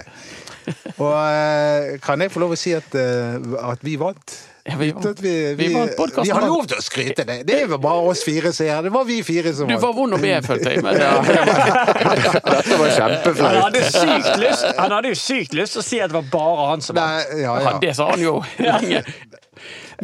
Og 1.03 1.15
eh, 1.15 1.97
kan 2.03 2.23
jeg 2.23 2.31
få 2.35 2.43
lov 2.43 2.55
å 2.55 2.59
si 2.59 2.75
at, 2.77 2.95
eh, 2.99 3.39
at 3.67 3.83
vi 3.87 3.97
vant? 3.99 4.37
Ja, 4.69 4.77
vi 4.77 4.91
vant. 4.93 5.21
Vi, 5.21 5.55
Vi 5.55 5.69
vant 5.75 6.19
vi 6.25 6.31
har 6.31 6.43
lov 6.47 6.67
til 6.67 6.81
å 6.81 6.83
skryte 6.83 7.25
det! 7.29 7.37
Det 7.47 7.55
er 7.55 7.69
jo 7.71 7.79
bare 7.79 8.03
oss 8.11 8.25
fire 8.27 8.51
som 8.53 8.67
er 8.67 8.73
her. 8.75 8.83
Det 8.89 8.93
var 8.97 9.05
vi 9.07 9.21
fire 9.27 9.53
som 9.55 9.71
Du 9.71 9.77
var 9.79 9.95
vond 9.95 10.17
å 10.17 10.19
be, 10.19 10.33
følte 10.43 10.73
jeg. 10.75 10.83
Men 10.83 10.99
ja. 11.05 11.13
Dette 11.23 12.79
var 12.81 12.97
Han 12.99 13.61
hadde, 13.63 13.85
sykt 13.87 14.33
lyst, 14.43 14.67
han 14.79 14.97
hadde 14.97 15.13
jo 15.15 15.19
sykt 15.21 15.55
lyst 15.55 15.77
til 15.77 15.85
å 15.85 15.87
si 15.87 16.01
at 16.03 16.11
det 16.11 16.19
var 16.19 16.31
bare 16.33 16.69
han 16.73 16.83
som 16.83 16.99
vant. 16.99 17.37
Ja, 17.39 17.59
ja. 17.63 17.77
det 17.83 17.95
sa 17.99 18.11
han 18.11 18.25
jo 18.25 18.41
lenge. 18.67 19.05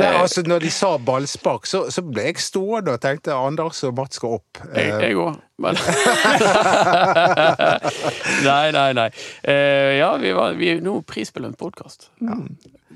Nei, 0.01 0.09
altså, 0.17 0.41
når 0.49 0.59
de 0.65 0.71
sa 0.73 0.95
ballspark, 1.03 1.67
så, 1.69 1.79
så 1.93 2.01
ble 2.07 2.23
jeg 2.31 2.39
stående 2.41 2.95
og 2.97 3.01
tenkte 3.03 3.35
Anders 3.37 3.83
og 3.89 3.93
Mats 3.99 4.17
skal 4.21 4.29
opp. 4.39 4.53
Jeg 4.73 5.11
Eh, 5.11 5.17
òg. 5.19 5.33
Men 5.63 5.75
Nei, 8.49 8.67
nei, 8.75 8.93
nei. 8.97 9.09
Uh, 9.47 9.93
ja, 9.99 10.17
vi 10.23 10.31
var 10.37 10.51
vi, 10.59 10.69
nå 10.83 10.93
prisbelønt 11.09 11.59
podkast. 11.61 12.01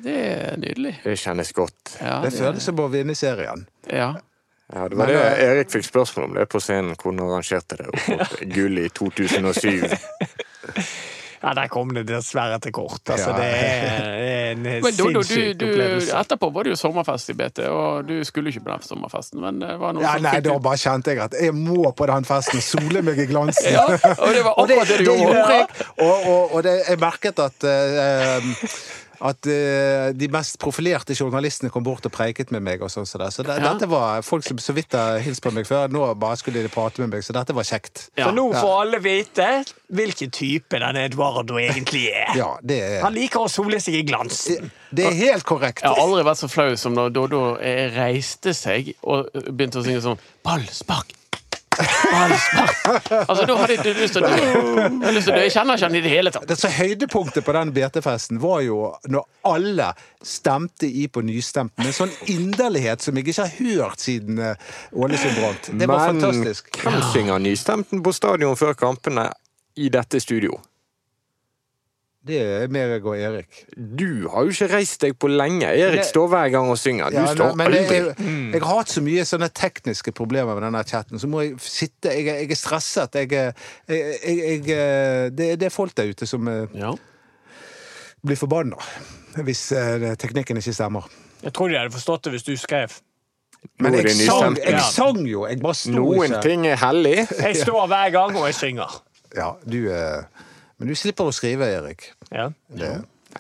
Det 0.07 0.15
er 0.15 0.57
nydelig. 0.61 0.95
Det 1.05 1.17
kjennes 1.21 1.53
godt. 1.57 1.97
Ja, 2.01 2.21
det 2.25 2.33
føles 2.37 2.65
som 2.65 2.81
å 2.81 2.89
vinne 2.93 3.15
serien. 3.19 3.67
Ja. 3.91 4.15
Ja, 4.73 4.89
det 4.91 4.97
var 4.99 5.07
det 5.07 5.15
Erik 5.45 5.71
fikk 5.71 5.85
spørsmål 5.87 6.25
om 6.27 6.33
det 6.41 6.49
på 6.51 6.59
scenen, 6.63 6.97
hvordan 6.99 7.21
arrangerte 7.23 7.75
det. 7.79 7.87
Og 7.93 7.99
fått 8.03 8.41
gull 8.51 8.79
i 8.83 8.89
2007. 8.91 9.87
Ja, 11.43 11.53
Der 11.55 11.69
kom 11.69 11.93
det 11.95 12.07
dessverre 12.09 12.59
til 12.61 12.73
kort. 12.73 13.03
Altså, 13.13 13.31
Ja. 13.31 13.37
det 13.37 13.49
er 13.53 14.51
en 14.53 14.65
sinnssyk 14.93 15.63
opplevelse. 15.63 16.13
etterpå 16.21 16.51
var 16.53 16.63
det 16.65 16.71
jo 16.75 16.77
sommerfest 16.81 17.31
i 17.31 17.37
BT, 17.39 17.59
og 17.69 18.07
du 18.09 18.25
skulle 18.25 18.51
ikke 18.53 18.65
på 18.67 18.73
den 18.73 18.83
sommerfesten, 18.89 19.41
men 19.45 19.61
det 19.61 19.75
var 19.81 19.93
noe 19.97 20.03
Ja, 20.03 20.17
nei, 20.23 20.41
da 20.41 20.59
bare 20.59 20.81
kjente 20.81 21.13
jeg 21.15 21.23
at 21.27 21.35
jeg 21.41 21.55
må 21.55 21.91
på 21.97 22.07
den 22.11 22.25
festen, 22.29 22.61
sole 22.65 23.03
meg 23.03 23.19
i 23.19 23.27
glansen. 23.31 23.73
Ja, 23.77 23.85
og 23.87 24.33
det 24.33 24.43
var 24.45 24.55
akkurat 24.57 24.89
det 24.89 24.99
det 24.99 25.07
du 25.07 25.13
gjorde. 25.13 25.67
Og, 25.99 26.27
og, 26.27 26.55
og 26.55 26.63
det, 26.65 26.77
jeg 26.89 26.99
merket 27.03 27.39
at 27.45 27.67
eh, 27.69 28.53
at 29.21 29.47
uh, 29.49 30.11
de 30.17 30.29
mest 30.33 30.59
profilerte 30.63 31.15
journalistene 31.17 31.71
kom 31.73 31.85
bort 31.87 32.05
og 32.07 32.13
preiket 32.13 32.51
med 32.55 32.63
meg. 32.67 32.83
og 32.83 32.91
sånn 32.93 33.07
så, 33.09 33.19
det. 33.19 33.33
Så 33.35 33.43
det, 33.47 33.57
Ja. 33.61 33.73
dette 33.73 33.89
var 33.91 34.23
folk 34.23 34.45
som 34.45 34.59
så 34.59 34.75
vidt 34.77 34.93
har 34.93 35.19
hilst 35.25 35.43
på 35.43 35.53
meg 35.55 35.67
før. 35.67 35.89
Nå 35.93 36.07
bare 36.21 36.37
skulle 36.37 36.63
de 36.63 36.69
prate 36.73 37.01
med 37.01 37.11
meg, 37.15 37.25
så 37.25 37.33
dette 37.37 37.55
var 37.57 37.65
kjekt. 37.65 38.09
Ja. 38.17 38.29
Så 38.29 38.35
nå 38.37 38.47
får 38.53 38.75
alle 38.83 39.01
vite 39.05 39.49
hvilken 39.93 40.31
type 40.35 40.79
denne 40.83 41.05
Eduardo 41.07 41.59
egentlig 41.63 42.09
er. 42.13 42.33
Ja, 42.37 42.57
det 42.63 42.81
er, 42.83 43.01
Han 43.03 43.15
liker 43.15 43.47
å 43.47 43.51
sole 43.51 43.81
seg 43.81 43.95
i 44.01 44.03
glansen. 44.07 44.71
det 44.93 45.07
er 45.07 45.15
helt 45.15 45.45
korrekt. 45.45 45.83
Jeg 45.83 45.91
har 45.91 46.03
aldri 46.03 46.25
vært 46.27 46.43
så 46.43 46.49
flau 46.51 46.77
som 46.77 46.95
da 46.95 47.09
Dodo 47.09 47.57
eh, 47.61 47.91
reiste 47.95 48.53
seg 48.57 48.95
og 49.03 49.31
begynte 49.51 49.81
å 49.81 49.87
synge 49.87 50.03
sånn 50.05 50.19
Ball, 50.47 50.63
spark! 50.71 51.15
Altså, 51.77 53.45
da 53.47 53.57
hadde 53.59 53.77
jeg 53.77 53.97
lyst 53.99 54.17
til 54.17 54.25
å 54.25 54.31
dø. 54.31 54.37
Jeg, 55.13 55.53
kjenner 55.53 55.77
ikke 55.77 55.87
han 55.89 55.99
i 55.99 56.03
det 56.05 56.13
hele 56.13 56.33
tatt. 56.35 56.47
Det 56.49 56.57
så 56.59 56.71
Høydepunktet 56.73 57.45
på 57.47 57.55
den 57.57 57.73
BT-festen 57.77 58.41
var 58.43 58.63
jo 58.67 58.79
når 59.13 59.27
alle 59.49 59.91
stemte 60.25 60.89
i 60.89 61.07
på 61.13 61.23
nystemten 61.27 61.85
med 61.87 61.97
sånn 61.97 62.13
inderlighet 62.33 63.05
som 63.05 63.17
jeg 63.19 63.29
ikke 63.29 63.47
har 63.47 63.57
hørt 63.59 64.03
siden 64.03 64.41
eh, 64.43 64.71
Ålesund 64.97 65.37
brant. 65.41 65.71
Det 65.73 65.91
var 65.91 66.07
Men 66.13 66.23
fantastisk. 66.23 66.71
hvem 66.83 67.03
synger 67.13 67.43
nystemten 67.43 68.03
på 68.05 68.15
stadion 68.17 68.57
før 68.59 68.77
kampene 68.79 69.31
i 69.77 69.91
dette 69.93 70.21
studio? 70.23 70.57
Det 72.27 72.39
er 72.43 72.69
Mereg 72.75 73.05
og 73.07 73.15
Erik. 73.15 73.61
Du 73.77 74.27
har 74.33 74.43
jo 74.49 74.51
ikke 74.51 74.67
reist 74.73 75.01
deg 75.05 75.13
på 75.23 75.29
lenge. 75.31 75.69
Erik 75.71 76.01
Det- 76.01 76.07
står 76.09 76.27
hver 76.33 76.49
gang 76.51 76.71
og 76.73 76.79
synger. 76.79 77.11
Du 77.11 77.17
Ja, 77.21 77.27
står 77.35 77.55
men 77.57 77.73
jeg, 77.73 77.85
aldri. 77.87 77.97
jeg, 77.97 78.53
jeg 78.53 78.63
har 78.63 78.77
hatt 78.81 78.89
så 78.91 79.03
mye 79.07 79.23
sånne 79.25 79.49
tekniske 79.55 80.13
problemer 80.13 80.55
med 80.59 80.63
denne 80.67 80.83
chatten, 80.85 81.19
så 81.23 81.29
må 81.31 81.45
jeg 81.45 81.55
sitte 81.63 82.11
Jeg, 82.11 82.27
er- 82.27 82.41
jeg 82.43 82.51
er 82.51 82.55
stresset. 82.59 83.15
Jeg, 83.15 83.33
er- 83.33 83.53
jeg, 83.89 84.19
jeg, 84.27 84.67
jeg 84.67 85.37
det, 85.37 85.59
det 85.61 85.67
er 85.67 85.71
folk 85.71 85.95
der 85.95 86.11
ute 86.11 86.27
som 86.27 86.49
eh, 86.49 86.67
Ja. 86.75 86.93
blir 88.27 88.37
forbanna 88.37 88.77
hvis 89.45 89.71
eh, 89.77 90.15
teknikken 90.17 90.57
ikke 90.59 90.73
stemmer. 90.75 91.05
Jeg 91.45 91.53
tror 91.53 91.69
de 91.69 91.77
hadde 91.79 91.93
forstått 91.95 92.25
det 92.25 92.33
hvis 92.33 92.47
du 92.47 92.57
skrev. 92.57 92.91
Men 93.79 93.95
er 93.95 94.07
jeg 94.09 94.27
sang, 94.27 94.57
jeg 94.57 94.81
sang 94.81 95.19
jo! 95.29 95.45
Jeg 95.47 95.61
bare 95.61 95.75
sto 95.75 95.91
Noen 95.93 96.31
ikke. 96.31 96.43
ting 96.43 96.67
er 96.67 96.77
hellig. 96.81 97.27
Jeg 97.39 97.57
står 97.61 97.87
hver 97.91 98.11
gang, 98.15 98.37
og 98.37 98.47
jeg 98.47 98.55
synger. 98.55 99.03
Ja, 99.37 99.51
du, 99.69 99.91
eh, 99.93 100.23
men 100.79 100.89
du 100.89 100.95
slipper 100.99 101.29
å 101.29 101.33
skrive, 101.35 101.69
Erik. 101.79 102.11
Ja. 102.31 102.51
Det, 102.69 102.91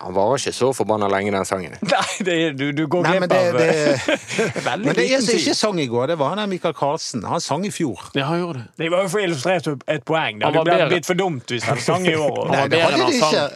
Han 0.01 0.13
varer 0.13 0.37
ikke 0.41 0.53
så 0.53 0.71
forbanna 0.77 1.09
lenge, 1.09 1.31
den 1.33 1.45
sangen. 1.49 1.77
Nei, 1.93 2.07
det, 2.25 2.35
er- 2.47 2.57
du, 2.57 2.67
du 2.77 2.83
går 2.87 3.05
glipp 3.07 3.27
av 3.33 3.59
det, 3.59 3.69
eh, 3.73 4.09
veldig 4.71 4.87
men 4.87 4.95
det 4.97 5.05
liten 5.07 5.17
er 5.17 5.23
som 5.25 5.31
tid. 5.33 5.41
ikke 5.41 5.55
sang 5.57 5.81
i 5.81 5.87
går, 5.89 6.07
det 6.13 6.19
var 6.21 6.35
han 6.35 6.43
der 6.43 6.51
Michael 6.53 6.75
Karlsen. 6.77 7.25
Han 7.29 7.41
sang 7.41 7.65
i 7.65 7.71
fjor. 7.73 8.03
Ja, 8.17 8.27
han 8.29 8.41
gjorde 8.43 8.65
det. 8.65 8.67
Det 8.85 8.91
var 8.93 9.07
jo 9.07 9.13
for 9.15 9.23
å 9.23 9.27
illustrere 9.29 9.77
et 9.97 10.05
poeng. 10.09 10.41
Det 10.45 10.53
hadde 10.53 10.89
blitt 10.93 11.09
for 11.09 11.17
dumt 11.21 11.55
hvis 11.57 11.65
han 11.71 11.81
sang 11.81 12.05
i 12.09 12.17
år. 12.17 12.43
Nei, 12.53 12.67
det 12.73 12.83
hadde 12.85 13.01
han 13.05 13.11
de 13.13 13.21
ikke. 13.23 13.47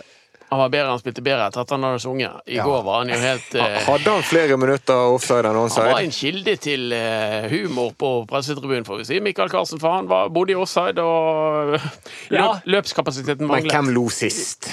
Han 0.50 0.58
var 0.58 0.68
bedre, 0.72 0.88
han 0.90 0.98
spilte 0.98 1.22
bedre 1.22 1.44
etter 1.46 1.62
at 1.62 1.70
han 1.70 1.84
hadde 1.86 2.00
sunget. 2.02 2.40
I 2.50 2.56
Ja. 2.58 2.64
går 2.66 2.80
var 2.82 2.98
han 3.04 3.08
jo 3.12 3.18
helt 3.22 3.54
uh, 3.54 3.62
Hadde 3.86 4.10
han 4.16 4.22
flere 4.26 4.56
minutter 4.58 4.94
offside 5.14 5.46
enn 5.46 5.58
onside? 5.60 5.84
Han 5.86 5.94
var 5.94 6.06
en 6.08 6.10
kilde 6.16 6.56
til 6.58 6.90
uh, 6.90 7.46
humor 7.52 7.92
på 7.94 8.10
pressetribunen, 8.30 8.84
får 8.88 8.98
vi 8.98 9.04
si. 9.12 9.20
Michael 9.22 9.48
Carlsen, 9.52 9.78
for 9.78 9.94
han 9.94 10.08
var, 10.10 10.28
bodde 10.34 10.56
i 10.56 10.58
offside, 10.58 10.98
og 10.98 11.76
løp, 11.76 12.34
Ja. 12.34 12.48
løpskapasiteten 12.66 13.46
Men 13.46 13.70
hvem 13.70 13.92
lo 13.94 14.08
sist? 14.10 14.66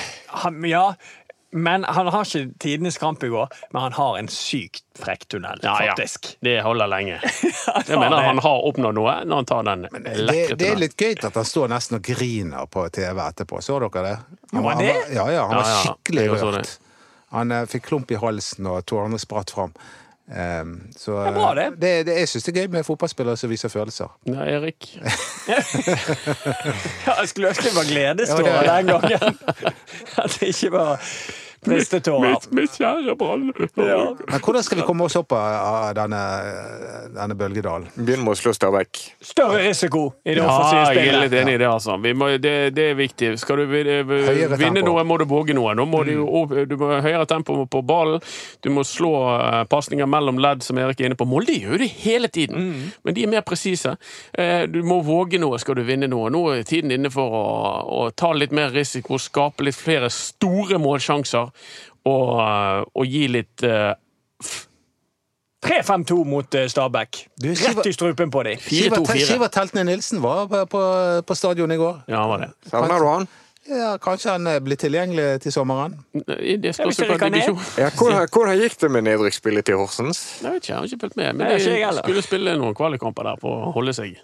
Han, 0.44 0.58
ja, 0.66 0.88
men 1.52 1.84
han 1.88 2.08
har 2.12 2.26
ikke 2.28 2.52
tidenes 2.60 2.98
kamp 3.00 3.24
i 3.24 3.30
går, 3.32 3.48
men 3.74 3.82
han 3.82 3.94
har 3.96 4.18
en 4.20 4.28
sykt 4.28 4.84
frekk 5.00 5.28
tunnel, 5.32 5.60
Ja, 5.64 5.76
ja. 5.86 5.94
Det 6.44 6.56
holder 6.66 6.88
lenge. 6.92 7.20
Jeg 7.88 8.00
mener 8.00 8.18
han 8.26 8.42
har 8.44 8.66
oppnådd 8.68 8.98
noe 8.98 9.14
når 9.26 9.36
han 9.42 9.46
tar 9.50 9.64
den 9.70 9.86
Det, 9.88 9.92
tunnelen. 9.94 10.58
det 10.60 10.68
er 10.72 10.82
litt 10.82 10.98
gøy 11.00 11.16
at 11.24 11.36
han 11.40 11.46
står 11.48 11.70
nesten 11.72 12.00
og 12.00 12.04
griner 12.10 12.66
på 12.72 12.84
TV 12.90 13.22
etterpå. 13.30 13.62
Så 13.64 13.80
dere 13.80 14.04
det? 14.10 14.18
Han, 14.54 14.64
var, 14.64 14.76
han 14.76 14.84
han 14.84 14.92
var- 14.92 15.14
Ja, 15.16 15.30
ja, 15.38 15.46
han 15.48 15.56
var 15.62 15.72
skikkelig 15.86 16.28
rørt. 16.36 16.76
Han 17.32 17.52
eh, 17.52 17.66
fikk 17.68 17.88
klump 17.90 18.12
i 18.12 18.20
halsen, 18.20 18.68
og 18.72 18.86
tårene 18.88 19.20
spratt 19.20 19.52
fram. 19.56 19.74
Um, 20.28 20.90
så 21.00 21.14
Det 21.24 21.28
er 21.30 21.36
bra, 21.38 21.50
det. 21.56 21.66
det, 21.80 21.92
det 22.10 22.16
jeg 22.18 22.28
syns 22.28 22.44
det 22.44 22.52
er 22.52 22.58
gøy 22.66 22.72
med 22.74 22.84
fotballspillere 22.84 23.38
som 23.40 23.48
viser 23.52 23.72
følelser. 23.72 24.10
Ja, 24.28 24.44
Erik. 24.58 24.90
Ja, 25.48 27.14
jeg 27.22 27.30
skulle 27.32 27.52
ønske 27.54 27.70
det 27.70 27.76
var 27.78 27.88
gledestårer 27.88 28.50
Ja, 28.52 28.76
den 28.78 28.90
gangen. 28.92 29.38
At 30.42 30.62
det 30.62 31.47
ikke 31.76 32.00
tårer. 32.06 32.30
Mitt, 32.32 32.48
mitt 32.56 32.78
kjære 32.80 33.16
Brann. 33.20 33.52
Ja. 33.78 34.00
Men 34.30 34.40
hvordan 34.46 34.64
skal 34.64 34.80
vi 34.82 34.86
komme 34.88 35.06
oss 35.08 35.16
opp 35.20 35.34
av, 35.38 35.94
denne, 35.98 36.22
denne 37.16 37.36
bølgedalen? 37.38 37.88
Begynn 37.98 38.24
med 38.26 38.34
å 38.34 38.38
slå 38.40 38.54
Stabæk. 38.56 39.02
Større 39.22 39.62
risiko 39.68 40.04
i 40.26 40.36
det 40.36 40.42
Ja, 40.42 40.48
offensive 40.48 40.96
jeg 41.04 41.12
er 41.14 41.20
litt 41.26 41.36
enig 41.42 41.56
i 41.58 41.62
det, 41.64 41.68
altså. 41.70 41.98
Vi 42.04 42.14
må, 42.18 42.30
det, 42.42 42.54
det 42.78 42.88
er 42.92 42.98
viktig. 43.00 43.34
Skal 43.42 43.64
du 43.64 43.66
vi- 43.72 43.84
Høyere 43.88 44.58
vinne 44.58 44.82
tempo. 44.82 44.94
noe, 44.94 45.04
må 45.08 45.18
du 45.20 45.26
våge 45.30 45.54
noe. 45.58 45.74
Nå 45.78 45.86
må 45.90 46.04
du, 46.08 46.14
du 46.70 46.76
må 46.78 46.92
ha 46.94 47.02
høyere 47.04 47.26
tempo 47.30 47.58
på 47.66 47.82
ballen. 47.88 48.22
Du 48.64 48.70
må 48.74 48.84
slå 48.88 49.12
uh, 49.28 49.64
pasninger 49.70 50.08
mellom 50.10 50.40
ledd, 50.42 50.64
som 50.66 50.78
Erik 50.82 51.00
er 51.02 51.10
inne 51.12 51.18
på. 51.20 51.28
Molde 51.28 51.56
gjør 51.58 51.78
det 51.84 51.90
hele 52.04 52.28
tiden, 52.32 52.92
men 53.04 53.14
de 53.18 53.24
er 53.26 53.32
mer 53.32 53.44
presise. 53.48 53.96
Eh, 54.34 54.66
du 54.70 54.82
må 54.88 55.02
våge 55.06 55.40
noe 55.42 55.58
skal 55.60 55.76
du 55.80 55.84
vinne 55.88 56.08
noe. 56.12 56.30
Nå 56.34 56.42
er 56.56 56.64
tiden 56.68 56.92
inne 56.94 57.10
for 57.14 57.34
å, 57.38 57.44
å 57.98 58.02
ta 58.16 58.32
litt 58.36 58.52
mer 58.56 58.72
risiko, 58.76 59.18
skape 59.22 59.66
litt 59.68 59.76
flere 59.78 60.10
store 60.14 60.80
målsjanser 60.82 61.50
og, 62.08 62.34
eh, 62.42 62.84
og 62.94 63.06
gi 63.06 63.24
litt 63.32 63.66
uh, 63.68 63.94
3-5-2 65.68 66.20
mot 66.26 66.56
eh, 66.56 66.68
Stabæk. 66.70 67.24
Rett 67.44 67.90
i 67.90 67.94
strupen 67.96 68.32
på 68.32 68.44
dem. 68.48 68.62
4-2-4. 68.62 69.26
Sivert 69.26 69.56
Teltne 69.58 69.84
Nilsen 69.88 70.22
var 70.24 70.46
på, 70.52 70.64
på, 70.72 70.84
på 71.28 71.36
stadion 71.36 71.72
i 71.72 71.80
går. 71.80 72.00
Ja, 72.08 72.22
han 72.22 72.30
var 72.30 72.46
det. 72.46 72.50
Savner 72.70 73.04
du 73.04 73.10
han? 73.10 73.28
Ja, 73.68 73.98
Kanskje 74.00 74.38
han 74.38 74.48
eh, 74.48 74.62
blir 74.64 74.80
tilgjengelig 74.80 75.42
til 75.44 75.52
sommeren? 75.52 75.98
Det 76.14 76.72
Ja, 76.72 76.72
spørs 76.72 77.02
hva 77.04 77.28
divisjon 77.28 77.60
Ja, 77.82 77.90
hvordan, 78.00 78.30
hvordan 78.32 78.62
gikk 78.62 78.78
det 78.80 78.92
med 78.96 79.08
nedrykksspillet 79.10 79.68
til 79.68 79.82
Horsens? 79.82 80.22
Jeg 80.40 80.54
vet 80.54 80.64
ikke, 80.64 80.72
jeg 80.72 80.78
har 80.78 80.88
ikke 80.88 81.02
fulgt 81.04 81.20
med. 81.20 81.34
Men 81.42 81.52
de 81.58 81.92
skulle 82.00 82.24
spille 82.24 82.56
noen 82.62 82.78
kvalikkamper 82.78 83.28
der 83.34 83.42
for 83.42 83.68
å 83.68 83.76
holde 83.76 83.98
seg. 83.98 84.16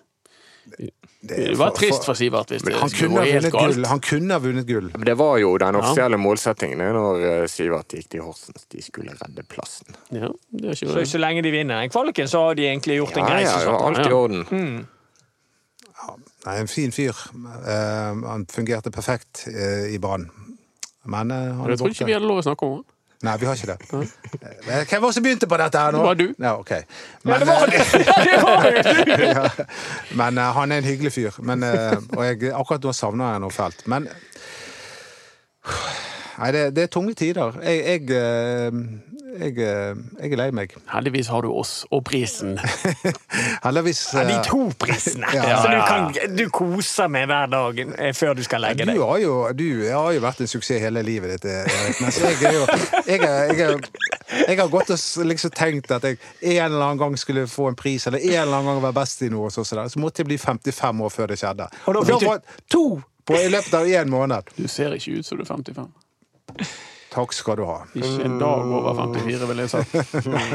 Det, 0.65 0.89
Det 1.23 1.55
var 1.59 1.71
trist 1.71 2.03
for 2.07 2.17
Sivert 2.19 2.49
hvis 2.51 2.63
det 2.67 2.73
han 2.75 2.89
skulle 2.91 3.09
gå 3.13 3.19
ha 3.21 3.25
helt 3.31 3.51
galt. 3.53 3.75
gull. 3.75 3.85
han 3.87 3.99
kunne 4.03 4.33
ha 4.35 4.39
vunnet 4.43 4.65
gull. 4.67 4.89
Det 5.07 5.13
var 5.19 5.37
jo 5.39 5.53
den 5.61 5.75
offisielle 5.79 6.17
målsettingen 6.19 6.81
når 6.97 7.23
eh, 7.29 7.43
Sivert 7.51 7.93
gikk 7.95 8.09
til 8.11 8.23
Horsens. 8.25 8.65
De 8.71 8.81
skulle 8.83 9.13
redde 9.19 9.43
plassen. 9.47 9.95
Ja, 10.11 10.29
det 10.51 10.69
er 10.73 10.75
Så, 10.79 10.89
ikke 10.91 11.05
så 11.13 11.21
lenge 11.23 11.43
de 11.45 11.51
vinner 11.55 11.83
En 11.83 11.89
kvaliken, 11.93 12.27
så 12.27 12.41
har 12.49 12.55
de 12.59 12.67
egentlig 12.67 12.97
gjort 12.99 13.15
en 13.17 13.23
Ja, 13.27 13.39
ja, 13.39 13.39
det 13.39 13.53
sesong. 13.61 13.73
var 13.73 13.87
alt 13.87 13.99
i 13.99 14.09
Ja. 14.09 14.15
orden. 14.15 14.87
Nei, 16.45 16.57
en 16.59 16.67
fin 16.67 16.91
fyr. 16.91 17.15
Uh, 17.33 18.19
han 18.27 18.43
fungerte 18.51 18.91
perfekt 18.91 19.45
uh, 19.47 19.85
i 19.87 19.97
Brann. 20.03 20.27
Men 21.05 21.31
uh, 21.31 21.37
han 21.37 21.63
er 21.65 21.69
Jeg 21.75 21.79
tror 21.79 21.93
ikke 21.95 22.05
vi 22.09 22.15
hadde 22.17 22.27
lov 22.27 22.41
å 22.41 22.43
snakke 22.49 22.67
om 22.67 22.81
det. 22.81 22.92
Nei, 23.23 23.37
vi 23.39 23.47
har 23.47 23.55
ikke 23.55 23.71
det. 23.71 23.77
Eh, 24.43 24.81
Hvem 24.89 25.01
var 25.01 25.07
det 25.07 25.15
som 25.15 25.23
begynte 25.23 25.47
på 25.47 25.57
dette 25.61 25.79
her 25.79 25.93
nå? 25.95 25.99
Det 26.01 26.07
var 26.09 26.17
du. 26.19 26.25
Ja, 26.43 26.53
ok. 26.59 26.71
Ja, 26.71 26.81
Men, 27.23 27.39
det 27.39 27.47
var 27.47 27.65
det! 27.73 27.83
var 28.43 28.63
du! 28.67 29.13
ja, 29.37 29.45
men 30.19 30.37
eh, 30.43 30.49
han 30.57 30.71
er 30.75 30.81
en 30.83 30.89
hyggelig 30.91 31.13
fyr. 31.15 31.37
Men, 31.39 31.63
eh, 31.63 31.95
og 32.17 32.25
jeg, 32.27 32.51
akkurat 32.51 32.83
nå 32.83 32.91
savner 32.97 33.31
jeg 33.37 33.43
noe 33.45 33.55
fælt. 33.55 33.85
Men 33.87 34.09
Nei, 36.39 36.51
det, 36.55 36.61
det 36.75 36.83
er 36.83 36.93
tunge 36.93 37.13
tider. 37.19 37.57
Jeg, 37.63 37.83
jeg, 37.85 38.01
eh, 38.17 38.71
jeg, 39.33 39.57
eh, 39.57 39.95
jeg 40.21 40.31
er 40.33 40.37
lei 40.39 40.47
meg. 40.55 40.73
Heldigvis 40.93 41.27
har 41.33 41.41
du 41.45 41.51
oss 41.53 41.73
og 41.93 42.03
prisen. 42.07 42.55
Heldigvis 43.65 44.01
Ja, 44.13 44.23
de 44.27 44.35
eh, 44.37 44.43
to 44.47 44.61
prisene. 44.81 45.27
Ja, 45.37 45.61
så 45.61 45.69
du, 45.71 45.79
kan, 45.87 46.35
du 46.37 46.43
koser 46.53 47.07
med 47.13 47.27
hver 47.31 47.47
dag 47.53 47.81
før 48.17 48.33
du 48.37 48.43
skal 48.45 48.61
legge 48.65 48.85
Du 48.85 48.91
deg. 48.93 49.01
har, 49.01 49.17
jo, 49.23 49.35
du 49.57 49.65
har 49.89 50.11
jo 50.17 50.23
vært 50.23 50.41
en 50.45 50.51
suksess 50.51 50.81
hele 50.83 51.03
livet 51.05 51.35
ditt, 51.37 51.49
Erik. 51.51 52.01
Mens 52.01 52.19
jeg 54.47 54.57
har 54.57 54.69
gått 54.71 54.89
og 54.93 55.25
liksom 55.29 55.51
tenkt 55.53 55.91
at 55.93 56.05
jeg 56.07 56.17
en 56.41 56.65
eller 56.71 56.85
annen 56.87 57.01
gang 57.01 57.17
skulle 57.19 57.45
få 57.49 57.67
en 57.69 57.77
pris, 57.77 58.07
eller 58.09 58.19
en 58.23 58.29
eller 58.43 58.57
annen 58.57 58.71
gang 58.73 58.83
være 58.87 58.97
best 58.97 59.21
i 59.25 59.29
noe, 59.33 59.51
så, 59.53 59.65
så, 59.67 59.83
så 59.89 60.01
måtte 60.01 60.23
jeg 60.23 60.31
bli 60.31 60.37
55 60.41 61.01
år 61.05 61.11
før 61.13 61.33
det 61.33 61.37
skjedde. 61.41 61.67
Og 61.85 61.93
da 61.93 61.99
Og 62.03 62.07
da 62.09 62.17
du- 62.19 62.25
var 62.29 62.41
to 62.71 62.85
på, 63.25 63.37
i 63.39 63.49
løpet 63.53 63.73
av 63.77 63.85
én 63.87 64.09
måned. 64.11 64.49
Du 64.57 64.65
ser 64.67 64.91
ikke 64.97 65.19
ut 65.19 65.25
som 65.27 65.37
du 65.39 65.43
er 65.45 65.47
55. 65.53 65.91
Takk 67.13 67.33
skal 67.37 67.59
du 67.59 67.65
ha. 67.69 67.79
Ikke 67.93 68.25
en 68.25 68.39
dag 68.41 68.63
over 68.73 68.95
54, 69.03 69.47
vil 69.51 69.61
jeg 69.63 69.69
si. 69.69 69.81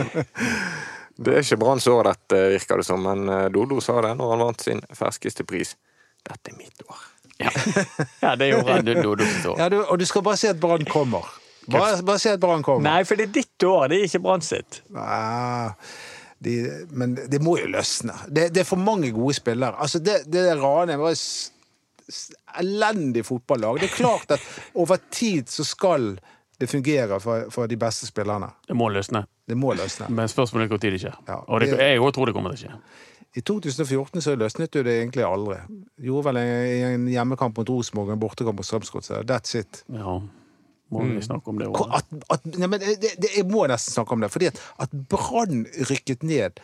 Det 1.19 1.33
er 1.35 1.43
ikke 1.43 1.57
Branns 1.59 1.87
år, 1.91 2.07
dette, 2.07 2.41
virker 2.55 2.79
det 2.79 2.87
som, 2.87 3.03
men 3.03 3.25
eh, 3.35 3.47
Dodo 3.51 3.81
sa 3.83 3.97
det 4.05 4.13
når 4.21 4.29
han 4.37 4.43
vant 4.45 4.63
sin 4.63 4.83
ferskeste 4.95 5.43
pris. 5.49 5.73
Dette 6.27 6.53
er 6.53 6.59
mitt 6.61 6.85
år. 6.87 7.01
Ja, 8.23 8.37
det 8.39 8.53
gjorde 8.53 8.77
han. 8.77 8.87
Dodo 9.03 9.27
sitt 9.27 9.49
år. 9.51 9.59
Ja, 9.59 9.67
du, 9.73 9.81
og 9.83 9.99
du 9.99 10.07
skal 10.07 10.23
bare 10.27 10.39
si 10.39 10.47
at 10.51 10.61
Brann 10.63 10.87
kommer. 10.87 11.27
Bare, 11.69 11.97
bare 12.07 12.23
si 12.23 12.31
at 12.31 12.39
Brann 12.43 12.63
kommer. 12.67 12.87
Nei, 12.87 13.03
for 13.07 13.19
det 13.19 13.27
er 13.29 13.35
ditt 13.41 13.67
år, 13.67 13.89
det 13.91 13.99
er 13.99 14.07
ikke 14.07 14.23
Brann 14.29 14.47
sitt. 14.47 14.79
Ah, 14.95 15.75
de, 16.39 16.55
men 16.95 17.17
det 17.19 17.43
må 17.43 17.57
jo 17.59 17.67
løsne. 17.75 18.15
Det, 18.31 18.49
det 18.55 18.63
er 18.63 18.69
for 18.71 18.79
mange 18.79 19.11
gode 19.15 19.35
spillere. 19.41 19.75
Altså, 19.75 19.99
det, 19.99 20.21
det 20.31 20.47
var 20.63 20.95
s- 21.19 21.19
s- 21.19 21.51
elendig 22.61 23.25
fotballag. 23.27 23.81
Det 23.83 23.91
er 23.91 23.97
klart 23.97 24.37
at 24.39 24.45
over 24.75 25.01
tid 25.11 25.51
så 25.53 25.67
skal 25.67 26.15
det 26.59 26.67
fungere 26.71 27.21
for, 27.23 27.51
for 27.55 27.71
de 27.71 27.77
beste 27.79 28.09
spillerne. 28.09 28.51
Det 28.67 28.77
må 28.77 28.89
løsne. 28.91 29.23
Det 29.49 29.57
må 29.57 29.75
løsne. 29.79 30.09
Men 30.11 30.31
spørsmålet 30.31 30.67
er 30.67 30.75
når 30.75 30.83
det 30.85 31.03
skjer. 31.05 31.21
Ja, 31.29 31.39
Og 31.47 31.63
det, 31.63 31.71
jeg 31.79 32.01
òg 32.03 32.11
tror 32.17 32.31
det 32.31 32.35
kommer 32.37 32.57
til 32.57 32.67
å 32.67 32.73
skje. 32.73 32.81
I 33.37 33.45
2014 33.45 34.25
så 34.25 34.35
løsnet 34.41 34.75
jo 34.75 34.83
det 34.83 34.97
egentlig 35.03 35.23
aldri. 35.27 35.61
Gjorde 36.03 36.31
vel 36.31 36.41
en, 36.41 36.51
en 36.89 37.07
hjemmekamp 37.13 37.61
mot 37.61 37.71
Rosenborg 37.71 38.11
og 38.11 38.17
en 38.17 38.23
bortekamp 38.23 38.59
mot 38.59 38.67
Strømsgodset. 38.67 39.29
That's 39.29 39.55
it. 39.61 39.85
Ja. 39.95 40.17
Må 40.89 41.05
vi 41.05 41.21
snakke 41.23 41.53
om 41.53 41.59
det 41.61 41.69
òg? 41.69 41.83
Jeg 42.49 43.45
må 43.47 43.67
nesten 43.69 43.93
snakke 43.93 44.17
om 44.17 44.25
det. 44.25 44.33
Fordi 44.33 44.49
at, 44.49 44.61
at 44.81 44.95
Brann 45.13 45.67
rykket 45.91 46.25
ned, 46.27 46.63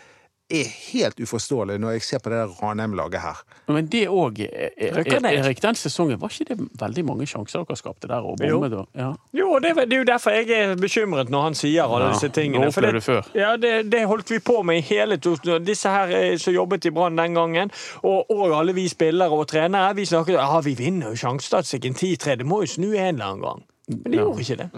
er 0.60 0.68
helt 0.92 1.20
uforståelig 1.20 1.78
når 1.80 1.90
jeg 1.96 2.02
ser 2.02 2.18
på 2.24 2.30
det 2.32 2.38
der 2.42 2.52
Ranheim-laget 2.62 3.20
her. 3.22 3.42
Men 3.68 3.86
det 3.92 4.02
òg. 4.08 4.38
Erik, 4.46 5.62
den 5.62 5.74
sesongen, 5.74 6.20
var 6.20 6.28
ikke 6.34 6.44
det 6.54 6.68
veldig 6.80 7.04
mange 7.04 7.26
sjanser 7.26 7.64
dere 7.64 7.76
skapte 7.76 8.08
der? 8.08 8.20
Og 8.24 8.36
Jo. 8.40 8.58
bommet, 8.60 8.72
og- 8.78 8.88
ja. 8.94 9.12
Jo, 9.32 9.58
det, 9.58 9.74
det 9.76 9.92
er 9.92 9.98
jo 9.98 10.04
derfor 10.04 10.30
jeg 10.30 10.50
er 10.50 10.74
bekymret 10.76 11.30
når 11.30 11.42
han 11.42 11.54
sier 11.54 11.82
alle 11.84 12.04
Ja, 12.06 12.12
disse 12.12 12.28
tingene. 12.28 12.72
For 12.72 12.80
opplevde 12.82 13.00
før. 13.00 13.22
Ja, 13.34 13.56
det, 13.56 13.90
det 13.92 14.04
holdt 14.06 14.30
vi 14.30 14.38
på 14.38 14.62
med 14.62 14.76
i 14.76 14.80
hele 14.80 15.16
Disse 15.64 15.88
her 15.88 16.08
eh, 16.10 16.36
som 16.38 16.54
jobbet 16.54 16.84
i 16.86 16.90
Brann 16.90 17.16
den 17.16 17.34
gangen, 17.34 17.70
og, 18.02 18.30
og 18.30 18.52
alle 18.58 18.72
vi 18.74 18.88
spillere 18.88 19.30
og 19.30 19.48
trenere, 19.48 19.94
vi 19.96 20.04
snakket 20.04 20.36
om 20.36 20.54
ja, 20.54 20.60
vi 20.60 20.74
vinner 20.74 21.08
jo 21.10 21.16
sjansestatistikken 21.16 21.94
10-3, 21.94 22.34
det 22.36 22.46
må 22.46 22.60
jo 22.62 22.66
snu 22.66 22.92
en 22.92 23.14
eller 23.14 23.24
annen 23.24 23.42
gang. 23.42 23.64
Men 23.88 24.12
de 24.12 24.16
Ja. 24.18 24.22
gjorde 24.24 24.40
ikke 24.40 24.56
det. 24.56 24.70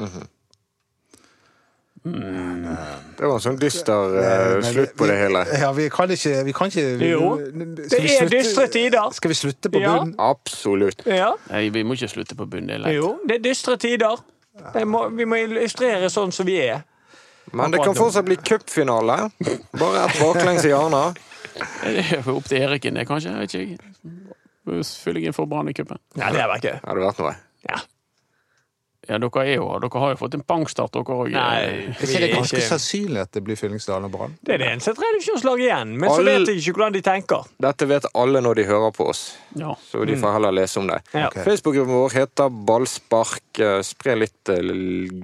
Det 2.06 3.24
var 3.24 3.34
en 3.38 3.42
sånn 3.42 3.58
dyster 3.60 4.14
uh, 4.16 4.62
slutt 4.64 4.92
på 4.96 5.04
vi- 5.06 5.10
det 5.10 5.16
hele. 5.18 5.42
Ja, 5.58 5.70
vi 5.76 5.88
kan 5.90 6.10
ikke, 6.12 6.44
vi 6.44 6.52
kan 6.56 6.70
ikke 6.70 6.84
vi, 7.00 7.08
Jo, 7.10 7.30
Det 7.36 7.92
er 7.92 8.06
slutte- 8.06 8.28
dystre 8.34 8.66
tider. 8.72 9.10
Skal 9.16 9.28
vi 9.32 9.34
slutte 9.34 9.70
på 9.72 9.80
Ja. 9.80 9.94
bunnen? 9.98 10.14
Absolutt. 10.18 11.02
Ja, 11.06 11.32
Nei, 11.50 11.68
vi 11.70 11.82
må 11.84 11.96
ikke 11.96 12.08
slutte 12.12 12.36
på 12.36 12.46
bunnen. 12.46 12.68
Det 12.68 12.74
er 12.76 12.84
lett. 12.84 12.94
jo, 13.00 13.18
det 13.26 13.36
er 13.40 13.42
dystre 13.48 13.76
tider. 13.76 14.16
Det 14.72 14.84
må, 14.88 15.08
vi 15.16 15.24
må 15.24 15.36
illustrere 15.36 16.08
sånn 16.12 16.32
som 16.32 16.46
vi 16.46 16.58
er. 16.68 16.84
Men 17.52 17.70
det 17.70 17.82
kan 17.84 17.94
fortsatt 17.94 18.24
bli 18.26 18.36
cupfinale. 18.36 19.30
Bare 19.78 20.04
et 20.06 20.16
baklengs 20.20 20.64
i 20.64 20.68
hjørnet. 20.72 21.16
Det 21.82 22.02
er 22.12 22.26
opp 22.28 22.44
til 22.44 22.60
Eriken, 22.60 22.94
det, 22.94 23.06
kanskje. 23.08 23.30
Jeg 23.32 23.40
vet 23.40 23.54
ikke. 23.54 23.78
jeg. 25.16 25.24
inn 25.24 25.32
for 25.32 25.46
Brann 25.46 25.68
i 25.70 25.72
cupen. 25.72 25.96
Ja, 26.18 26.30
det 26.30 26.40
har 26.42 26.50
vært 26.50 26.66
gøy. 26.68 26.80
Hadde 26.84 27.00
vært 27.00 27.18
noe. 27.22 27.36
Ja. 27.68 27.78
Ja, 29.08 29.18
dere, 29.22 29.42
er 29.46 29.54
jo, 29.60 29.66
dere 29.80 30.00
har 30.02 30.10
jo 30.14 30.18
fått 30.18 30.34
en 30.34 30.42
pangstart, 30.42 30.90
dere 30.96 31.04
òg. 31.14 31.30
Nei, 31.30 31.60
Er 31.62 31.94
det 32.00 32.16
er 32.22 32.34
ganske 32.34 32.56
ikke- 32.58 32.68
sannsynlig 32.68 33.20
at 33.22 33.32
det 33.32 33.42
blir 33.44 33.56
Fyllingsdalen 33.56 34.04
og 34.08 34.12
Brann? 34.16 34.34
Det 34.42 34.54
er 34.54 34.58
det 34.58 34.68
eneste 34.72 34.94
tredjevisjonslaget 34.98 35.64
igjen, 35.68 35.96
men 35.98 36.10
så 36.10 36.24
vet 36.24 36.46
jeg 36.48 36.56
ikke 36.62 36.74
hvordan 36.76 36.92
de 36.96 37.02
tenker. 37.02 37.44
Dette 37.60 37.86
vet 37.88 38.04
alle 38.14 38.40
når 38.42 38.54
de 38.60 38.64
hører 38.64 38.92
på 38.92 39.08
oss, 39.08 39.36
Ja. 39.54 39.74
så 39.92 40.04
de 40.06 40.16
får 40.16 40.32
heller 40.32 40.52
lese 40.52 40.76
om 40.78 40.86
det. 40.88 41.00
Ja. 41.14 41.26
Okay. 41.28 41.44
Facebook-gruppen 41.44 41.94
vår 41.94 42.10
heter 42.18 42.48
Ballspark. 42.50 43.42
Eh, 43.58 43.82
Spre 43.82 44.16
litt 44.16 44.48
eh, 44.48 44.60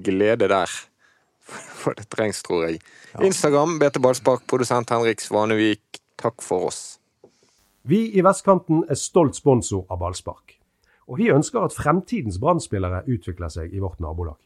glede 0.03 0.47
der. 0.47 0.67
For 1.83 1.93
det 1.93 2.07
trengs, 2.09 2.41
tror 2.41 2.67
jeg. 2.69 2.79
Instagram 3.21 3.77
BT 3.79 3.99
Ballspark, 4.01 4.47
produsent 4.47 4.89
Henrik 4.89 5.19
Svanevik. 5.21 5.79
Takk 6.17 6.41
for 6.41 6.67
oss. 6.67 6.99
Vi 7.85 8.13
i 8.17 8.21
Vestkanten 8.21 8.83
er 8.89 8.95
stolt 8.95 9.35
sponsor 9.35 9.85
av 9.91 9.99
ballspark. 9.99 10.42
Og 11.07 11.19
vi 11.19 11.31
ønsker 11.33 11.65
at 11.65 11.75
fremtidens 11.75 12.39
Brann-spillere 12.39 13.03
utvikler 13.11 13.51
seg 13.51 13.73
i 13.73 13.81
vårt 13.83 13.99
nabolag. 14.03 14.39